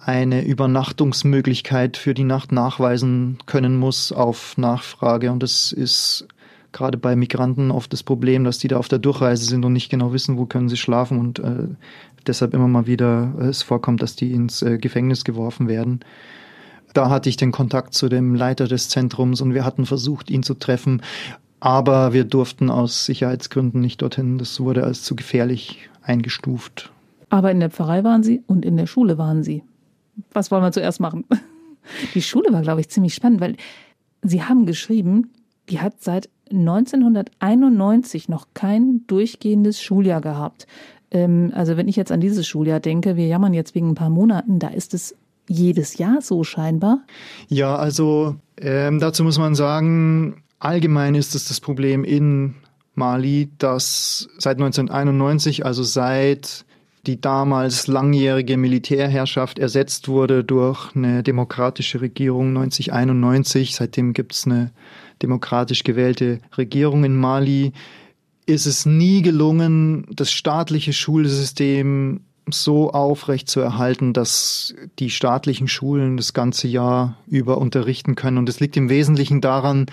eine 0.04 0.44
Übernachtungsmöglichkeit 0.44 1.96
für 1.96 2.12
die 2.12 2.24
Nacht 2.24 2.50
nachweisen 2.50 3.38
können 3.46 3.76
muss 3.76 4.10
auf 4.10 4.58
Nachfrage. 4.58 5.30
Und 5.30 5.42
das 5.42 5.70
ist 5.70 6.26
gerade 6.72 6.98
bei 6.98 7.14
Migranten 7.14 7.70
oft 7.70 7.92
das 7.92 8.02
Problem, 8.02 8.44
dass 8.44 8.58
die 8.58 8.68
da 8.68 8.78
auf 8.78 8.88
der 8.88 8.98
Durchreise 8.98 9.44
sind 9.44 9.64
und 9.64 9.72
nicht 9.72 9.90
genau 9.90 10.12
wissen, 10.12 10.38
wo 10.38 10.46
können 10.46 10.68
sie 10.68 10.76
schlafen 10.76 11.20
und 11.20 11.38
äh, 11.38 11.68
deshalb 12.26 12.54
immer 12.54 12.66
mal 12.66 12.86
wieder 12.86 13.32
äh, 13.38 13.44
es 13.44 13.62
vorkommt, 13.62 14.02
dass 14.02 14.16
die 14.16 14.32
ins 14.32 14.62
äh, 14.62 14.78
Gefängnis 14.78 15.24
geworfen 15.24 15.68
werden. 15.68 16.00
Da 16.94 17.08
hatte 17.08 17.28
ich 17.28 17.36
den 17.36 17.52
Kontakt 17.52 17.94
zu 17.94 18.08
dem 18.08 18.34
Leiter 18.34 18.66
des 18.66 18.88
Zentrums 18.88 19.40
und 19.40 19.54
wir 19.54 19.64
hatten 19.64 19.86
versucht, 19.86 20.30
ihn 20.30 20.42
zu 20.42 20.54
treffen, 20.54 21.02
aber 21.60 22.12
wir 22.12 22.24
durften 22.24 22.70
aus 22.70 23.04
Sicherheitsgründen 23.04 23.80
nicht 23.80 24.02
dorthin. 24.02 24.38
Das 24.38 24.58
wurde 24.58 24.82
als 24.82 25.04
zu 25.04 25.14
gefährlich 25.14 25.90
eingestuft. 26.02 26.90
Aber 27.30 27.50
in 27.50 27.60
der 27.60 27.70
Pfarrei 27.70 28.02
waren 28.02 28.22
Sie 28.22 28.42
und 28.46 28.64
in 28.64 28.76
der 28.76 28.86
Schule 28.86 29.16
waren 29.16 29.42
Sie 29.42 29.62
was 30.32 30.50
wollen 30.50 30.62
wir 30.62 30.72
zuerst 30.72 31.00
machen? 31.00 31.24
Die 32.14 32.22
Schule 32.22 32.52
war, 32.52 32.62
glaube 32.62 32.80
ich, 32.80 32.88
ziemlich 32.88 33.14
spannend, 33.14 33.40
weil 33.40 33.56
Sie 34.22 34.42
haben 34.42 34.66
geschrieben, 34.66 35.32
die 35.68 35.80
hat 35.80 36.00
seit 36.00 36.28
1991 36.50 38.28
noch 38.28 38.46
kein 38.54 39.06
durchgehendes 39.06 39.82
Schuljahr 39.82 40.20
gehabt. 40.20 40.66
Ähm, 41.10 41.52
also 41.54 41.76
wenn 41.76 41.88
ich 41.88 41.96
jetzt 41.96 42.12
an 42.12 42.20
dieses 42.20 42.46
Schuljahr 42.46 42.80
denke, 42.80 43.16
wir 43.16 43.26
jammern 43.26 43.54
jetzt 43.54 43.74
wegen 43.74 43.90
ein 43.90 43.94
paar 43.94 44.10
Monaten, 44.10 44.58
da 44.58 44.68
ist 44.68 44.94
es 44.94 45.16
jedes 45.48 45.98
Jahr 45.98 46.20
so 46.22 46.44
scheinbar. 46.44 47.00
Ja, 47.48 47.76
also 47.76 48.36
ähm, 48.58 49.00
dazu 49.00 49.24
muss 49.24 49.38
man 49.38 49.54
sagen, 49.54 50.42
allgemein 50.58 51.14
ist 51.14 51.34
es 51.34 51.48
das 51.48 51.60
Problem 51.60 52.04
in 52.04 52.54
Mali, 52.94 53.50
dass 53.58 54.28
seit 54.38 54.56
1991, 54.56 55.64
also 55.66 55.82
seit 55.82 56.64
die 57.06 57.20
damals 57.20 57.88
langjährige 57.88 58.56
Militärherrschaft 58.56 59.58
ersetzt 59.58 60.08
wurde 60.08 60.44
durch 60.44 60.94
eine 60.94 61.22
demokratische 61.22 62.00
Regierung 62.00 62.48
1991. 62.56 63.74
Seitdem 63.74 64.12
gibt 64.12 64.34
es 64.34 64.46
eine 64.46 64.70
demokratisch 65.20 65.82
gewählte 65.82 66.40
Regierung 66.56 67.04
in 67.04 67.16
Mali. 67.16 67.72
Ist 68.46 68.66
es 68.66 68.86
nie 68.86 69.22
gelungen, 69.22 70.06
das 70.14 70.30
staatliche 70.30 70.92
Schulsystem 70.92 72.20
so 72.50 72.90
aufrecht 72.90 73.48
zu 73.48 73.60
erhalten, 73.60 74.12
dass 74.12 74.74
die 74.98 75.10
staatlichen 75.10 75.68
Schulen 75.68 76.16
das 76.16 76.32
ganze 76.32 76.66
Jahr 76.66 77.16
über 77.28 77.58
unterrichten 77.58 78.14
können. 78.16 78.38
Und 78.38 78.48
es 78.48 78.58
liegt 78.60 78.76
im 78.76 78.88
Wesentlichen 78.88 79.40
daran, 79.40 79.86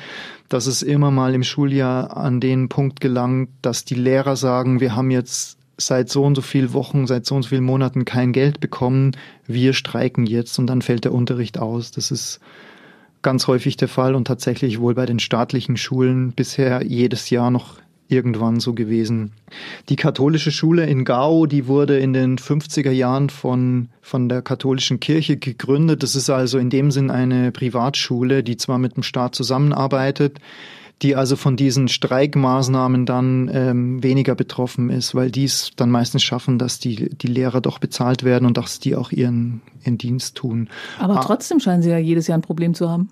dass 0.47 0.66
es 0.66 0.82
immer 0.82 1.12
mal 1.12 1.36
im 1.36 1.43
Schuljahr 1.43 2.18
an 2.18 2.39
den 2.39 2.68
Punkt 2.70 3.01
gelangt, 3.01 3.49
dass 3.62 3.86
die 3.86 3.95
Lehrer 3.95 4.36
sagen, 4.36 4.80
wir 4.80 4.95
haben 4.95 5.12
jetzt 5.12 5.59
seit 5.80 6.10
so 6.10 6.24
und 6.24 6.36
so 6.36 6.42
vielen 6.42 6.74
Wochen, 6.74 7.08
seit 7.08 7.26
so 7.26 7.36
und 7.36 7.44
so 7.44 7.50
vielen 7.50 7.64
Monaten 7.64 8.06
kein 8.06 8.32
Geld 8.34 8.60
bekommen, 8.60 9.12
wir 9.48 9.74
streiken 9.74 10.26
jetzt 10.26 10.60
und 10.60 10.68
dann 10.68 10.82
fällt 10.82 11.06
der 11.06 11.14
Unterricht 11.14 11.58
aus. 11.58 11.92
Das 11.92 12.12
ist 12.12 12.40
ganz 13.22 13.48
häufig 13.48 13.78
der 13.78 13.88
Fall 13.88 14.16
und 14.16 14.26
tatsächlich 14.26 14.80
wohl 14.80 14.94
bei 14.94 15.06
den 15.06 15.20
staatlichen 15.20 15.78
Schulen 15.78 16.32
bisher 16.32 16.84
jedes 16.86 17.30
Jahr 17.30 17.52
noch 17.52 17.78
irgendwann 18.10 18.60
so 18.60 18.74
gewesen. 18.74 19.32
Die 19.88 19.96
katholische 19.96 20.52
Schule 20.52 20.86
in 20.86 21.06
Gao, 21.06 21.46
die 21.46 21.68
wurde 21.68 22.00
in 22.00 22.14
den 22.14 22.38
50er 22.38 22.92
Jahren 22.92 23.30
von, 23.30 23.90
von 24.02 24.28
der 24.28 24.42
katholischen 24.42 25.00
Kirche 25.00 25.38
gegründet. 25.38 26.02
Das 26.02 26.16
ist 26.16 26.30
also 26.30 26.58
in 26.58 26.72
dem 26.72 26.90
Sinn 26.90 27.12
eine 27.12 27.52
Privatschule, 27.52 28.44
die 28.44 28.58
zwar 28.58 28.80
mit 28.80 28.96
dem 28.96 29.04
Staat 29.04 29.36
zusammenarbeitet, 29.36 30.40
die 31.02 31.16
also 31.16 31.36
von 31.36 31.56
diesen 31.56 31.88
Streikmaßnahmen 31.88 33.06
dann 33.06 33.50
ähm, 33.54 34.04
weniger 34.04 34.36
betroffen 34.36 34.89
ist, 34.89 35.16
weil 35.16 35.32
dies 35.32 35.72
dann 35.76 35.89
meistens 35.89 36.24
schaffen, 36.24 36.60
dass 36.60 36.80
die, 36.80 37.10
die 37.10 37.28
Lehrer 37.28 37.62
doch 37.62 37.80
bezahlt 37.80 38.24
werden 38.24 38.45
und 38.45 38.58
dass 38.58 38.80
die 38.80 38.95
auch 38.95 39.12
ihren, 39.12 39.62
ihren 39.84 39.97
Dienst 39.97 40.36
tun. 40.36 40.70
Aber 41.00 41.18
ah, 41.18 41.24
trotzdem 41.24 41.60
scheinen 41.60 41.82
sie 41.82 41.89
ja 41.89 41.97
jedes 41.97 42.28
Jahr 42.28 42.38
ein 42.38 42.41
Problem 42.41 42.74
zu 42.74 42.89
haben. 42.89 43.10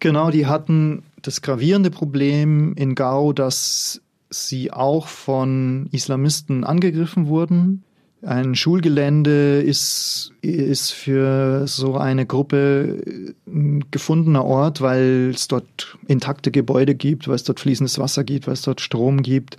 Genau, 0.00 0.30
die 0.30 0.46
hatten 0.46 1.02
das 1.22 1.40
gravierende 1.40 1.90
Problem 1.90 2.74
in 2.74 2.94
Gao, 2.94 3.32
dass 3.32 4.02
sie 4.28 4.70
auch 4.72 5.08
von 5.08 5.88
Islamisten 5.92 6.64
angegriffen 6.64 7.26
wurden. 7.26 7.84
Ein 8.22 8.54
Schulgelände 8.54 9.62
ist, 9.62 10.32
ist 10.42 10.90
für 10.92 11.66
so 11.66 11.96
eine 11.96 12.26
Gruppe 12.26 13.02
ein 13.46 13.84
gefundener 13.90 14.44
Ort, 14.44 14.82
weil 14.82 15.30
es 15.34 15.48
dort 15.48 15.96
intakte 16.06 16.50
Gebäude 16.50 16.94
gibt, 16.94 17.28
weil 17.28 17.36
es 17.36 17.44
dort 17.44 17.60
fließendes 17.60 17.98
Wasser 17.98 18.22
gibt, 18.22 18.46
weil 18.46 18.52
es 18.52 18.60
dort 18.60 18.82
Strom 18.82 19.22
gibt, 19.22 19.56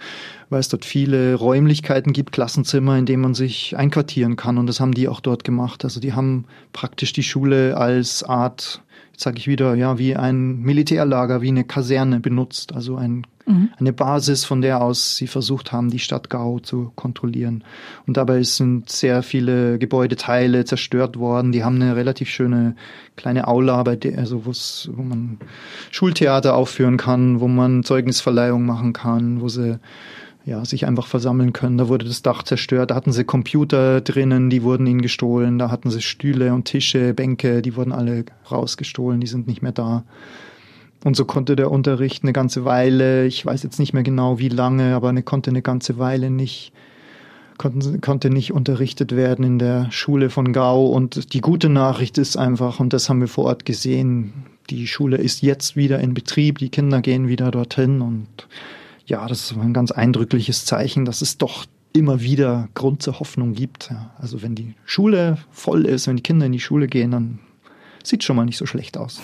weil 0.49 0.59
es 0.59 0.70
dort 0.70 0.86
viele 0.86 1.34
Räumlichkeiten 1.34 2.14
gibt, 2.14 2.34
Klassenzimmer, 2.34 2.99
in 2.99 3.07
denen 3.07 3.24
man 3.24 3.34
sich 3.34 3.76
einquartieren 3.78 4.36
kann. 4.36 4.59
Und 4.59 4.68
das 4.68 4.80
haben 4.80 4.93
die 4.93 5.07
auch 5.07 5.22
dort 5.22 5.43
gemacht. 5.43 5.84
Also 5.84 5.99
die 5.99 6.14
haben 6.14 6.45
praktisch 6.72 7.14
die 7.14 7.24
Schule 7.24 7.78
als 7.78 8.22
Art, 8.22 8.84
jetzt 9.12 9.24
sage 9.24 9.39
ich 9.39 9.47
wieder, 9.47 9.74
ja, 9.74 9.97
wie 9.97 10.16
ein 10.16 10.59
Militärlager, 10.59 11.41
wie 11.41 11.47
eine 11.47 11.64
Kaserne 11.64 12.20
benutzt. 12.20 12.76
Also 12.76 12.95
ein 12.95 13.26
mhm. 13.45 13.69
eine 13.79 13.93
Basis, 13.93 14.45
von 14.45 14.61
der 14.61 14.81
aus 14.81 15.17
sie 15.17 15.27
versucht 15.27 15.71
haben, 15.71 15.89
die 15.89 15.99
Stadt 15.99 16.29
Gao 16.29 16.59
zu 16.59 16.91
kontrollieren. 16.95 17.63
Und 18.07 18.17
dabei 18.17 18.43
sind 18.43 18.89
sehr 18.89 19.23
viele 19.23 19.79
Gebäudeteile 19.79 20.65
zerstört 20.65 21.17
worden. 21.17 21.51
Die 21.51 21.63
haben 21.63 21.81
eine 21.81 21.95
relativ 21.95 22.29
schöne 22.29 22.75
kleine 23.15 23.47
Aula, 23.47 23.83
bei 23.83 23.95
der, 23.95 24.17
also 24.17 24.45
wo 24.45 25.01
man 25.01 25.37
Schultheater 25.91 26.55
aufführen 26.55 26.97
kann, 26.97 27.39
wo 27.39 27.47
man 27.47 27.83
Zeugnisverleihung 27.83 28.65
machen 28.65 28.93
kann, 28.93 29.41
wo 29.41 29.49
sie 29.49 29.79
ja, 30.45 30.65
sich 30.65 30.85
einfach 30.87 31.07
versammeln 31.07 31.53
können. 31.53 31.77
Da 31.77 31.87
wurde 31.87 32.05
das 32.05 32.21
Dach 32.21 32.43
zerstört, 32.43 32.91
da 32.91 32.95
hatten 32.95 33.11
sie 33.11 33.23
Computer 33.23 34.01
drinnen, 34.01 34.49
die 34.49 34.63
wurden 34.63 34.87
ihnen 34.87 35.01
gestohlen, 35.01 35.59
da 35.59 35.69
hatten 35.69 35.91
sie 35.91 36.01
Stühle 36.01 36.53
und 36.53 36.65
Tische, 36.65 37.13
Bänke, 37.13 37.61
die 37.61 37.75
wurden 37.75 37.91
alle 37.91 38.25
rausgestohlen, 38.49 39.21
die 39.21 39.27
sind 39.27 39.47
nicht 39.47 39.61
mehr 39.61 39.71
da. 39.71 40.03
Und 41.03 41.15
so 41.15 41.25
konnte 41.25 41.55
der 41.55 41.71
Unterricht 41.71 42.23
eine 42.23 42.33
ganze 42.33 42.63
Weile, 42.63 43.25
ich 43.25 43.45
weiß 43.45 43.63
jetzt 43.63 43.79
nicht 43.79 43.93
mehr 43.93 44.03
genau 44.03 44.37
wie 44.37 44.49
lange, 44.49 44.95
aber 44.95 45.09
eine 45.09 45.23
konnte 45.23 45.49
eine 45.49 45.63
ganze 45.63 45.97
Weile 45.97 46.29
nicht, 46.29 46.73
konnte, 47.57 47.99
konnte 47.99 48.29
nicht 48.29 48.53
unterrichtet 48.53 49.15
werden 49.15 49.43
in 49.43 49.57
der 49.57 49.91
Schule 49.91 50.29
von 50.29 50.53
Gau. 50.53 50.85
Und 50.85 51.33
die 51.33 51.41
gute 51.41 51.69
Nachricht 51.69 52.17
ist 52.19 52.37
einfach, 52.37 52.79
und 52.79 52.93
das 52.93 53.09
haben 53.09 53.19
wir 53.19 53.27
vor 53.27 53.45
Ort 53.45 53.65
gesehen, 53.65 54.33
die 54.69 54.85
Schule 54.85 55.17
ist 55.17 55.41
jetzt 55.41 55.75
wieder 55.75 55.99
in 55.99 56.13
Betrieb, 56.13 56.59
die 56.59 56.69
Kinder 56.69 57.01
gehen 57.01 57.27
wieder 57.27 57.51
dorthin 57.51 58.01
und 58.01 58.27
ja, 59.05 59.27
das 59.27 59.55
war 59.55 59.63
ein 59.63 59.73
ganz 59.73 59.91
eindrückliches 59.91 60.65
Zeichen, 60.65 61.03
dass 61.03 61.21
es 61.21 61.37
doch 61.37 61.65
immer 61.93 62.21
wieder 62.21 62.69
Grund 62.73 63.03
zur 63.03 63.19
Hoffnung 63.19 63.53
gibt. 63.53 63.91
Also 64.19 64.41
wenn 64.41 64.55
die 64.55 64.75
Schule 64.85 65.37
voll 65.51 65.85
ist, 65.85 66.07
wenn 66.07 66.15
die 66.15 66.23
Kinder 66.23 66.45
in 66.45 66.53
die 66.53 66.59
Schule 66.59 66.87
gehen, 66.87 67.11
dann 67.11 67.39
sieht 68.03 68.23
schon 68.23 68.35
mal 68.35 68.45
nicht 68.45 68.57
so 68.57 68.65
schlecht 68.65 68.97
aus. 68.97 69.19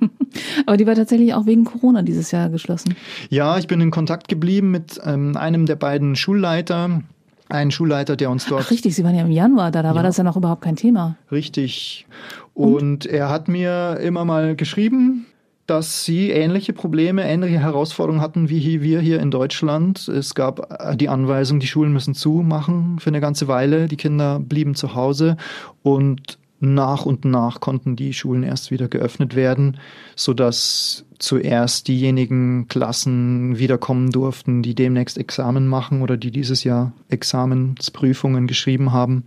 Aber 0.66 0.76
die 0.76 0.86
war 0.86 0.94
tatsächlich 0.94 1.34
auch 1.34 1.46
wegen 1.46 1.64
Corona 1.64 2.02
dieses 2.02 2.30
Jahr 2.30 2.48
geschlossen. 2.48 2.94
Ja, 3.30 3.58
ich 3.58 3.66
bin 3.66 3.80
in 3.80 3.90
Kontakt 3.90 4.28
geblieben 4.28 4.70
mit 4.70 5.00
ähm, 5.04 5.36
einem 5.36 5.66
der 5.66 5.76
beiden 5.76 6.16
Schulleiter. 6.16 7.02
Ein 7.50 7.70
Schulleiter, 7.70 8.16
der 8.16 8.30
uns 8.30 8.44
dort. 8.44 8.64
Ach, 8.66 8.70
richtig, 8.70 8.94
Sie 8.94 9.04
waren 9.04 9.14
ja 9.14 9.22
im 9.22 9.30
Januar 9.30 9.70
da, 9.70 9.82
da 9.82 9.90
ja. 9.90 9.94
war 9.94 10.02
das 10.02 10.18
ja 10.18 10.24
noch 10.24 10.36
überhaupt 10.36 10.62
kein 10.62 10.76
Thema. 10.76 11.16
Richtig. 11.32 12.06
Und? 12.52 12.74
Und 12.74 13.06
er 13.06 13.30
hat 13.30 13.48
mir 13.48 13.98
immer 14.02 14.26
mal 14.26 14.54
geschrieben, 14.54 15.26
dass 15.68 16.04
sie 16.04 16.30
ähnliche 16.30 16.72
Probleme, 16.72 17.28
ähnliche 17.28 17.58
Herausforderungen 17.58 18.22
hatten 18.22 18.48
wie 18.48 18.82
wir 18.82 19.00
hier 19.00 19.20
in 19.20 19.30
Deutschland. 19.30 20.08
Es 20.08 20.34
gab 20.34 20.82
äh, 20.82 20.96
die 20.96 21.10
Anweisung, 21.10 21.60
die 21.60 21.66
Schulen 21.66 21.92
müssen 21.92 22.14
zumachen 22.14 22.98
für 22.98 23.10
eine 23.10 23.20
ganze 23.20 23.48
Weile. 23.48 23.86
Die 23.86 23.96
Kinder 23.96 24.40
blieben 24.40 24.74
zu 24.74 24.94
Hause 24.94 25.36
und 25.82 26.38
nach 26.60 27.06
und 27.06 27.24
nach 27.24 27.60
konnten 27.60 27.96
die 27.96 28.12
Schulen 28.12 28.42
erst 28.42 28.70
wieder 28.70 28.88
geöffnet 28.88 29.36
werden, 29.36 29.78
so 30.16 30.34
dass 30.34 31.04
zuerst 31.18 31.88
diejenigen 31.88 32.68
Klassen 32.68 33.58
wiederkommen 33.58 34.10
durften, 34.10 34.62
die 34.62 34.74
demnächst 34.74 35.18
Examen 35.18 35.66
machen 35.66 36.02
oder 36.02 36.16
die 36.16 36.30
dieses 36.30 36.64
Jahr 36.64 36.92
Examensprüfungen 37.08 38.46
geschrieben 38.46 38.92
haben. 38.92 39.24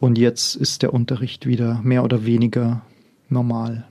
Und 0.00 0.18
jetzt 0.18 0.56
ist 0.56 0.82
der 0.82 0.92
Unterricht 0.92 1.46
wieder 1.46 1.80
mehr 1.82 2.04
oder 2.04 2.26
weniger 2.26 2.82
normal. 3.28 3.86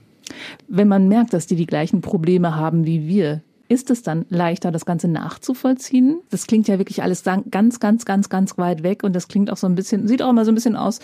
Wenn 0.68 0.88
man 0.88 1.08
merkt, 1.08 1.32
dass 1.32 1.46
die 1.46 1.56
die 1.56 1.66
gleichen 1.66 2.00
Probleme 2.00 2.56
haben 2.56 2.86
wie 2.86 3.06
wir, 3.06 3.42
ist 3.68 3.90
es 3.90 4.02
dann 4.02 4.26
leichter, 4.28 4.70
das 4.70 4.84
Ganze 4.84 5.08
nachzuvollziehen? 5.08 6.20
Das 6.30 6.46
klingt 6.46 6.68
ja 6.68 6.78
wirklich 6.78 7.02
alles 7.02 7.24
ganz, 7.24 7.80
ganz, 7.80 8.04
ganz, 8.04 8.28
ganz 8.28 8.58
weit 8.58 8.82
weg 8.82 9.02
und 9.02 9.14
das 9.14 9.28
klingt 9.28 9.50
auch 9.50 9.56
so 9.56 9.66
ein 9.66 9.74
bisschen, 9.74 10.06
sieht 10.06 10.22
auch 10.22 10.30
immer 10.30 10.44
so 10.44 10.52
ein 10.52 10.54
bisschen 10.54 10.76
aus, 10.76 11.00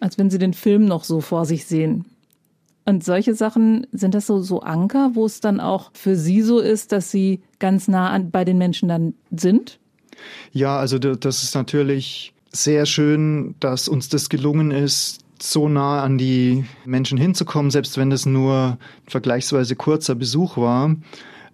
als 0.00 0.18
wenn 0.18 0.30
sie 0.30 0.38
den 0.38 0.54
Film 0.54 0.86
noch 0.86 1.04
so 1.04 1.20
vor 1.20 1.44
sich 1.44 1.66
sehen. 1.66 2.04
Und 2.84 3.04
solche 3.04 3.34
Sachen, 3.34 3.86
sind 3.92 4.14
das 4.14 4.26
so, 4.26 4.40
so 4.40 4.60
Anker, 4.60 5.10
wo 5.12 5.26
es 5.26 5.40
dann 5.40 5.60
auch 5.60 5.90
für 5.92 6.16
Sie 6.16 6.40
so 6.40 6.58
ist, 6.58 6.90
dass 6.90 7.10
Sie 7.10 7.42
ganz 7.58 7.86
nah 7.86 8.08
an, 8.08 8.30
bei 8.30 8.46
den 8.46 8.56
Menschen 8.56 8.88
dann 8.88 9.12
sind? 9.30 9.78
Ja, 10.52 10.78
also 10.78 10.98
das 10.98 11.42
ist 11.42 11.54
natürlich 11.54 12.32
sehr 12.50 12.86
schön, 12.86 13.56
dass 13.60 13.88
uns 13.88 14.08
das 14.08 14.30
gelungen 14.30 14.70
ist, 14.70 15.20
so 15.40 15.68
nah 15.68 16.02
an 16.02 16.16
die 16.16 16.64
Menschen 16.86 17.18
hinzukommen, 17.18 17.70
selbst 17.70 17.98
wenn 17.98 18.10
es 18.10 18.24
nur 18.26 18.78
vergleichsweise 19.06 19.76
kurzer 19.76 20.14
Besuch 20.14 20.56
war. 20.56 20.96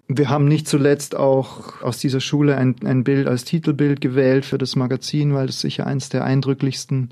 Wir 0.07 0.29
haben 0.29 0.47
nicht 0.47 0.69
zuletzt 0.69 1.17
auch 1.17 1.83
aus 1.83 1.99
dieser 1.99 2.21
Schule 2.21 2.57
ein, 2.57 2.77
ein 2.85 3.05
Bild 3.05 3.27
als 3.27 3.45
Titelbild 3.45 4.01
gewählt 4.01 4.45
für 4.45 4.59
das 4.59 4.77
Magazin, 4.77 5.35
weil 5.35 5.49
es 5.49 5.61
sicher 5.61 5.87
eins 5.87 6.11
der 6.11 6.25
eindrücklichsten 6.25 7.11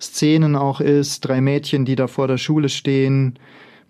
Szenen 0.00 0.56
auch 0.56 0.80
ist. 0.80 1.20
Drei 1.20 1.40
Mädchen, 1.40 1.84
die 1.84 1.96
da 1.96 2.06
vor 2.06 2.28
der 2.28 2.38
Schule 2.38 2.68
stehen, 2.68 3.38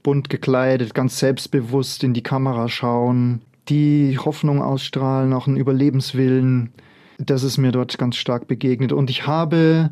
bunt 0.02 0.30
gekleidet, 0.30 0.94
ganz 0.94 1.18
selbstbewusst 1.18 2.04
in 2.04 2.14
die 2.14 2.22
Kamera 2.22 2.68
schauen, 2.68 3.42
die 3.68 4.18
Hoffnung 4.18 4.62
ausstrahlen, 4.62 5.32
auch 5.32 5.46
einen 5.46 5.56
Überlebenswillen. 5.56 6.72
Das 7.18 7.42
ist 7.42 7.58
mir 7.58 7.72
dort 7.72 7.98
ganz 7.98 8.16
stark 8.16 8.46
begegnet. 8.46 8.92
Und 8.92 9.10
ich 9.10 9.26
habe 9.26 9.90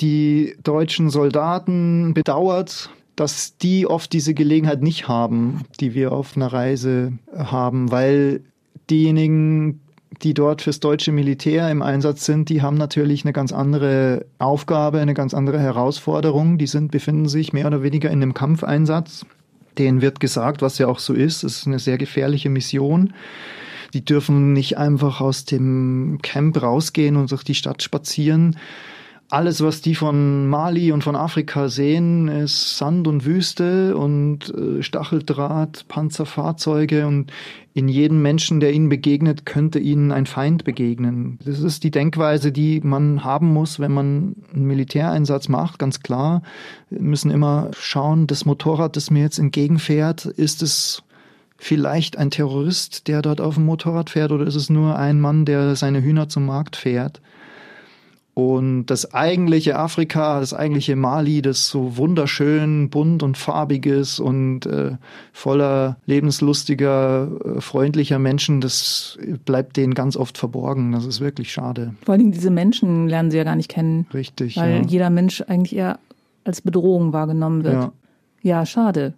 die 0.00 0.56
deutschen 0.62 1.10
Soldaten 1.10 2.14
bedauert, 2.14 2.90
dass 3.16 3.56
die 3.58 3.86
oft 3.86 4.12
diese 4.12 4.32
Gelegenheit 4.32 4.80
nicht 4.80 5.08
haben, 5.08 5.62
die 5.80 5.94
wir 5.94 6.12
auf 6.12 6.36
einer 6.36 6.52
Reise 6.52 7.12
haben, 7.36 7.90
weil 7.90 8.42
diejenigen, 8.90 9.80
die 10.22 10.34
dort 10.34 10.62
fürs 10.62 10.80
deutsche 10.80 11.12
Militär 11.12 11.70
im 11.70 11.82
Einsatz 11.82 12.24
sind, 12.24 12.48
die 12.48 12.62
haben 12.62 12.76
natürlich 12.76 13.24
eine 13.24 13.32
ganz 13.32 13.52
andere 13.52 14.26
Aufgabe, 14.38 15.00
eine 15.00 15.14
ganz 15.14 15.34
andere 15.34 15.60
Herausforderung. 15.60 16.58
Die 16.58 16.66
sind, 16.66 16.90
befinden 16.90 17.28
sich 17.28 17.52
mehr 17.52 17.66
oder 17.66 17.82
weniger 17.82 18.10
in 18.10 18.22
einem 18.22 18.34
Kampfeinsatz. 18.34 19.26
Denen 19.76 20.00
wird 20.00 20.18
gesagt, 20.18 20.62
was 20.62 20.78
ja 20.78 20.88
auch 20.88 20.98
so 20.98 21.14
ist, 21.14 21.44
es 21.44 21.58
ist 21.58 21.66
eine 21.66 21.78
sehr 21.78 21.98
gefährliche 21.98 22.48
Mission. 22.48 23.12
Die 23.94 24.04
dürfen 24.04 24.52
nicht 24.52 24.76
einfach 24.76 25.20
aus 25.20 25.44
dem 25.44 26.18
Camp 26.22 26.60
rausgehen 26.60 27.16
und 27.16 27.30
durch 27.30 27.44
die 27.44 27.54
Stadt 27.54 27.82
spazieren. 27.82 28.56
Alles, 29.30 29.62
was 29.62 29.82
die 29.82 29.94
von 29.94 30.48
Mali 30.48 30.90
und 30.90 31.04
von 31.04 31.14
Afrika 31.14 31.68
sehen, 31.68 32.28
ist 32.28 32.78
Sand 32.78 33.06
und 33.06 33.26
Wüste 33.26 33.94
und 33.94 34.48
äh, 34.54 34.82
Stacheldraht, 34.82 35.84
Panzerfahrzeuge 35.86 37.06
und 37.06 37.30
in 37.74 37.88
jedem 37.88 38.22
Menschen, 38.22 38.58
der 38.58 38.72
ihnen 38.72 38.88
begegnet, 38.88 39.44
könnte 39.44 39.80
ihnen 39.80 40.12
ein 40.12 40.24
Feind 40.24 40.64
begegnen. 40.64 41.38
Das 41.44 41.60
ist 41.60 41.84
die 41.84 41.90
Denkweise, 41.90 42.52
die 42.52 42.80
man 42.80 43.22
haben 43.22 43.52
muss, 43.52 43.78
wenn 43.78 43.92
man 43.92 44.34
einen 44.54 44.66
Militäreinsatz 44.66 45.48
macht, 45.48 45.78
ganz 45.78 46.00
klar. 46.00 46.42
Wir 46.88 47.02
müssen 47.02 47.30
immer 47.30 47.70
schauen, 47.78 48.26
das 48.26 48.46
Motorrad, 48.46 48.96
das 48.96 49.10
mir 49.10 49.24
jetzt 49.24 49.38
entgegenfährt, 49.38 50.24
ist 50.24 50.62
es 50.62 51.02
vielleicht 51.58 52.16
ein 52.16 52.30
Terrorist, 52.30 53.08
der 53.08 53.20
dort 53.20 53.42
auf 53.42 53.56
dem 53.56 53.66
Motorrad 53.66 54.08
fährt, 54.08 54.32
oder 54.32 54.46
ist 54.46 54.54
es 54.54 54.70
nur 54.70 54.98
ein 54.98 55.20
Mann, 55.20 55.44
der 55.44 55.76
seine 55.76 56.02
Hühner 56.02 56.30
zum 56.30 56.46
Markt 56.46 56.76
fährt? 56.76 57.20
Und 58.38 58.86
das 58.86 59.14
eigentliche 59.14 59.76
Afrika, 59.76 60.38
das 60.38 60.54
eigentliche 60.54 60.94
Mali, 60.94 61.42
das 61.42 61.66
so 61.66 61.96
wunderschön 61.96 62.88
bunt 62.88 63.24
und 63.24 63.36
farbig 63.36 63.84
ist 63.84 64.20
und 64.20 64.64
äh, 64.64 64.92
voller 65.32 65.96
lebenslustiger, 66.06 67.32
äh, 67.44 67.60
freundlicher 67.60 68.20
Menschen, 68.20 68.60
das 68.60 69.18
bleibt 69.44 69.76
denen 69.76 69.92
ganz 69.92 70.16
oft 70.16 70.38
verborgen. 70.38 70.92
Das 70.92 71.04
ist 71.04 71.20
wirklich 71.20 71.50
schade. 71.50 71.94
Vor 72.04 72.12
allen 72.12 72.20
Dingen 72.20 72.30
diese 72.30 72.52
Menschen 72.52 73.08
lernen 73.08 73.32
sie 73.32 73.38
ja 73.38 73.42
gar 73.42 73.56
nicht 73.56 73.70
kennen. 73.70 74.06
Richtig. 74.14 74.56
Weil 74.56 74.82
ja. 74.82 74.86
jeder 74.86 75.10
Mensch 75.10 75.42
eigentlich 75.48 75.74
eher 75.74 75.98
als 76.44 76.60
Bedrohung 76.60 77.12
wahrgenommen 77.12 77.64
wird. 77.64 77.74
Ja. 77.74 77.92
ja, 78.42 78.66
schade. 78.66 79.14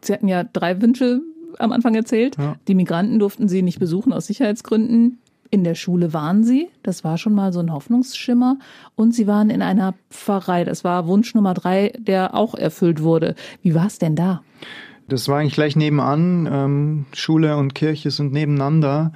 Sie 0.00 0.14
hatten 0.14 0.28
ja 0.28 0.44
drei 0.44 0.80
Wünsche 0.80 1.20
am 1.58 1.72
Anfang 1.72 1.94
erzählt. 1.94 2.38
Ja. 2.38 2.56
Die 2.68 2.74
Migranten 2.74 3.18
durften 3.18 3.48
sie 3.48 3.60
nicht 3.60 3.80
besuchen 3.80 4.14
aus 4.14 4.28
Sicherheitsgründen. 4.28 5.18
In 5.54 5.64
der 5.64 5.74
Schule 5.74 6.14
waren 6.14 6.44
sie, 6.44 6.70
das 6.82 7.04
war 7.04 7.18
schon 7.18 7.34
mal 7.34 7.52
so 7.52 7.60
ein 7.60 7.74
Hoffnungsschimmer. 7.74 8.56
Und 8.96 9.14
sie 9.14 9.26
waren 9.26 9.50
in 9.50 9.60
einer 9.60 9.92
Pfarrei, 10.08 10.64
das 10.64 10.82
war 10.82 11.06
Wunsch 11.06 11.34
Nummer 11.34 11.52
drei, 11.52 11.92
der 11.98 12.34
auch 12.34 12.54
erfüllt 12.54 13.02
wurde. 13.02 13.34
Wie 13.60 13.74
war 13.74 13.86
es 13.86 13.98
denn 13.98 14.16
da? 14.16 14.42
Das 15.08 15.28
war 15.28 15.40
eigentlich 15.40 15.52
gleich 15.52 15.76
nebenan. 15.76 16.48
Ähm, 16.50 17.04
Schule 17.12 17.58
und 17.58 17.74
Kirche 17.74 18.10
sind 18.10 18.32
nebeneinander. 18.32 19.12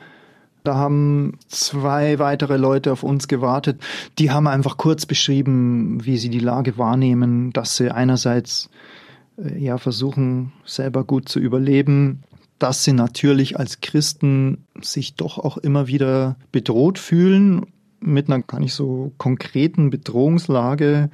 Da 0.62 0.74
haben 0.74 1.38
zwei 1.48 2.18
weitere 2.18 2.58
Leute 2.58 2.92
auf 2.92 3.02
uns 3.02 3.28
gewartet. 3.28 3.80
Die 4.18 4.30
haben 4.30 4.46
einfach 4.46 4.76
kurz 4.76 5.06
beschrieben, 5.06 6.04
wie 6.04 6.18
sie 6.18 6.28
die 6.28 6.38
Lage 6.38 6.76
wahrnehmen, 6.76 7.54
dass 7.54 7.78
sie 7.78 7.90
einerseits 7.90 8.68
äh, 9.38 9.56
ja 9.56 9.78
versuchen, 9.78 10.52
selber 10.66 11.02
gut 11.04 11.30
zu 11.30 11.40
überleben, 11.40 12.24
dass 12.58 12.84
sie 12.84 12.92
natürlich 12.92 13.58
als 13.58 13.80
Christen 13.80 14.66
sich 14.80 15.14
doch 15.14 15.38
auch 15.38 15.58
immer 15.58 15.88
wieder 15.88 16.36
bedroht 16.52 16.98
fühlen 16.98 17.66
mit 18.00 18.28
einer 18.28 18.42
gar 18.42 18.60
nicht 18.60 18.74
so 18.74 19.12
konkreten 19.18 19.90
Bedrohungslage. 19.90 21.10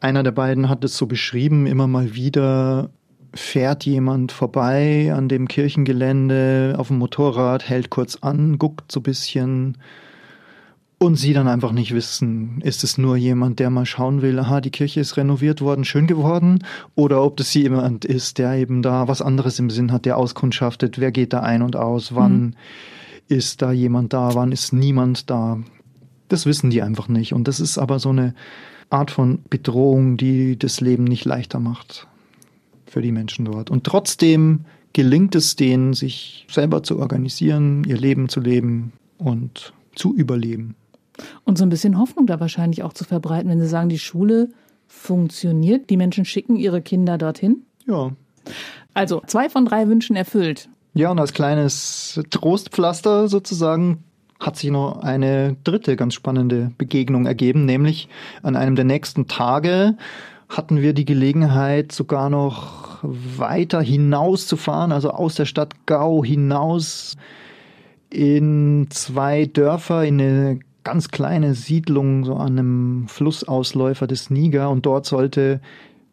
Einer 0.00 0.22
der 0.22 0.32
beiden 0.32 0.68
hat 0.68 0.84
es 0.84 0.96
so 0.96 1.06
beschrieben, 1.06 1.66
immer 1.66 1.86
mal 1.86 2.14
wieder 2.14 2.90
fährt 3.34 3.84
jemand 3.84 4.32
vorbei 4.32 5.12
an 5.12 5.28
dem 5.28 5.48
Kirchengelände 5.48 6.74
auf 6.78 6.88
dem 6.88 6.98
Motorrad, 6.98 7.68
hält 7.68 7.90
kurz 7.90 8.16
an, 8.16 8.58
guckt 8.58 8.92
so 8.92 9.00
ein 9.00 9.04
bisschen 9.04 9.78
und 11.04 11.16
sie 11.16 11.32
dann 11.32 11.48
einfach 11.48 11.72
nicht 11.72 11.94
wissen, 11.94 12.60
ist 12.62 12.84
es 12.84 12.98
nur 12.98 13.16
jemand, 13.16 13.58
der 13.58 13.70
mal 13.70 13.86
schauen 13.86 14.22
will, 14.22 14.38
aha, 14.38 14.60
die 14.60 14.70
Kirche 14.70 15.00
ist 15.00 15.16
renoviert 15.16 15.60
worden, 15.60 15.84
schön 15.84 16.06
geworden, 16.06 16.64
oder 16.94 17.22
ob 17.22 17.36
das 17.36 17.54
jemand 17.54 18.04
ist, 18.04 18.38
der 18.38 18.54
eben 18.54 18.82
da 18.82 19.06
was 19.08 19.22
anderes 19.22 19.58
im 19.58 19.70
Sinn 19.70 19.92
hat, 19.92 20.04
der 20.04 20.16
auskundschaftet, 20.16 20.98
wer 20.98 21.12
geht 21.12 21.32
da 21.32 21.40
ein 21.40 21.62
und 21.62 21.76
aus, 21.76 22.14
wann 22.14 22.40
mhm. 22.40 22.54
ist 23.28 23.62
da 23.62 23.72
jemand 23.72 24.12
da, 24.12 24.34
wann 24.34 24.52
ist 24.52 24.72
niemand 24.72 25.30
da. 25.30 25.58
Das 26.28 26.46
wissen 26.46 26.70
die 26.70 26.82
einfach 26.82 27.08
nicht. 27.08 27.32
Und 27.32 27.46
das 27.48 27.60
ist 27.60 27.78
aber 27.78 27.98
so 27.98 28.08
eine 28.08 28.34
Art 28.90 29.10
von 29.10 29.40
Bedrohung, 29.50 30.16
die 30.16 30.58
das 30.58 30.80
Leben 30.80 31.04
nicht 31.04 31.24
leichter 31.24 31.60
macht 31.60 32.06
für 32.86 33.02
die 33.02 33.12
Menschen 33.12 33.44
dort. 33.44 33.70
Und 33.70 33.84
trotzdem 33.84 34.64
gelingt 34.92 35.34
es 35.34 35.56
denen, 35.56 35.92
sich 35.92 36.46
selber 36.48 36.82
zu 36.82 36.98
organisieren, 36.98 37.84
ihr 37.84 37.98
Leben 37.98 38.28
zu 38.28 38.40
leben 38.40 38.92
und 39.18 39.72
zu 39.94 40.14
überleben. 40.14 40.76
Und 41.44 41.58
so 41.58 41.64
ein 41.64 41.70
bisschen 41.70 41.98
Hoffnung 41.98 42.26
da 42.26 42.40
wahrscheinlich 42.40 42.82
auch 42.82 42.92
zu 42.92 43.04
verbreiten, 43.04 43.50
wenn 43.50 43.60
Sie 43.60 43.68
sagen, 43.68 43.88
die 43.88 43.98
Schule 43.98 44.48
funktioniert, 44.86 45.90
die 45.90 45.96
Menschen 45.96 46.24
schicken 46.24 46.56
ihre 46.56 46.82
Kinder 46.82 47.18
dorthin. 47.18 47.62
Ja. 47.86 48.12
Also 48.94 49.22
zwei 49.26 49.48
von 49.48 49.64
drei 49.64 49.88
Wünschen 49.88 50.16
erfüllt. 50.16 50.68
Ja, 50.94 51.10
und 51.10 51.18
als 51.18 51.32
kleines 51.32 52.20
Trostpflaster 52.30 53.28
sozusagen 53.28 54.04
hat 54.38 54.56
sich 54.56 54.70
noch 54.70 55.00
eine 55.00 55.56
dritte 55.64 55.96
ganz 55.96 56.14
spannende 56.14 56.70
Begegnung 56.78 57.26
ergeben, 57.26 57.64
nämlich 57.64 58.08
an 58.42 58.56
einem 58.56 58.76
der 58.76 58.84
nächsten 58.84 59.26
Tage 59.26 59.96
hatten 60.48 60.80
wir 60.80 60.92
die 60.92 61.04
Gelegenheit, 61.04 61.92
sogar 61.92 62.30
noch 62.30 62.98
weiter 63.02 63.80
hinauszufahren, 63.82 64.92
also 64.92 65.10
aus 65.10 65.34
der 65.34 65.46
Stadt 65.46 65.86
Gau 65.86 66.22
hinaus 66.22 67.16
in 68.10 68.86
zwei 68.90 69.46
Dörfer, 69.46 70.04
in 70.04 70.20
eine 70.20 70.60
ganz 70.84 71.08
kleine 71.08 71.54
Siedlung, 71.54 72.24
so 72.24 72.34
an 72.36 72.58
einem 72.58 73.08
Flussausläufer 73.08 74.06
des 74.06 74.30
Niger. 74.30 74.70
Und 74.70 74.86
dort 74.86 75.06
sollte, 75.06 75.60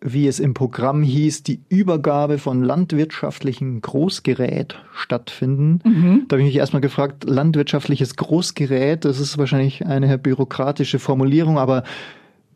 wie 0.02 0.28
es 0.28 0.40
im 0.40 0.54
Programm 0.54 1.04
hieß, 1.04 1.44
die 1.44 1.62
Übergabe 1.70 2.38
von 2.38 2.64
landwirtschaftlichen 2.64 3.82
Großgerät 3.82 4.80
stattfinden. 4.94 5.80
Mhm. 5.84 6.26
Da 6.28 6.36
habe 6.36 6.42
ich 6.42 6.48
mich 6.48 6.56
erstmal 6.56 6.82
gefragt, 6.82 7.26
landwirtschaftliches 7.26 8.16
Großgerät, 8.16 9.06
das 9.06 9.20
ist 9.20 9.38
wahrscheinlich 9.38 9.86
eine 9.86 10.18
bürokratische 10.18 11.00
Formulierung, 11.00 11.60
aber 11.60 11.84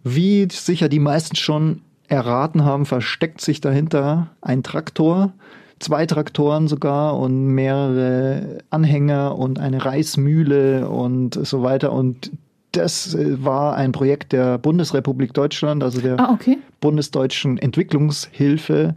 wie 0.03 0.47
sicher 0.51 0.89
die 0.89 0.99
meisten 0.99 1.36
schon 1.36 1.82
erraten 2.07 2.63
haben, 2.63 2.86
versteckt 2.86 3.41
sich 3.41 3.61
dahinter 3.61 4.32
ein 4.41 4.63
Traktor, 4.63 5.34
zwei 5.80 6.05
Traktoren 6.05 6.67
sogar 6.67 7.17
und 7.19 7.47
mehrere 7.47 8.59
Anhänger 8.69 9.38
und 9.38 9.59
eine 9.59 9.84
Reismühle 9.84 10.89
und 10.89 11.34
so 11.34 11.63
weiter. 11.63 11.91
Und 11.91 12.32
das 12.71 13.13
äh, 13.13 13.43
war 13.43 13.76
ein 13.76 13.91
Projekt 13.91 14.34
der 14.34 14.57
Bundesrepublik 14.57 15.34
Deutschland, 15.34 15.84
also 15.84 16.01
der 16.01 16.19
ah, 16.19 16.34
okay. 16.34 16.57
bundesdeutschen 16.82 17.57
Entwicklungshilfe, 17.57 18.95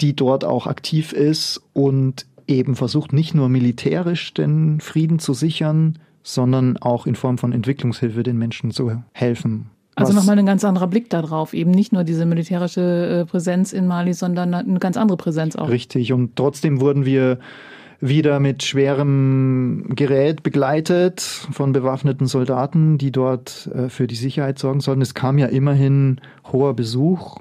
die 0.00 0.14
dort 0.14 0.44
auch 0.44 0.66
aktiv 0.66 1.12
ist 1.12 1.62
und 1.72 2.26
eben 2.46 2.76
versucht, 2.76 3.12
nicht 3.12 3.34
nur 3.34 3.48
militärisch 3.48 4.32
den 4.34 4.80
Frieden 4.80 5.18
zu 5.18 5.34
sichern, 5.34 5.98
sondern 6.22 6.76
auch 6.76 7.06
in 7.06 7.14
Form 7.14 7.38
von 7.38 7.52
Entwicklungshilfe 7.52 8.22
den 8.22 8.38
Menschen 8.38 8.70
zu 8.70 9.02
helfen. 9.12 9.70
Also 9.96 10.12
nochmal 10.12 10.38
ein 10.38 10.46
ganz 10.46 10.62
anderer 10.62 10.86
Blick 10.88 11.08
darauf, 11.08 11.54
eben 11.54 11.70
nicht 11.70 11.92
nur 11.92 12.04
diese 12.04 12.26
militärische 12.26 13.22
äh, 13.22 13.24
Präsenz 13.24 13.72
in 13.72 13.86
Mali, 13.86 14.12
sondern 14.12 14.52
eine 14.52 14.78
ganz 14.78 14.98
andere 14.98 15.16
Präsenz 15.16 15.56
auch. 15.56 15.70
Richtig, 15.70 16.12
und 16.12 16.36
trotzdem 16.36 16.80
wurden 16.80 17.06
wir 17.06 17.38
wieder 18.00 18.38
mit 18.40 18.62
schwerem 18.62 19.86
Gerät 19.96 20.42
begleitet 20.42 21.22
von 21.22 21.72
bewaffneten 21.72 22.26
Soldaten, 22.26 22.98
die 22.98 23.10
dort 23.10 23.70
äh, 23.74 23.88
für 23.88 24.06
die 24.06 24.16
Sicherheit 24.16 24.58
sorgen 24.58 24.80
sollten. 24.80 25.00
Es 25.00 25.14
kam 25.14 25.38
ja 25.38 25.46
immerhin 25.46 26.20
hoher 26.52 26.74
Besuch. 26.74 27.38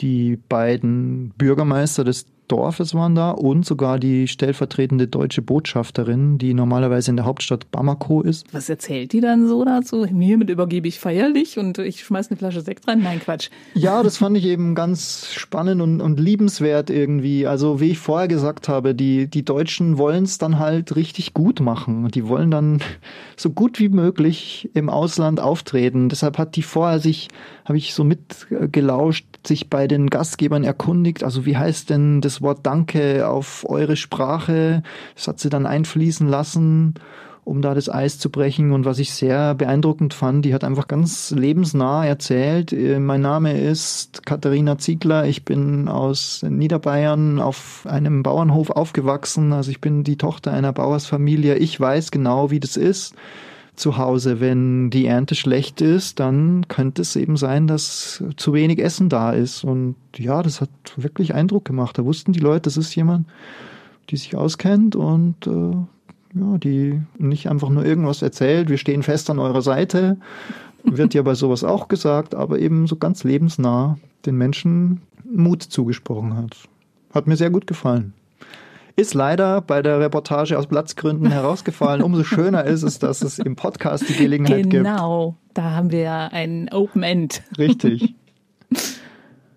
Die 0.00 0.38
beiden 0.48 1.34
Bürgermeister 1.36 2.04
des 2.04 2.26
Dorfes 2.48 2.94
waren 2.94 3.14
da 3.14 3.30
und 3.30 3.64
sogar 3.64 3.98
die 3.98 4.26
stellvertretende 4.26 5.06
deutsche 5.06 5.42
Botschafterin, 5.42 6.38
die 6.38 6.54
normalerweise 6.54 7.10
in 7.10 7.16
der 7.16 7.26
Hauptstadt 7.26 7.70
Bamako 7.70 8.22
ist. 8.22 8.52
Was 8.52 8.68
erzählt 8.68 9.12
die 9.12 9.20
dann 9.20 9.46
so 9.46 9.64
dazu? 9.64 10.06
Hiermit 10.06 10.50
übergebe 10.50 10.88
ich 10.88 10.98
feierlich 10.98 11.58
und 11.58 11.78
ich 11.78 12.04
schmeiß 12.04 12.30
eine 12.30 12.38
Flasche 12.38 12.60
Sekt 12.62 12.88
rein? 12.88 13.02
Nein, 13.02 13.20
Quatsch. 13.20 13.50
Ja, 13.74 14.02
das 14.02 14.16
fand 14.16 14.36
ich 14.36 14.44
eben 14.44 14.74
ganz 14.74 15.28
spannend 15.32 15.82
und, 15.82 16.00
und 16.00 16.18
liebenswert 16.18 16.90
irgendwie. 16.90 17.46
Also 17.46 17.80
wie 17.80 17.90
ich 17.90 17.98
vorher 17.98 18.28
gesagt 18.28 18.68
habe, 18.68 18.94
die, 18.94 19.28
die 19.28 19.44
Deutschen 19.44 19.98
wollen 19.98 20.24
es 20.24 20.38
dann 20.38 20.58
halt 20.58 20.96
richtig 20.96 21.34
gut 21.34 21.60
machen. 21.60 22.08
Die 22.08 22.26
wollen 22.28 22.50
dann 22.50 22.80
so 23.36 23.50
gut 23.50 23.78
wie 23.78 23.88
möglich 23.88 24.70
im 24.74 24.88
Ausland 24.88 25.40
auftreten. 25.40 26.08
Deshalb 26.08 26.38
hat 26.38 26.56
die 26.56 26.62
vorher 26.62 26.98
sich, 26.98 27.28
habe 27.68 27.76
ich 27.76 27.92
so 27.92 28.02
mitgelauscht, 28.02 29.26
sich 29.46 29.68
bei 29.68 29.86
den 29.86 30.08
Gastgebern 30.08 30.64
erkundigt. 30.64 31.22
Also 31.22 31.44
wie 31.44 31.58
heißt 31.58 31.90
denn 31.90 32.22
das 32.22 32.40
Wort 32.40 32.60
Danke 32.62 33.28
auf 33.28 33.66
eure 33.68 33.96
Sprache. 33.96 34.82
Das 35.14 35.28
hat 35.28 35.38
sie 35.38 35.50
dann 35.50 35.66
einfließen 35.66 36.26
lassen, 36.26 36.94
um 37.44 37.60
da 37.60 37.74
das 37.74 37.90
Eis 37.90 38.18
zu 38.18 38.30
brechen. 38.30 38.72
Und 38.72 38.86
was 38.86 38.98
ich 38.98 39.12
sehr 39.12 39.54
beeindruckend 39.54 40.14
fand, 40.14 40.46
die 40.46 40.54
hat 40.54 40.64
einfach 40.64 40.88
ganz 40.88 41.30
lebensnah 41.30 42.06
erzählt. 42.06 42.72
Äh, 42.72 43.00
mein 43.00 43.20
Name 43.20 43.60
ist 43.60 44.24
Katharina 44.24 44.78
Ziegler. 44.78 45.26
Ich 45.26 45.44
bin 45.44 45.88
aus 45.88 46.42
Niederbayern 46.48 47.38
auf 47.38 47.84
einem 47.86 48.22
Bauernhof 48.22 48.70
aufgewachsen. 48.70 49.52
Also 49.52 49.70
ich 49.70 49.82
bin 49.82 50.04
die 50.04 50.16
Tochter 50.16 50.54
einer 50.54 50.72
Bauersfamilie. 50.72 51.56
Ich 51.56 51.78
weiß 51.78 52.12
genau, 52.12 52.50
wie 52.50 52.60
das 52.60 52.78
ist 52.78 53.14
zu 53.78 53.96
Hause. 53.96 54.40
Wenn 54.40 54.90
die 54.90 55.06
Ernte 55.06 55.34
schlecht 55.34 55.80
ist, 55.80 56.20
dann 56.20 56.66
könnte 56.68 57.02
es 57.02 57.16
eben 57.16 57.36
sein, 57.36 57.66
dass 57.66 58.22
zu 58.36 58.52
wenig 58.52 58.78
Essen 58.78 59.08
da 59.08 59.32
ist. 59.32 59.64
Und 59.64 59.96
ja, 60.16 60.42
das 60.42 60.60
hat 60.60 60.70
wirklich 60.96 61.34
Eindruck 61.34 61.64
gemacht. 61.64 61.98
Da 61.98 62.04
wussten 62.04 62.32
die 62.32 62.40
Leute, 62.40 62.62
das 62.62 62.76
ist 62.76 62.94
jemand, 62.94 63.26
die 64.10 64.16
sich 64.16 64.36
auskennt 64.36 64.96
und 64.96 65.46
äh, 65.46 65.76
ja, 66.34 66.58
die 66.58 67.00
nicht 67.18 67.48
einfach 67.48 67.70
nur 67.70 67.84
irgendwas 67.84 68.22
erzählt, 68.22 68.68
wir 68.68 68.78
stehen 68.78 69.02
fest 69.02 69.30
an 69.30 69.38
eurer 69.38 69.62
Seite, 69.62 70.18
wird 70.84 71.14
ja 71.14 71.22
bei 71.22 71.34
sowas 71.34 71.64
auch 71.64 71.88
gesagt, 71.88 72.34
aber 72.34 72.58
eben 72.58 72.86
so 72.86 72.96
ganz 72.96 73.24
lebensnah 73.24 73.98
den 74.26 74.36
Menschen 74.36 75.00
Mut 75.24 75.62
zugesprochen 75.62 76.36
hat. 76.36 76.56
Hat 77.12 77.26
mir 77.26 77.36
sehr 77.36 77.50
gut 77.50 77.66
gefallen. 77.66 78.12
Ist 78.98 79.14
leider 79.14 79.60
bei 79.60 79.80
der 79.80 80.00
Reportage 80.00 80.58
aus 80.58 80.66
Platzgründen 80.66 81.30
herausgefallen. 81.30 82.02
Umso 82.02 82.24
schöner 82.24 82.64
ist 82.64 82.82
es, 82.82 82.98
dass 82.98 83.22
es 83.22 83.38
im 83.38 83.54
Podcast 83.54 84.08
die 84.08 84.14
Gelegenheit 84.14 84.64
genau, 84.64 84.70
gibt. 84.70 84.84
Genau, 84.84 85.36
da 85.54 85.70
haben 85.70 85.92
wir 85.92 86.00
ja 86.00 86.26
ein 86.32 86.68
Open 86.72 87.04
End. 87.04 87.44
Richtig. 87.56 88.16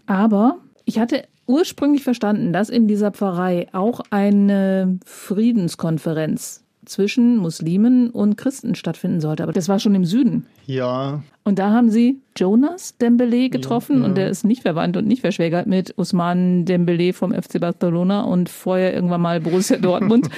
Aber 0.06 0.58
ich 0.86 1.00
hatte 1.00 1.24
ursprünglich 1.48 2.04
verstanden, 2.04 2.54
dass 2.54 2.70
in 2.70 2.88
dieser 2.88 3.10
Pfarrei 3.10 3.68
auch 3.72 4.02
eine 4.12 5.00
Friedenskonferenz 5.08 6.64
zwischen 6.92 7.38
Muslimen 7.38 8.10
und 8.10 8.38
Christen 8.38 8.76
stattfinden 8.76 9.22
sollte. 9.22 9.44
Aber 9.44 9.54
das 9.54 9.70
war 9.70 9.80
schon 9.80 9.96
im 9.96 10.06
Süden. 10.06 10.46
Ja. 10.66 11.24
Und 11.44 11.58
da 11.58 11.72
haben 11.72 11.90
sie 11.90 12.20
Jonas 12.38 12.98
Dembele 12.98 13.50
getroffen 13.50 13.98
ja, 13.98 14.02
ja. 14.02 14.06
und 14.06 14.18
der 14.18 14.30
ist 14.30 14.44
nicht 14.44 14.62
verwandt 14.62 14.98
und 14.98 15.08
nicht 15.08 15.22
verschwägert 15.22 15.68
mit 15.68 15.98
Usman 15.98 16.66
Dembele 16.66 17.14
vom 17.14 17.34
FC 17.34 17.60
Barcelona 17.60 18.22
und 18.22 18.50
vorher 18.50 18.94
irgendwann 18.94 19.22
mal 19.22 19.40
Borussia 19.40 19.78
Dortmund. 19.82 20.30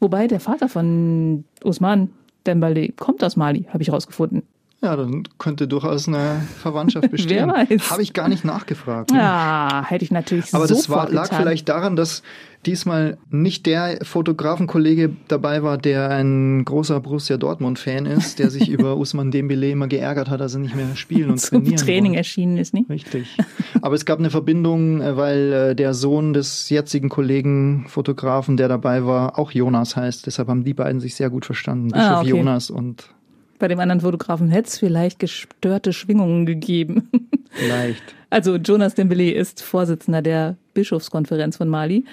Wobei 0.00 0.28
der 0.28 0.40
Vater 0.40 0.68
von 0.68 1.44
Usman 1.62 2.10
Dembele 2.46 2.90
kommt 2.92 3.22
aus 3.22 3.36
Mali, 3.36 3.66
habe 3.70 3.82
ich 3.82 3.88
herausgefunden. 3.88 4.42
Ja, 4.82 4.94
dann 4.94 5.24
könnte 5.38 5.66
durchaus 5.66 6.06
eine 6.06 6.42
Verwandtschaft 6.60 7.10
bestehen. 7.10 7.50
Wer 7.54 7.68
weiß. 7.70 7.90
Habe 7.90 8.02
ich 8.02 8.12
gar 8.12 8.28
nicht 8.28 8.44
nachgefragt. 8.44 9.10
Ne? 9.10 9.18
Ja, 9.18 9.84
hätte 9.86 10.04
ich 10.04 10.10
natürlich 10.10 10.52
Aber 10.54 10.66
das 10.66 10.88
war, 10.90 11.08
lag 11.10 11.24
getan. 11.24 11.40
vielleicht 11.40 11.68
daran, 11.68 11.96
dass 11.96 12.22
diesmal 12.66 13.16
nicht 13.30 13.64
der 13.66 13.98
Fotografenkollege 14.02 15.16
dabei 15.28 15.62
war, 15.62 15.78
der 15.78 16.10
ein 16.10 16.64
großer 16.64 17.00
Borussia 17.00 17.36
Dortmund-Fan 17.36 18.06
ist, 18.06 18.38
der 18.38 18.50
sich 18.50 18.68
über 18.68 18.96
Usman 18.98 19.30
Dembele 19.30 19.70
immer 19.70 19.86
geärgert 19.88 20.28
hat, 20.28 20.40
dass 20.40 20.54
er 20.54 20.60
nicht 20.60 20.74
mehr 20.76 20.94
spielen 20.94 21.30
und 21.30 21.38
Zum 21.40 21.58
trainieren 21.62 21.76
Training 21.76 22.04
wollte. 22.12 22.18
erschienen 22.18 22.58
ist, 22.58 22.74
nicht? 22.74 22.90
Richtig. 22.90 23.36
Aber 23.80 23.94
es 23.94 24.04
gab 24.04 24.18
eine 24.18 24.30
Verbindung, 24.30 25.00
äh, 25.00 25.16
weil 25.16 25.52
äh, 25.52 25.74
der 25.74 25.94
Sohn 25.94 26.32
des 26.34 26.68
jetzigen 26.68 27.08
Kollegen 27.08 27.86
Fotografen, 27.88 28.56
der 28.56 28.68
dabei 28.68 29.06
war, 29.06 29.38
auch 29.38 29.52
Jonas 29.52 29.96
heißt. 29.96 30.26
Deshalb 30.26 30.48
haben 30.48 30.64
die 30.64 30.74
beiden 30.74 31.00
sich 31.00 31.14
sehr 31.14 31.30
gut 31.30 31.46
verstanden. 31.46 31.88
Bischof 31.88 32.06
Ah, 32.06 32.20
okay. 32.20 32.28
Jonas 32.30 32.70
und 32.70 33.10
Bei 33.58 33.68
dem 33.68 33.80
anderen 33.80 34.00
Fotografen 34.00 34.48
hätte 34.50 34.68
es 34.68 34.78
vielleicht 34.78 35.18
gestörte 35.18 35.92
Schwingungen 35.92 36.46
gegeben. 36.46 37.10
vielleicht. 37.50 38.02
Also 38.30 38.56
Jonas 38.56 38.94
Dembele 38.94 39.32
ist 39.32 39.62
Vorsitzender 39.62 40.22
der 40.22 40.56
Bischofskonferenz 40.74 41.56
von 41.56 41.68
Mali. 41.68 42.04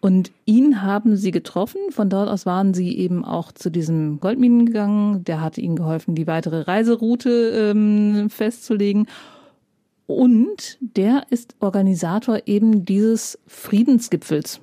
Und 0.00 0.30
ihn 0.44 0.82
haben 0.82 1.16
sie 1.16 1.32
getroffen. 1.32 1.80
Von 1.90 2.08
dort 2.08 2.28
aus 2.28 2.46
waren 2.46 2.72
sie 2.72 2.96
eben 2.96 3.24
auch 3.24 3.50
zu 3.50 3.70
diesem 3.70 4.20
Goldminen 4.20 4.66
gegangen. 4.66 5.24
Der 5.24 5.40
hatte 5.40 5.60
ihnen 5.60 5.76
geholfen, 5.76 6.14
die 6.14 6.26
weitere 6.26 6.62
Reiseroute 6.62 7.72
ähm, 7.72 8.30
festzulegen. 8.30 9.08
Und 10.06 10.78
der 10.80 11.26
ist 11.30 11.56
Organisator 11.60 12.40
eben 12.46 12.84
dieses 12.84 13.38
Friedensgipfels. 13.46 14.60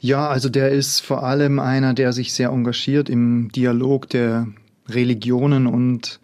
Ja, 0.00 0.28
also 0.28 0.48
der 0.48 0.70
ist 0.70 1.00
vor 1.00 1.22
allem 1.22 1.58
einer, 1.58 1.94
der 1.94 2.12
sich 2.12 2.32
sehr 2.32 2.50
engagiert 2.50 3.08
im 3.08 3.50
Dialog 3.52 4.08
der 4.10 4.48
Religionen 4.88 5.66
und 5.66 6.20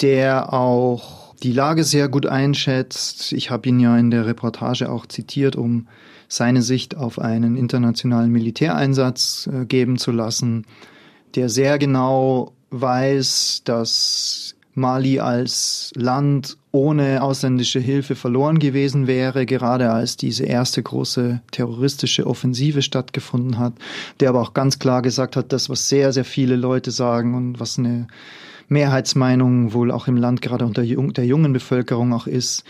der 0.00 0.52
auch 0.52 1.34
die 1.42 1.52
Lage 1.52 1.84
sehr 1.84 2.08
gut 2.08 2.26
einschätzt. 2.26 3.32
Ich 3.32 3.50
habe 3.50 3.68
ihn 3.68 3.80
ja 3.80 3.96
in 3.96 4.10
der 4.10 4.26
Reportage 4.26 4.90
auch 4.90 5.06
zitiert, 5.06 5.56
um 5.56 5.86
seine 6.28 6.62
Sicht 6.62 6.96
auf 6.96 7.18
einen 7.18 7.56
internationalen 7.56 8.32
Militäreinsatz 8.32 9.48
äh, 9.52 9.64
geben 9.64 9.96
zu 9.96 10.10
lassen, 10.10 10.66
der 11.34 11.48
sehr 11.48 11.78
genau 11.78 12.52
weiß, 12.70 13.62
dass 13.64 14.55
Mali 14.76 15.20
als 15.20 15.90
Land 15.96 16.58
ohne 16.70 17.22
ausländische 17.22 17.80
Hilfe 17.80 18.14
verloren 18.14 18.58
gewesen 18.58 19.06
wäre, 19.06 19.46
gerade 19.46 19.90
als 19.90 20.18
diese 20.18 20.44
erste 20.44 20.82
große 20.82 21.40
terroristische 21.50 22.26
Offensive 22.26 22.82
stattgefunden 22.82 23.58
hat, 23.58 23.72
der 24.20 24.28
aber 24.28 24.42
auch 24.42 24.52
ganz 24.52 24.78
klar 24.78 25.00
gesagt 25.00 25.34
hat, 25.34 25.52
das, 25.52 25.70
was 25.70 25.88
sehr, 25.88 26.12
sehr 26.12 26.26
viele 26.26 26.56
Leute 26.56 26.90
sagen 26.90 27.34
und 27.34 27.58
was 27.58 27.78
eine 27.78 28.06
Mehrheitsmeinung 28.68 29.72
wohl 29.72 29.90
auch 29.90 30.08
im 30.08 30.18
Land 30.18 30.42
gerade 30.42 30.66
unter 30.66 30.82
der 30.82 31.26
jungen 31.26 31.52
Bevölkerung 31.54 32.12
auch 32.12 32.26
ist, 32.26 32.64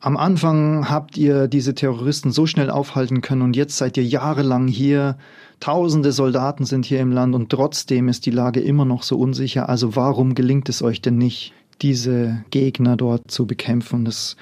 am 0.00 0.16
Anfang 0.16 0.88
habt 0.88 1.18
ihr 1.18 1.46
diese 1.46 1.74
Terroristen 1.74 2.32
so 2.32 2.46
schnell 2.46 2.70
aufhalten 2.70 3.20
können 3.20 3.42
und 3.42 3.54
jetzt 3.54 3.76
seid 3.76 3.98
ihr 3.98 4.04
jahrelang 4.04 4.66
hier. 4.66 5.18
Tausende 5.60 6.10
Soldaten 6.12 6.64
sind 6.64 6.86
hier 6.86 7.00
im 7.00 7.12
Land 7.12 7.34
und 7.34 7.50
trotzdem 7.50 8.08
ist 8.08 8.24
die 8.24 8.30
Lage 8.30 8.60
immer 8.60 8.86
noch 8.86 9.02
so 9.02 9.18
unsicher. 9.18 9.68
Also 9.68 9.94
warum 9.94 10.34
gelingt 10.34 10.70
es 10.70 10.82
euch 10.82 11.02
denn 11.02 11.18
nicht, 11.18 11.52
diese 11.82 12.42
Gegner 12.50 12.96
dort 12.96 13.30
zu 13.30 13.46
bekämpfen? 13.46 14.06
Das 14.06 14.36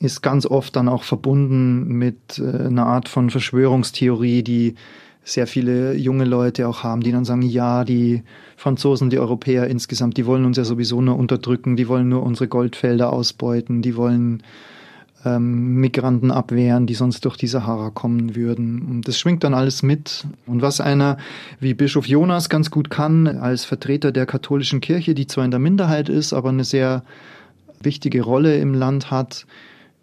ist 0.00 0.22
ganz 0.22 0.46
oft 0.46 0.74
dann 0.74 0.88
auch 0.88 1.02
verbunden 1.02 1.88
mit 1.88 2.38
äh, 2.38 2.66
einer 2.66 2.86
Art 2.86 3.10
von 3.10 3.28
Verschwörungstheorie, 3.28 4.42
die 4.42 4.74
sehr 5.22 5.46
viele 5.46 5.94
junge 5.94 6.24
Leute 6.24 6.68
auch 6.68 6.82
haben, 6.82 7.02
die 7.02 7.12
dann 7.12 7.24
sagen, 7.24 7.42
ja, 7.42 7.84
die 7.84 8.22
Franzosen, 8.56 9.10
die 9.10 9.18
Europäer 9.18 9.66
insgesamt, 9.66 10.16
die 10.16 10.24
wollen 10.24 10.44
uns 10.44 10.56
ja 10.56 10.64
sowieso 10.64 11.02
nur 11.02 11.16
unterdrücken, 11.16 11.76
die 11.76 11.88
wollen 11.88 12.08
nur 12.08 12.22
unsere 12.22 12.48
Goldfelder 12.48 13.12
ausbeuten, 13.12 13.82
die 13.82 13.96
wollen 13.96 14.42
ähm, 15.26 15.74
Migranten 15.80 16.30
abwehren, 16.30 16.86
die 16.86 16.94
sonst 16.94 17.24
durch 17.24 17.36
die 17.36 17.48
Sahara 17.48 17.90
kommen 17.90 18.36
würden. 18.36 18.82
Und 18.82 19.08
das 19.08 19.18
schwingt 19.18 19.44
dann 19.44 19.54
alles 19.54 19.82
mit. 19.82 20.24
Und 20.46 20.62
was 20.62 20.80
einer 20.80 21.18
wie 21.60 21.74
Bischof 21.74 22.06
Jonas 22.06 22.48
ganz 22.48 22.70
gut 22.70 22.88
kann, 22.88 23.26
als 23.26 23.64
Vertreter 23.64 24.12
der 24.12 24.26
katholischen 24.26 24.80
Kirche, 24.80 25.14
die 25.14 25.26
zwar 25.26 25.44
in 25.44 25.50
der 25.50 25.60
Minderheit 25.60 26.08
ist, 26.08 26.32
aber 26.32 26.48
eine 26.50 26.64
sehr 26.64 27.02
wichtige 27.82 28.22
Rolle 28.22 28.56
im 28.58 28.72
Land 28.72 29.10
hat, 29.10 29.46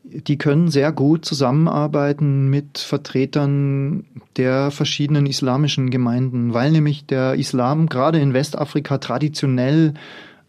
die 0.03 0.38
können 0.38 0.69
sehr 0.69 0.91
gut 0.91 1.24
zusammenarbeiten 1.24 2.49
mit 2.49 2.78
Vertretern 2.78 4.05
der 4.36 4.69
verschiedenen 4.69 5.26
islamischen 5.26 5.89
Gemeinden, 5.89 6.53
weil 6.53 6.71
nämlich 6.71 7.05
der 7.05 7.36
Islam 7.36 7.88
gerade 7.88 8.19
in 8.19 8.34
Westafrika 8.34 8.97
traditionell 8.97 9.93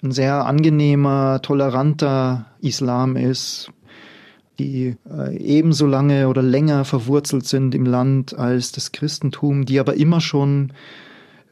ein 0.03 0.11
sehr 0.11 0.45
angenehmer, 0.45 1.41
toleranter 1.41 2.47
Islam 2.61 3.17
ist, 3.17 3.71
die 4.59 4.97
äh, 5.11 5.37
ebenso 5.37 5.87
lange 5.87 6.29
oder 6.29 6.43
länger 6.43 6.85
verwurzelt 6.85 7.47
sind 7.47 7.75
im 7.75 7.87
Land 7.87 8.39
als 8.39 8.73
das 8.73 8.93
Christentum, 8.93 9.65
die 9.65 9.81
aber 9.81 9.95
immer 9.95 10.21
schon 10.21 10.73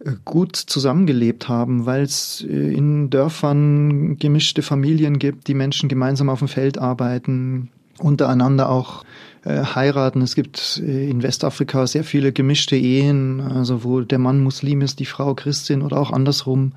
äh, 0.04 0.12
gut 0.24 0.56
zusammengelebt 0.56 1.48
haben, 1.48 1.86
weil 1.86 2.02
es 2.02 2.44
äh, 2.48 2.74
in 2.74 3.10
Dörfern 3.10 4.18
gemischte 4.18 4.62
Familien 4.62 5.18
gibt, 5.18 5.48
die 5.48 5.54
Menschen 5.54 5.88
gemeinsam 5.88 6.28
auf 6.28 6.38
dem 6.38 6.48
Feld 6.48 6.78
arbeiten, 6.78 7.70
untereinander 7.98 8.68
auch 8.68 9.04
äh, 9.44 9.62
heiraten. 9.62 10.22
Es 10.22 10.34
gibt 10.34 10.80
in 10.84 11.22
Westafrika 11.22 11.86
sehr 11.86 12.04
viele 12.04 12.32
gemischte 12.32 12.76
Ehen, 12.76 13.40
also 13.40 13.84
wo 13.84 14.00
der 14.00 14.18
Mann 14.18 14.42
Muslim 14.42 14.80
ist, 14.80 15.00
die 15.00 15.06
Frau 15.06 15.34
Christin 15.34 15.82
oder 15.82 15.98
auch 15.98 16.12
andersrum. 16.12 16.72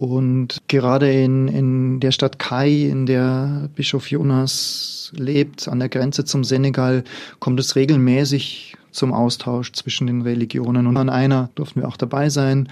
Und 0.00 0.62
gerade 0.66 1.12
in, 1.12 1.46
in 1.48 2.00
der 2.00 2.10
Stadt 2.10 2.38
Kai, 2.38 2.70
in 2.70 3.04
der 3.04 3.68
Bischof 3.74 4.10
Jonas 4.10 5.12
lebt, 5.14 5.68
an 5.68 5.78
der 5.78 5.90
Grenze 5.90 6.24
zum 6.24 6.42
Senegal, 6.42 7.04
kommt 7.38 7.60
es 7.60 7.76
regelmäßig 7.76 8.78
zum 8.92 9.12
Austausch 9.12 9.72
zwischen 9.72 10.06
den 10.06 10.22
Religionen. 10.22 10.86
Und 10.86 10.96
an 10.96 11.10
einer 11.10 11.50
durften 11.54 11.82
wir 11.82 11.88
auch 11.88 11.98
dabei 11.98 12.30
sein. 12.30 12.70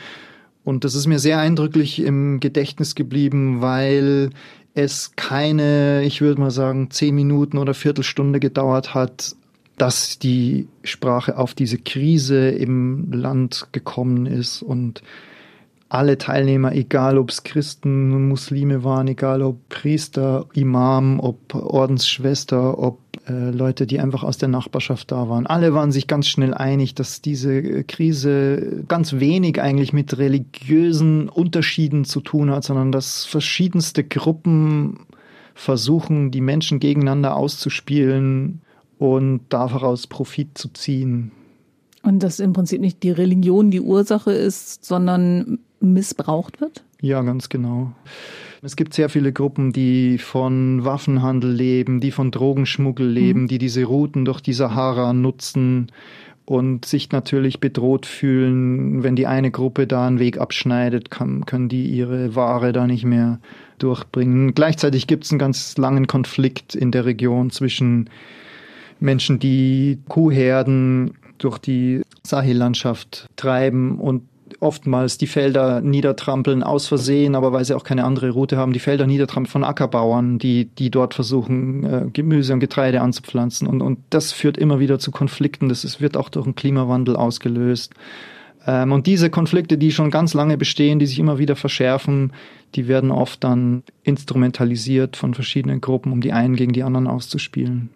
Und 0.64 0.84
das 0.84 0.94
ist 0.94 1.06
mir 1.06 1.18
sehr 1.18 1.38
eindrücklich 1.38 2.00
im 2.00 2.40
Gedächtnis 2.40 2.94
geblieben, 2.94 3.60
weil 3.60 4.30
es 4.72 5.12
keine, 5.14 6.04
ich 6.04 6.22
würde 6.22 6.40
mal 6.40 6.50
sagen, 6.50 6.90
zehn 6.90 7.14
Minuten 7.14 7.58
oder 7.58 7.74
Viertelstunde 7.74 8.40
gedauert 8.40 8.94
hat, 8.94 9.36
dass 9.76 10.18
die 10.18 10.66
Sprache 10.82 11.36
auf 11.36 11.52
diese 11.52 11.76
Krise 11.76 12.48
im 12.48 13.12
Land 13.12 13.68
gekommen 13.72 14.24
ist 14.24 14.62
und 14.62 15.02
alle 15.88 16.18
Teilnehmer, 16.18 16.72
egal 16.72 17.16
ob 17.16 17.30
es 17.30 17.44
Christen, 17.44 18.28
Muslime 18.28 18.84
waren, 18.84 19.08
egal 19.08 19.42
ob 19.42 19.68
Priester, 19.70 20.46
Imam, 20.52 21.18
ob 21.18 21.54
Ordensschwester, 21.54 22.78
ob 22.78 22.98
äh, 23.26 23.50
Leute, 23.50 23.86
die 23.86 23.98
einfach 23.98 24.22
aus 24.22 24.36
der 24.36 24.48
Nachbarschaft 24.48 25.10
da 25.10 25.30
waren, 25.30 25.46
alle 25.46 25.72
waren 25.72 25.90
sich 25.90 26.06
ganz 26.06 26.28
schnell 26.28 26.52
einig, 26.52 26.94
dass 26.94 27.22
diese 27.22 27.84
Krise 27.84 28.84
ganz 28.86 29.14
wenig 29.14 29.62
eigentlich 29.62 29.94
mit 29.94 30.18
religiösen 30.18 31.30
Unterschieden 31.30 32.04
zu 32.04 32.20
tun 32.20 32.50
hat, 32.50 32.64
sondern 32.64 32.92
dass 32.92 33.24
verschiedenste 33.24 34.04
Gruppen 34.04 35.06
versuchen, 35.54 36.30
die 36.30 36.42
Menschen 36.42 36.80
gegeneinander 36.80 37.34
auszuspielen 37.34 38.60
und 38.98 39.40
daraus 39.48 40.06
Profit 40.06 40.58
zu 40.58 40.68
ziehen. 40.68 41.32
Und 42.02 42.22
dass 42.22 42.40
im 42.40 42.52
Prinzip 42.52 42.80
nicht 42.80 43.02
die 43.02 43.10
Religion 43.10 43.70
die 43.70 43.80
Ursache 43.80 44.32
ist, 44.32 44.84
sondern 44.84 45.58
missbraucht 45.80 46.60
wird? 46.60 46.84
Ja, 47.00 47.22
ganz 47.22 47.48
genau. 47.48 47.92
Es 48.62 48.74
gibt 48.74 48.94
sehr 48.94 49.08
viele 49.08 49.32
Gruppen, 49.32 49.72
die 49.72 50.18
von 50.18 50.84
Waffenhandel 50.84 51.52
leben, 51.52 52.00
die 52.00 52.10
von 52.10 52.30
Drogenschmuggel 52.30 53.08
leben, 53.08 53.42
mhm. 53.42 53.48
die 53.48 53.58
diese 53.58 53.84
Routen 53.84 54.24
durch 54.24 54.40
die 54.40 54.52
Sahara 54.52 55.12
nutzen 55.12 55.92
und 56.44 56.86
sich 56.86 57.12
natürlich 57.12 57.60
bedroht 57.60 58.06
fühlen, 58.06 59.02
wenn 59.02 59.16
die 59.16 59.26
eine 59.26 59.50
Gruppe 59.50 59.86
da 59.86 60.06
einen 60.06 60.18
Weg 60.18 60.38
abschneidet, 60.38 61.10
kann, 61.10 61.44
können 61.44 61.68
die 61.68 61.86
ihre 61.86 62.34
Ware 62.34 62.72
da 62.72 62.86
nicht 62.86 63.04
mehr 63.04 63.38
durchbringen. 63.78 64.54
Gleichzeitig 64.54 65.06
gibt 65.06 65.24
es 65.24 65.30
einen 65.30 65.38
ganz 65.38 65.76
langen 65.76 66.06
Konflikt 66.06 66.74
in 66.74 66.90
der 66.90 67.04
Region 67.04 67.50
zwischen 67.50 68.08
Menschen, 68.98 69.38
die 69.38 69.98
Kuhherden 70.08 71.12
durch 71.36 71.58
die 71.58 72.02
Sahellandschaft 72.24 73.28
treiben 73.36 73.98
und 74.00 74.22
oftmals 74.60 75.18
die 75.18 75.26
Felder 75.26 75.80
niedertrampeln 75.80 76.62
aus 76.62 76.86
Versehen, 76.86 77.34
aber 77.34 77.52
weil 77.52 77.64
sie 77.64 77.76
auch 77.76 77.84
keine 77.84 78.04
andere 78.04 78.30
Route 78.30 78.56
haben, 78.56 78.72
die 78.72 78.78
Felder 78.78 79.06
niedertrampeln 79.06 79.50
von 79.50 79.64
Ackerbauern, 79.64 80.38
die, 80.38 80.66
die 80.66 80.90
dort 80.90 81.14
versuchen, 81.14 81.84
äh, 81.84 82.06
Gemüse 82.12 82.52
und 82.52 82.60
Getreide 82.60 83.00
anzupflanzen. 83.00 83.68
Und, 83.68 83.82
und 83.82 83.98
das 84.10 84.32
führt 84.32 84.58
immer 84.58 84.80
wieder 84.80 84.98
zu 84.98 85.10
Konflikten. 85.10 85.68
Das 85.68 85.84
ist, 85.84 86.00
wird 86.00 86.16
auch 86.16 86.28
durch 86.28 86.44
den 86.44 86.54
Klimawandel 86.54 87.16
ausgelöst. 87.16 87.94
Ähm, 88.66 88.92
und 88.92 89.06
diese 89.06 89.30
Konflikte, 89.30 89.78
die 89.78 89.92
schon 89.92 90.10
ganz 90.10 90.34
lange 90.34 90.56
bestehen, 90.56 90.98
die 90.98 91.06
sich 91.06 91.18
immer 91.18 91.38
wieder 91.38 91.56
verschärfen, 91.56 92.32
die 92.74 92.88
werden 92.88 93.10
oft 93.10 93.44
dann 93.44 93.82
instrumentalisiert 94.02 95.16
von 95.16 95.34
verschiedenen 95.34 95.80
Gruppen, 95.80 96.12
um 96.12 96.20
die 96.20 96.32
einen 96.32 96.56
gegen 96.56 96.72
die 96.72 96.82
anderen 96.82 97.06
auszuspielen. 97.06 97.90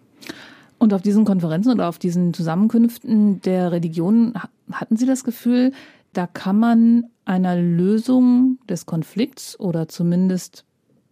Und 0.79 0.93
auf 0.93 1.01
diesen 1.01 1.25
Konferenzen 1.25 1.71
oder 1.71 1.87
auf 1.87 1.99
diesen 1.99 2.33
Zusammenkünften 2.33 3.41
der 3.41 3.71
Religionen 3.71 4.33
hatten 4.71 4.97
Sie 4.97 5.05
das 5.05 5.23
Gefühl, 5.23 5.71
da 6.13 6.27
kann 6.27 6.59
man 6.59 7.05
einer 7.25 7.55
Lösung 7.55 8.59
des 8.69 8.85
Konflikts 8.85 9.59
oder 9.59 9.87
zumindest 9.87 10.65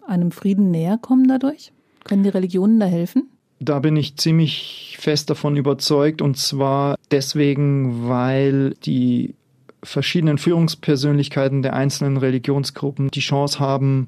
einem 0.05 0.31
Frieden 0.31 0.71
näher 0.71 0.97
kommen 0.97 1.27
dadurch? 1.27 1.71
Können 2.03 2.23
die 2.23 2.29
Religionen 2.29 2.79
da 2.79 2.85
helfen? 2.85 3.29
Da 3.59 3.79
bin 3.79 3.95
ich 3.95 4.17
ziemlich 4.17 4.97
fest 4.99 5.29
davon 5.29 5.55
überzeugt 5.55 6.21
und 6.21 6.37
zwar 6.37 6.95
deswegen, 7.11 8.07
weil 8.07 8.71
die 8.85 9.35
verschiedenen 9.83 10.37
Führungspersönlichkeiten 10.37 11.61
der 11.61 11.73
einzelnen 11.73 12.17
Religionsgruppen 12.17 13.09
die 13.09 13.19
Chance 13.19 13.59
haben, 13.59 14.07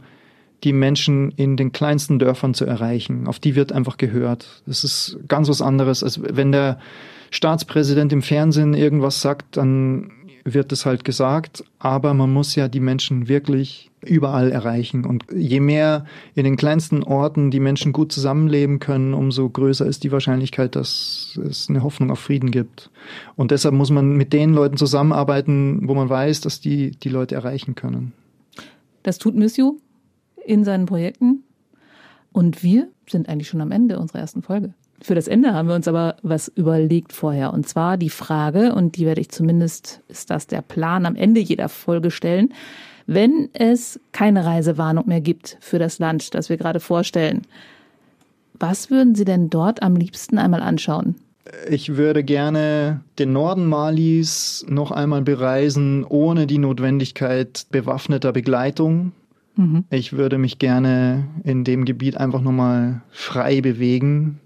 die 0.63 0.73
Menschen 0.73 1.31
in 1.31 1.57
den 1.57 1.71
kleinsten 1.71 2.19
Dörfern 2.19 2.53
zu 2.53 2.65
erreichen. 2.65 3.27
Auf 3.27 3.39
die 3.39 3.55
wird 3.55 3.71
einfach 3.71 3.97
gehört. 3.97 4.63
Das 4.65 4.83
ist 4.83 5.19
ganz 5.27 5.49
was 5.49 5.61
anderes, 5.61 6.03
als 6.03 6.21
wenn 6.21 6.51
der 6.51 6.79
Staatspräsident 7.31 8.13
im 8.13 8.21
Fernsehen 8.21 8.73
irgendwas 8.73 9.21
sagt, 9.21 9.57
dann 9.57 10.11
wird 10.45 10.71
es 10.71 10.85
halt 10.85 11.03
gesagt, 11.03 11.63
aber 11.79 12.13
man 12.13 12.31
muss 12.31 12.55
ja 12.55 12.67
die 12.67 12.79
Menschen 12.79 13.27
wirklich 13.27 13.91
überall 14.01 14.51
erreichen. 14.51 15.05
Und 15.05 15.25
je 15.33 15.59
mehr 15.59 16.05
in 16.35 16.43
den 16.43 16.57
kleinsten 16.57 17.03
Orten 17.03 17.51
die 17.51 17.59
Menschen 17.59 17.93
gut 17.93 18.11
zusammenleben 18.11 18.79
können, 18.79 19.13
umso 19.13 19.49
größer 19.49 19.85
ist 19.85 20.03
die 20.03 20.11
Wahrscheinlichkeit, 20.11 20.75
dass 20.75 21.39
es 21.49 21.69
eine 21.69 21.83
Hoffnung 21.83 22.11
auf 22.11 22.19
Frieden 22.19 22.51
gibt. 22.51 22.89
Und 23.35 23.51
deshalb 23.51 23.73
muss 23.73 23.89
man 23.89 24.17
mit 24.17 24.33
den 24.33 24.53
Leuten 24.53 24.77
zusammenarbeiten, 24.77 25.87
wo 25.87 25.95
man 25.95 26.09
weiß, 26.09 26.41
dass 26.41 26.59
die 26.59 26.91
die 26.91 27.09
Leute 27.09 27.35
erreichen 27.35 27.75
können. 27.75 28.13
Das 29.03 29.17
tut 29.17 29.35
Missio 29.35 29.77
in 30.45 30.63
seinen 30.63 30.85
Projekten. 30.85 31.43
Und 32.31 32.63
wir 32.63 32.89
sind 33.07 33.29
eigentlich 33.29 33.47
schon 33.47 33.61
am 33.61 33.71
Ende 33.71 33.99
unserer 33.99 34.19
ersten 34.19 34.41
Folge. 34.41 34.73
Für 35.03 35.15
das 35.15 35.27
Ende 35.27 35.53
haben 35.53 35.67
wir 35.67 35.75
uns 35.75 35.89
aber 35.89 36.15
was 36.23 36.47
überlegt 36.55 37.11
vorher. 37.11 37.53
Und 37.53 37.67
zwar 37.67 37.97
die 37.97 38.09
Frage, 38.09 38.73
und 38.73 38.95
die 38.95 39.05
werde 39.05 39.19
ich 39.19 39.27
zumindest, 39.27 39.99
ist 40.07 40.29
das 40.29 40.47
der 40.47 40.61
Plan, 40.61 41.05
am 41.05 41.17
Ende 41.17 41.41
jeder 41.41 41.67
Folge 41.67 42.09
stellen. 42.09 42.53
Wenn 43.05 43.49
es 43.51 43.99
keine 44.13 44.45
Reisewarnung 44.45 45.05
mehr 45.09 45.19
gibt 45.19 45.57
für 45.59 45.77
das 45.77 45.99
Land, 45.99 46.33
das 46.33 46.47
wir 46.47 46.55
gerade 46.55 46.79
vorstellen, 46.79 47.41
was 48.57 48.89
würden 48.89 49.13
Sie 49.13 49.25
denn 49.25 49.49
dort 49.49 49.83
am 49.83 49.97
liebsten 49.97 50.37
einmal 50.37 50.61
anschauen? 50.61 51.15
Ich 51.69 51.97
würde 51.97 52.23
gerne 52.23 53.01
den 53.19 53.33
Norden 53.33 53.65
Malis 53.65 54.65
noch 54.69 54.91
einmal 54.91 55.21
bereisen, 55.21 56.05
ohne 56.07 56.47
die 56.47 56.59
Notwendigkeit 56.59 57.65
bewaffneter 57.71 58.31
Begleitung. 58.31 59.11
Mhm. 59.57 59.83
Ich 59.89 60.13
würde 60.13 60.37
mich 60.37 60.59
gerne 60.59 61.25
in 61.43 61.65
dem 61.65 61.83
Gebiet 61.83 62.15
einfach 62.15 62.39
nochmal 62.39 63.01
frei 63.11 63.59
bewegen, 63.59 64.39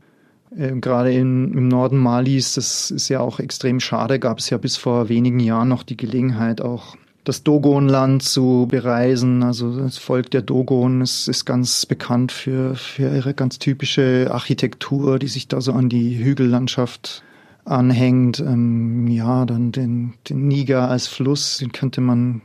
äh, 0.56 0.72
gerade 0.80 1.14
in, 1.14 1.54
im 1.54 1.68
Norden 1.68 1.98
Malis, 1.98 2.56
das 2.56 2.92
ist 2.92 3.10
ja 3.10 3.20
auch 3.20 3.40
extrem 3.40 3.80
schade, 3.80 4.20
gab 4.20 4.40
es 4.40 4.50
ja 4.50 4.58
bis 4.58 4.78
vor 4.78 5.10
wenigen 5.10 5.40
Jahren 5.40 5.70
noch 5.70 5.84
die 5.84 5.98
Gelegenheit, 5.98 6.62
auch 6.62 6.96
das 7.28 7.44
Dogonland 7.44 8.24
zu 8.24 8.68
bereisen. 8.70 9.44
Also 9.44 9.78
das 9.78 9.98
Volk 9.98 10.32
der 10.32 10.42
Dogon 10.42 11.02
ist, 11.02 11.28
ist 11.28 11.46
ganz 11.46 11.86
bekannt 11.86 12.32
für, 12.32 12.76
für 12.76 13.14
ihre 13.14 13.34
ganz 13.34 13.60
typische 13.60 14.30
Architektur, 14.32 15.20
die 15.20 15.28
sich 15.28 15.50
da 15.50 15.60
so 15.60 15.74
an 15.74 15.90
die 15.90 16.24
Hügellandschaft 16.24 17.24
anhängt. 17.66 18.40
Ähm, 18.40 19.08
ja, 19.08 19.46
dann 19.46 19.74
den, 19.74 20.14
den 20.30 20.48
Niger 20.48 20.90
als 20.90 21.08
Fluss, 21.08 21.58
den 21.58 21.74
könnte 21.74 22.00
man 22.00 22.42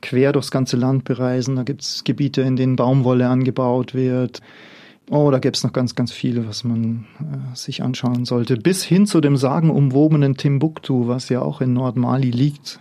quer 0.00 0.32
durchs 0.32 0.52
ganze 0.52 0.76
Land 0.76 1.02
bereisen. 1.04 1.56
Da 1.56 1.64
gibt 1.64 1.82
es 1.82 2.04
Gebiete, 2.04 2.42
in 2.42 2.54
denen 2.54 2.76
Baumwolle 2.76 3.28
angebaut 3.28 3.92
wird. 3.92 4.40
Oh, 5.10 5.30
da 5.30 5.38
gäbe 5.38 5.54
es 5.54 5.64
noch 5.64 5.72
ganz, 5.72 5.94
ganz 5.94 6.12
viele, 6.12 6.46
was 6.46 6.64
man 6.64 7.06
äh, 7.20 7.56
sich 7.56 7.82
anschauen 7.82 8.24
sollte. 8.24 8.56
Bis 8.56 8.82
hin 8.84 9.06
zu 9.06 9.20
dem 9.20 9.36
sagenumwobenen 9.36 10.36
Timbuktu, 10.36 11.08
was 11.08 11.28
ja 11.28 11.42
auch 11.42 11.60
in 11.60 11.72
Nordmali 11.72 12.30
liegt 12.30 12.80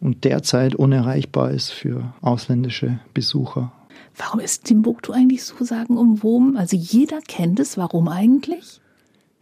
und 0.00 0.24
derzeit 0.24 0.74
unerreichbar 0.74 1.50
ist 1.50 1.70
für 1.70 2.12
ausländische 2.20 2.98
Besucher. 3.12 3.72
Warum 4.16 4.40
ist 4.40 4.64
Timbuktu 4.64 5.12
eigentlich 5.12 5.44
so 5.44 5.64
sagenumwoben? 5.64 6.56
Also 6.56 6.76
jeder 6.76 7.20
kennt 7.20 7.60
es. 7.60 7.76
Warum 7.76 8.08
eigentlich? 8.08 8.80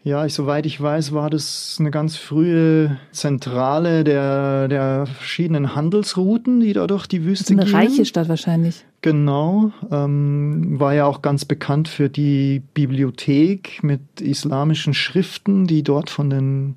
Ja, 0.04 0.26
ich, 0.26 0.34
soweit 0.34 0.66
ich 0.66 0.80
weiß, 0.80 1.12
war 1.12 1.30
das 1.30 1.76
eine 1.78 1.92
ganz 1.92 2.16
frühe 2.16 2.98
Zentrale 3.12 4.02
der, 4.02 4.66
der 4.66 5.06
verschiedenen 5.06 5.76
Handelsrouten, 5.76 6.58
die 6.58 6.72
da 6.72 6.88
durch 6.88 7.06
die 7.06 7.24
Wüste 7.24 7.54
gehen. 7.54 7.60
Eine 7.60 7.70
gehen. 7.70 7.78
reiche 7.78 8.04
Stadt 8.04 8.28
wahrscheinlich. 8.28 8.84
Genau, 9.00 9.70
ähm, 9.92 10.80
war 10.80 10.94
ja 10.94 11.06
auch 11.06 11.22
ganz 11.22 11.44
bekannt 11.44 11.86
für 11.86 12.08
die 12.08 12.62
Bibliothek 12.74 13.84
mit 13.84 14.20
islamischen 14.20 14.94
Schriften, 14.94 15.68
die 15.68 15.84
dort 15.84 16.10
von 16.10 16.30
den 16.30 16.76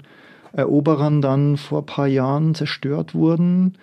Eroberern 0.53 1.21
dann 1.21 1.57
vor 1.57 1.79
ein 1.79 1.85
paar 1.87 2.07
Jahren 2.07 2.53
zerstört 2.53 3.15
wurden. 3.15 3.77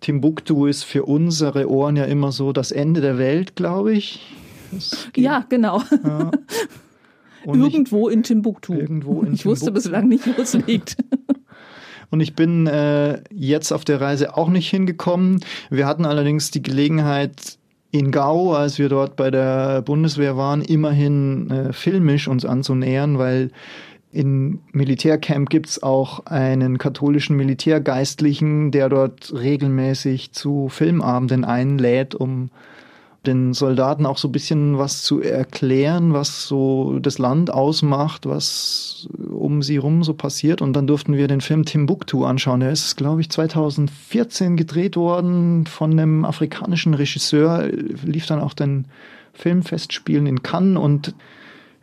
Timbuktu 0.00 0.66
ist 0.66 0.84
für 0.84 1.04
unsere 1.04 1.68
Ohren 1.68 1.96
ja 1.96 2.04
immer 2.04 2.30
so 2.30 2.52
das 2.52 2.70
Ende 2.70 3.00
der 3.00 3.18
Welt, 3.18 3.56
glaube 3.56 3.92
ich. 3.92 4.20
Ja, 5.16 5.44
genau. 5.48 5.82
Ja. 6.04 6.30
irgendwo 7.46 8.08
ich, 8.08 8.16
in 8.16 8.22
Timbuktu. 8.22 8.74
Irgendwo 8.74 9.22
in 9.22 9.34
ich 9.34 9.42
Timbuktu. 9.42 9.50
wusste 9.50 9.72
bislang 9.72 10.08
nicht, 10.08 10.26
wo 10.26 10.40
es 10.40 10.54
liegt. 10.54 10.96
Und 12.10 12.20
ich 12.20 12.34
bin 12.36 12.66
äh, 12.66 13.22
jetzt 13.32 13.72
auf 13.72 13.84
der 13.84 14.00
Reise 14.00 14.36
auch 14.36 14.48
nicht 14.48 14.70
hingekommen. 14.70 15.40
Wir 15.70 15.86
hatten 15.86 16.04
allerdings 16.04 16.50
die 16.50 16.62
Gelegenheit, 16.62 17.58
in 17.94 18.10
Gau, 18.10 18.52
als 18.54 18.80
wir 18.80 18.88
dort 18.88 19.14
bei 19.14 19.30
der 19.30 19.80
Bundeswehr 19.82 20.36
waren, 20.36 20.62
immerhin 20.62 21.48
äh, 21.50 21.72
filmisch 21.72 22.26
uns 22.26 22.44
anzunähern, 22.44 23.18
weil 23.18 23.52
in 24.10 24.58
Militärcamp 24.72 25.48
gibt's 25.48 25.80
auch 25.80 26.26
einen 26.26 26.78
katholischen 26.78 27.36
Militärgeistlichen, 27.36 28.72
der 28.72 28.88
dort 28.88 29.32
regelmäßig 29.32 30.32
zu 30.32 30.68
Filmabenden 30.68 31.44
einlädt, 31.44 32.16
um 32.16 32.50
den 33.26 33.54
Soldaten 33.54 34.06
auch 34.06 34.18
so 34.18 34.28
ein 34.28 34.32
bisschen 34.32 34.78
was 34.78 35.02
zu 35.02 35.20
erklären, 35.20 36.12
was 36.12 36.46
so 36.46 36.98
das 37.00 37.18
Land 37.18 37.50
ausmacht, 37.50 38.26
was 38.26 39.08
um 39.30 39.62
sie 39.62 39.76
rum 39.76 40.04
so 40.04 40.14
passiert. 40.14 40.62
Und 40.62 40.74
dann 40.74 40.86
durften 40.86 41.16
wir 41.16 41.28
den 41.28 41.40
Film 41.40 41.64
Timbuktu 41.64 42.24
anschauen. 42.24 42.60
Der 42.60 42.70
ist, 42.70 42.96
glaube 42.96 43.20
ich, 43.20 43.30
2014 43.30 44.56
gedreht 44.56 44.96
worden 44.96 45.66
von 45.66 45.92
einem 45.92 46.24
afrikanischen 46.24 46.94
Regisseur, 46.94 47.68
lief 48.04 48.26
dann 48.26 48.40
auch 48.40 48.54
den 48.54 48.86
Filmfestspielen 49.32 50.26
in 50.26 50.42
Cannes 50.42 50.78
und 50.78 51.14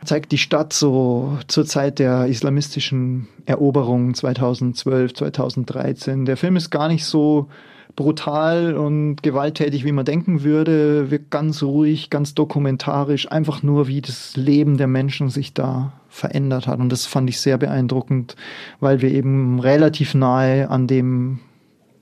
zeigt 0.04 0.32
die 0.32 0.38
Stadt 0.38 0.72
so 0.72 1.38
zur 1.46 1.64
Zeit 1.64 1.98
der 1.98 2.26
islamistischen 2.26 3.28
Eroberung 3.46 4.14
2012, 4.14 5.14
2013. 5.14 6.24
Der 6.24 6.36
Film 6.36 6.56
ist 6.56 6.70
gar 6.70 6.88
nicht 6.88 7.04
so 7.04 7.48
brutal 7.96 8.74
und 8.74 9.22
gewalttätig, 9.22 9.84
wie 9.84 9.92
man 9.92 10.04
denken 10.04 10.42
würde, 10.42 11.10
wirkt 11.10 11.30
ganz 11.30 11.62
ruhig, 11.62 12.10
ganz 12.10 12.34
dokumentarisch, 12.34 13.30
einfach 13.30 13.62
nur, 13.62 13.86
wie 13.86 14.00
das 14.00 14.36
Leben 14.36 14.76
der 14.76 14.86
Menschen 14.86 15.28
sich 15.28 15.54
da 15.54 15.92
verändert 16.08 16.66
hat. 16.66 16.80
Und 16.80 16.90
das 16.90 17.06
fand 17.06 17.28
ich 17.28 17.40
sehr 17.40 17.58
beeindruckend, 17.58 18.36
weil 18.80 19.02
wir 19.02 19.10
eben 19.10 19.60
relativ 19.60 20.14
nahe 20.14 20.70
an 20.70 20.86
dem 20.86 21.40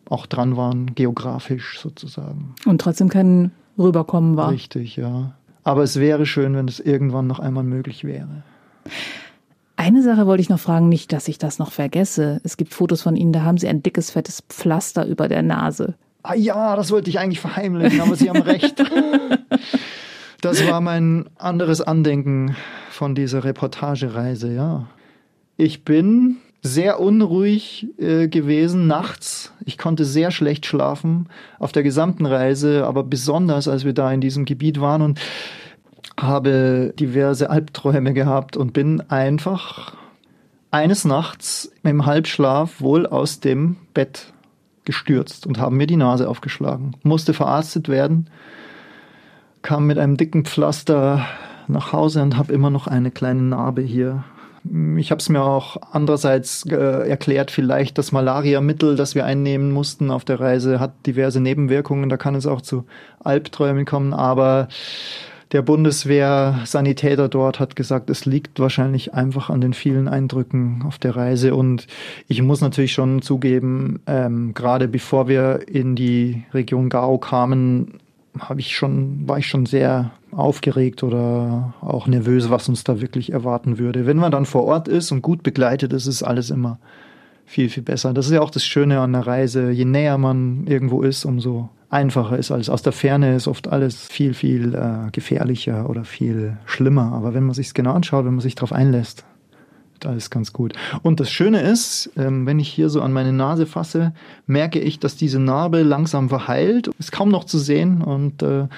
auch 0.09 0.27
dran 0.27 0.57
waren, 0.57 0.95
geografisch 0.95 1.79
sozusagen. 1.81 2.55
Und 2.67 2.81
trotzdem 2.81 3.09
kein 3.09 3.53
Rüberkommen 3.79 4.37
war. 4.37 4.51
Richtig, 4.51 4.97
ja. 4.97 5.35
Aber 5.63 5.83
es 5.83 6.01
wäre 6.01 6.27
schön, 6.27 6.55
wenn 6.55 6.67
es 6.67 6.81
irgendwann 6.81 7.27
noch 7.27 7.39
einmal 7.39 7.65
möglich 7.65 8.05
wäre. 8.05 8.43
Eine 9.81 10.03
Sache 10.03 10.27
wollte 10.27 10.43
ich 10.43 10.51
noch 10.51 10.61
fragen, 10.61 10.91
nicht, 10.91 11.11
dass 11.11 11.27
ich 11.27 11.39
das 11.39 11.59
noch 11.59 11.73
vergesse. 11.73 12.43
Es 12.45 12.59
gibt 12.59 12.75
Fotos 12.75 13.01
von 13.01 13.17
Ihnen, 13.17 13.33
da 13.33 13.45
haben 13.45 13.57
Sie 13.57 13.67
ein 13.67 13.83
dickes, 13.83 14.11
fettes 14.11 14.43
Pflaster 14.47 15.07
über 15.07 15.27
der 15.27 15.41
Nase. 15.41 15.95
Ah 16.23 16.35
ja, 16.35 16.77
das 16.77 16.91
wollte 16.91 17.09
ich 17.09 17.19
eigentlich 17.19 17.41
verheimlichen, 17.41 17.99
aber 18.03 18.15
Sie 18.15 18.29
haben 18.29 18.43
recht. 18.43 18.85
Das 20.43 20.67
war 20.67 20.81
mein 20.81 21.29
anderes 21.37 21.83
Andenken 21.83 22.57
von 22.91 23.15
dieser 23.15 23.45
Reportagereise, 23.45 24.51
ja. 24.51 24.87
Ich 25.59 25.85
bin 25.85 26.39
sehr 26.63 26.99
unruhig 26.99 27.89
äh, 27.99 28.27
gewesen 28.27 28.87
nachts. 28.87 29.53
Ich 29.67 29.77
konnte 29.77 30.07
sehr 30.07 30.31
schlecht 30.31 30.65
schlafen 30.65 31.29
auf 31.59 31.73
der 31.73 31.83
gesamten 31.83 32.25
Reise, 32.25 32.87
aber 32.87 33.05
besonders 33.05 33.69
als 33.69 33.85
wir 33.85 33.93
da 33.93 34.11
in 34.11 34.23
diesem 34.23 34.47
Gebiet 34.47 34.81
waren 34.81 35.03
und 35.03 35.21
habe 36.19 36.93
diverse 36.99 37.51
Albträume 37.51 38.13
gehabt 38.15 38.57
und 38.57 38.73
bin 38.73 39.03
einfach 39.09 39.95
eines 40.71 41.05
Nachts 41.05 41.73
im 41.83 42.07
Halbschlaf 42.07 42.81
wohl 42.81 43.07
aus 43.07 43.41
dem 43.41 43.77
Bett 43.95 44.33
gestürzt 44.85 45.47
und 45.47 45.59
haben 45.59 45.77
mir 45.77 45.87
die 45.87 45.97
Nase 45.97 46.29
aufgeschlagen. 46.29 46.97
Musste 47.03 47.35
verarztet 47.35 47.89
werden, 47.89 48.29
kam 49.63 49.87
mit 49.87 49.99
einem 49.99 50.17
dicken 50.17 50.45
Pflaster 50.45 51.27
nach 51.69 51.93
Hause 51.93 52.23
und 52.23 52.37
habe 52.37 52.53
immer 52.53 52.71
noch 52.71 52.87
eine 52.87 53.11
kleine 53.11 53.43
Narbe 53.43 53.83
hier. 53.83 54.25
Ich 54.99 55.11
habe 55.11 55.21
es 55.21 55.29
mir 55.31 55.43
auch 55.43 55.79
andererseits 55.93 56.67
äh, 56.67 57.09
erklärt, 57.09 57.51
vielleicht 57.51 57.97
das 57.97 58.13
Malariamittel, 58.13 58.95
das 58.95 59.15
wir 59.15 59.25
einnehmen 59.25 59.73
mussten 59.73 60.11
auf 60.11 60.25
der 60.25 60.39
Reise, 60.39 60.81
hat 60.81 61.07
diverse 61.07 61.41
Nebenwirkungen. 61.41 62.11
Da 62.11 62.19
kann 62.19 62.35
es 62.35 62.47
auch 62.47 62.61
zu 62.61 62.85
Albträumen 63.25 63.87
kommen, 63.87 64.13
aber 64.13 64.69
der 65.53 65.63
Bundeswehr-Sanitäter 65.63 67.29
dort 67.29 67.59
hat 67.59 67.75
gesagt, 67.75 68.09
es 68.09 68.25
liegt 68.25 68.61
wahrscheinlich 68.61 69.15
einfach 69.15 69.51
an 69.51 69.61
den 69.61 69.75
vielen 69.75 70.07
Eindrücken 70.07 70.85
auf 70.87 70.99
der 70.99 71.17
Reise. 71.17 71.55
Und 71.55 71.89
ich 72.29 72.41
muss 72.43 72.61
natürlich 72.61 72.93
schon 72.93 73.21
zugeben, 73.21 74.01
ähm, 74.07 74.55
gerade 74.55 74.87
bevor 74.87 75.27
wir 75.27 75.69
in 75.69 75.97
die 75.97 76.45
Region 76.55 76.89
Gao 76.89 77.19
kamen, 77.19 77.95
habe 78.39 78.61
ich 78.61 78.77
schon, 78.77 79.27
war 79.27 79.39
ich 79.39 79.49
schon 79.49 79.67
sehr 79.67 80.13
aufgeregt 80.31 81.03
oder 81.03 81.75
auch 81.81 82.07
nervös, 82.07 82.49
was 82.49 82.69
uns 82.69 82.85
da 82.85 83.01
wirklich 83.01 83.33
erwarten 83.33 83.79
würde. 83.79 84.07
Wenn 84.07 84.19
man 84.19 84.31
dann 84.31 84.47
vor 84.47 84.65
Ort 84.65 84.87
ist 84.87 85.11
und 85.11 85.21
gut 85.21 85.43
begleitet 85.43 85.93
ist, 85.93 86.07
ist 86.07 86.23
alles 86.23 86.51
immer 86.51 86.79
viel, 87.45 87.69
viel 87.69 87.83
besser. 87.83 88.15
Das 88.15 88.27
ist 88.27 88.33
ja 88.33 88.41
auch 88.41 88.51
das 88.51 88.65
Schöne 88.65 89.01
an 89.01 89.13
der 89.13 89.27
Reise. 89.27 89.73
Je 89.73 89.85
näher 89.85 90.17
man 90.17 90.69
irgendwo 90.69 91.03
ist, 91.03 91.25
umso 91.25 91.71
einfacher 91.91 92.39
ist 92.39 92.51
alles. 92.51 92.71
Aus 92.71 92.83
der 92.83 92.93
Ferne 92.93 93.35
ist 93.35 93.49
oft 93.49 93.69
alles 93.69 94.07
viel, 94.07 94.33
viel 94.33 94.75
äh, 94.75 95.11
gefährlicher 95.11 95.91
oder 95.91 96.05
viel 96.05 96.57
schlimmer. 96.65 97.13
Aber 97.13 97.35
wenn 97.35 97.45
man 97.45 97.55
sich 97.55 97.75
genau 97.75 97.93
anschaut, 97.93 98.25
wenn 98.25 98.35
man 98.35 98.41
sich 98.41 98.55
darauf 98.55 98.73
einlässt, 98.73 99.25
ist 99.95 100.07
alles 100.07 100.31
ganz 100.31 100.53
gut. 100.53 100.73
Und 101.03 101.21
das 101.21 101.31
Schöne 101.31 101.61
ist, 101.61 102.11
ähm, 102.17 102.47
wenn 102.47 102.59
ich 102.59 102.69
hier 102.69 102.89
so 102.89 103.03
an 103.03 103.13
meine 103.13 103.33
Nase 103.33 103.67
fasse, 103.67 104.13
merke 104.47 104.81
ich, 104.81 104.99
dass 104.99 105.17
diese 105.17 105.39
Narbe 105.39 105.83
langsam 105.83 106.29
verheilt. 106.29 106.89
Ist 106.99 107.13
kaum 107.13 107.29
noch 107.29 107.45
zu 107.45 107.59
sehen 107.59 108.03
und 108.03 108.43
äh, 108.43 108.69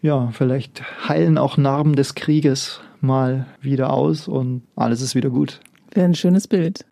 ja, 0.00 0.30
vielleicht 0.32 0.82
heilen 1.08 1.38
auch 1.38 1.56
Narben 1.56 1.96
des 1.96 2.14
Krieges 2.14 2.80
mal 3.00 3.46
wieder 3.60 3.92
aus 3.92 4.28
und 4.28 4.62
alles 4.76 5.02
ist 5.02 5.14
wieder 5.14 5.30
gut. 5.30 5.60
Wäre 5.92 6.06
ein 6.06 6.14
schönes 6.14 6.46
Bild. 6.46 6.84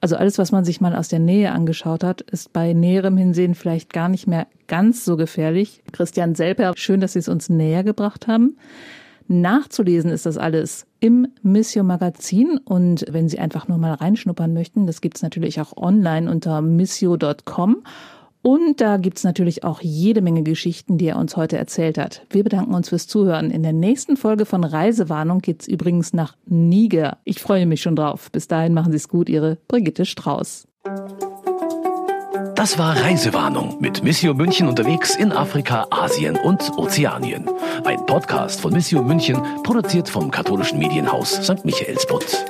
Also 0.00 0.16
alles, 0.16 0.38
was 0.38 0.52
man 0.52 0.64
sich 0.64 0.80
mal 0.80 0.94
aus 0.94 1.08
der 1.08 1.18
Nähe 1.18 1.52
angeschaut 1.52 2.04
hat, 2.04 2.20
ist 2.22 2.52
bei 2.52 2.72
näherem 2.72 3.16
Hinsehen 3.16 3.54
vielleicht 3.54 3.92
gar 3.92 4.08
nicht 4.08 4.26
mehr 4.26 4.46
ganz 4.66 5.04
so 5.04 5.16
gefährlich. 5.16 5.82
Christian 5.92 6.34
Selper, 6.34 6.72
schön, 6.76 7.00
dass 7.00 7.14
Sie 7.14 7.18
es 7.18 7.28
uns 7.28 7.48
näher 7.48 7.84
gebracht 7.84 8.26
haben. 8.26 8.56
Nachzulesen 9.28 10.10
ist 10.10 10.26
das 10.26 10.38
alles 10.38 10.86
im 10.98 11.28
Missio 11.42 11.84
Magazin 11.84 12.58
und 12.64 13.04
wenn 13.08 13.28
Sie 13.28 13.38
einfach 13.38 13.68
nur 13.68 13.78
mal 13.78 13.94
reinschnuppern 13.94 14.52
möchten, 14.52 14.86
das 14.86 15.00
gibt's 15.00 15.22
natürlich 15.22 15.60
auch 15.60 15.76
online 15.76 16.28
unter 16.28 16.60
missio.com 16.60 17.84
und 18.42 18.80
da 18.80 18.96
gibt's 18.96 19.24
natürlich 19.24 19.64
auch 19.64 19.80
jede 19.80 20.22
Menge 20.22 20.42
Geschichten, 20.42 20.96
die 20.96 21.06
er 21.06 21.16
uns 21.16 21.36
heute 21.36 21.58
erzählt 21.58 21.98
hat. 21.98 22.26
Wir 22.30 22.42
bedanken 22.42 22.74
uns 22.74 22.88
fürs 22.88 23.06
Zuhören. 23.06 23.50
In 23.50 23.62
der 23.62 23.72
nächsten 23.72 24.16
Folge 24.16 24.46
von 24.46 24.64
Reisewarnung 24.64 25.40
geht's 25.40 25.68
übrigens 25.68 26.12
nach 26.12 26.36
Niger. 26.46 27.18
Ich 27.24 27.40
freue 27.40 27.66
mich 27.66 27.82
schon 27.82 27.96
drauf. 27.96 28.30
Bis 28.30 28.48
dahin 28.48 28.72
machen 28.72 28.92
Sie's 28.92 29.08
gut, 29.08 29.28
Ihre 29.28 29.58
Brigitte 29.68 30.06
Strauß. 30.06 30.66
Das 32.54 32.78
war 32.78 32.94
Reisewarnung 32.94 33.78
mit 33.80 34.02
Missio 34.02 34.34
München 34.34 34.68
unterwegs 34.68 35.16
in 35.16 35.32
Afrika, 35.32 35.86
Asien 35.90 36.36
und 36.36 36.76
Ozeanien. 36.76 37.48
Ein 37.84 38.04
Podcast 38.04 38.60
von 38.60 38.72
Missio 38.72 39.02
München, 39.02 39.40
produziert 39.62 40.08
vom 40.10 40.30
katholischen 40.30 40.78
Medienhaus 40.78 41.42
St. 41.42 41.64
Michaelsbund. 41.64 42.44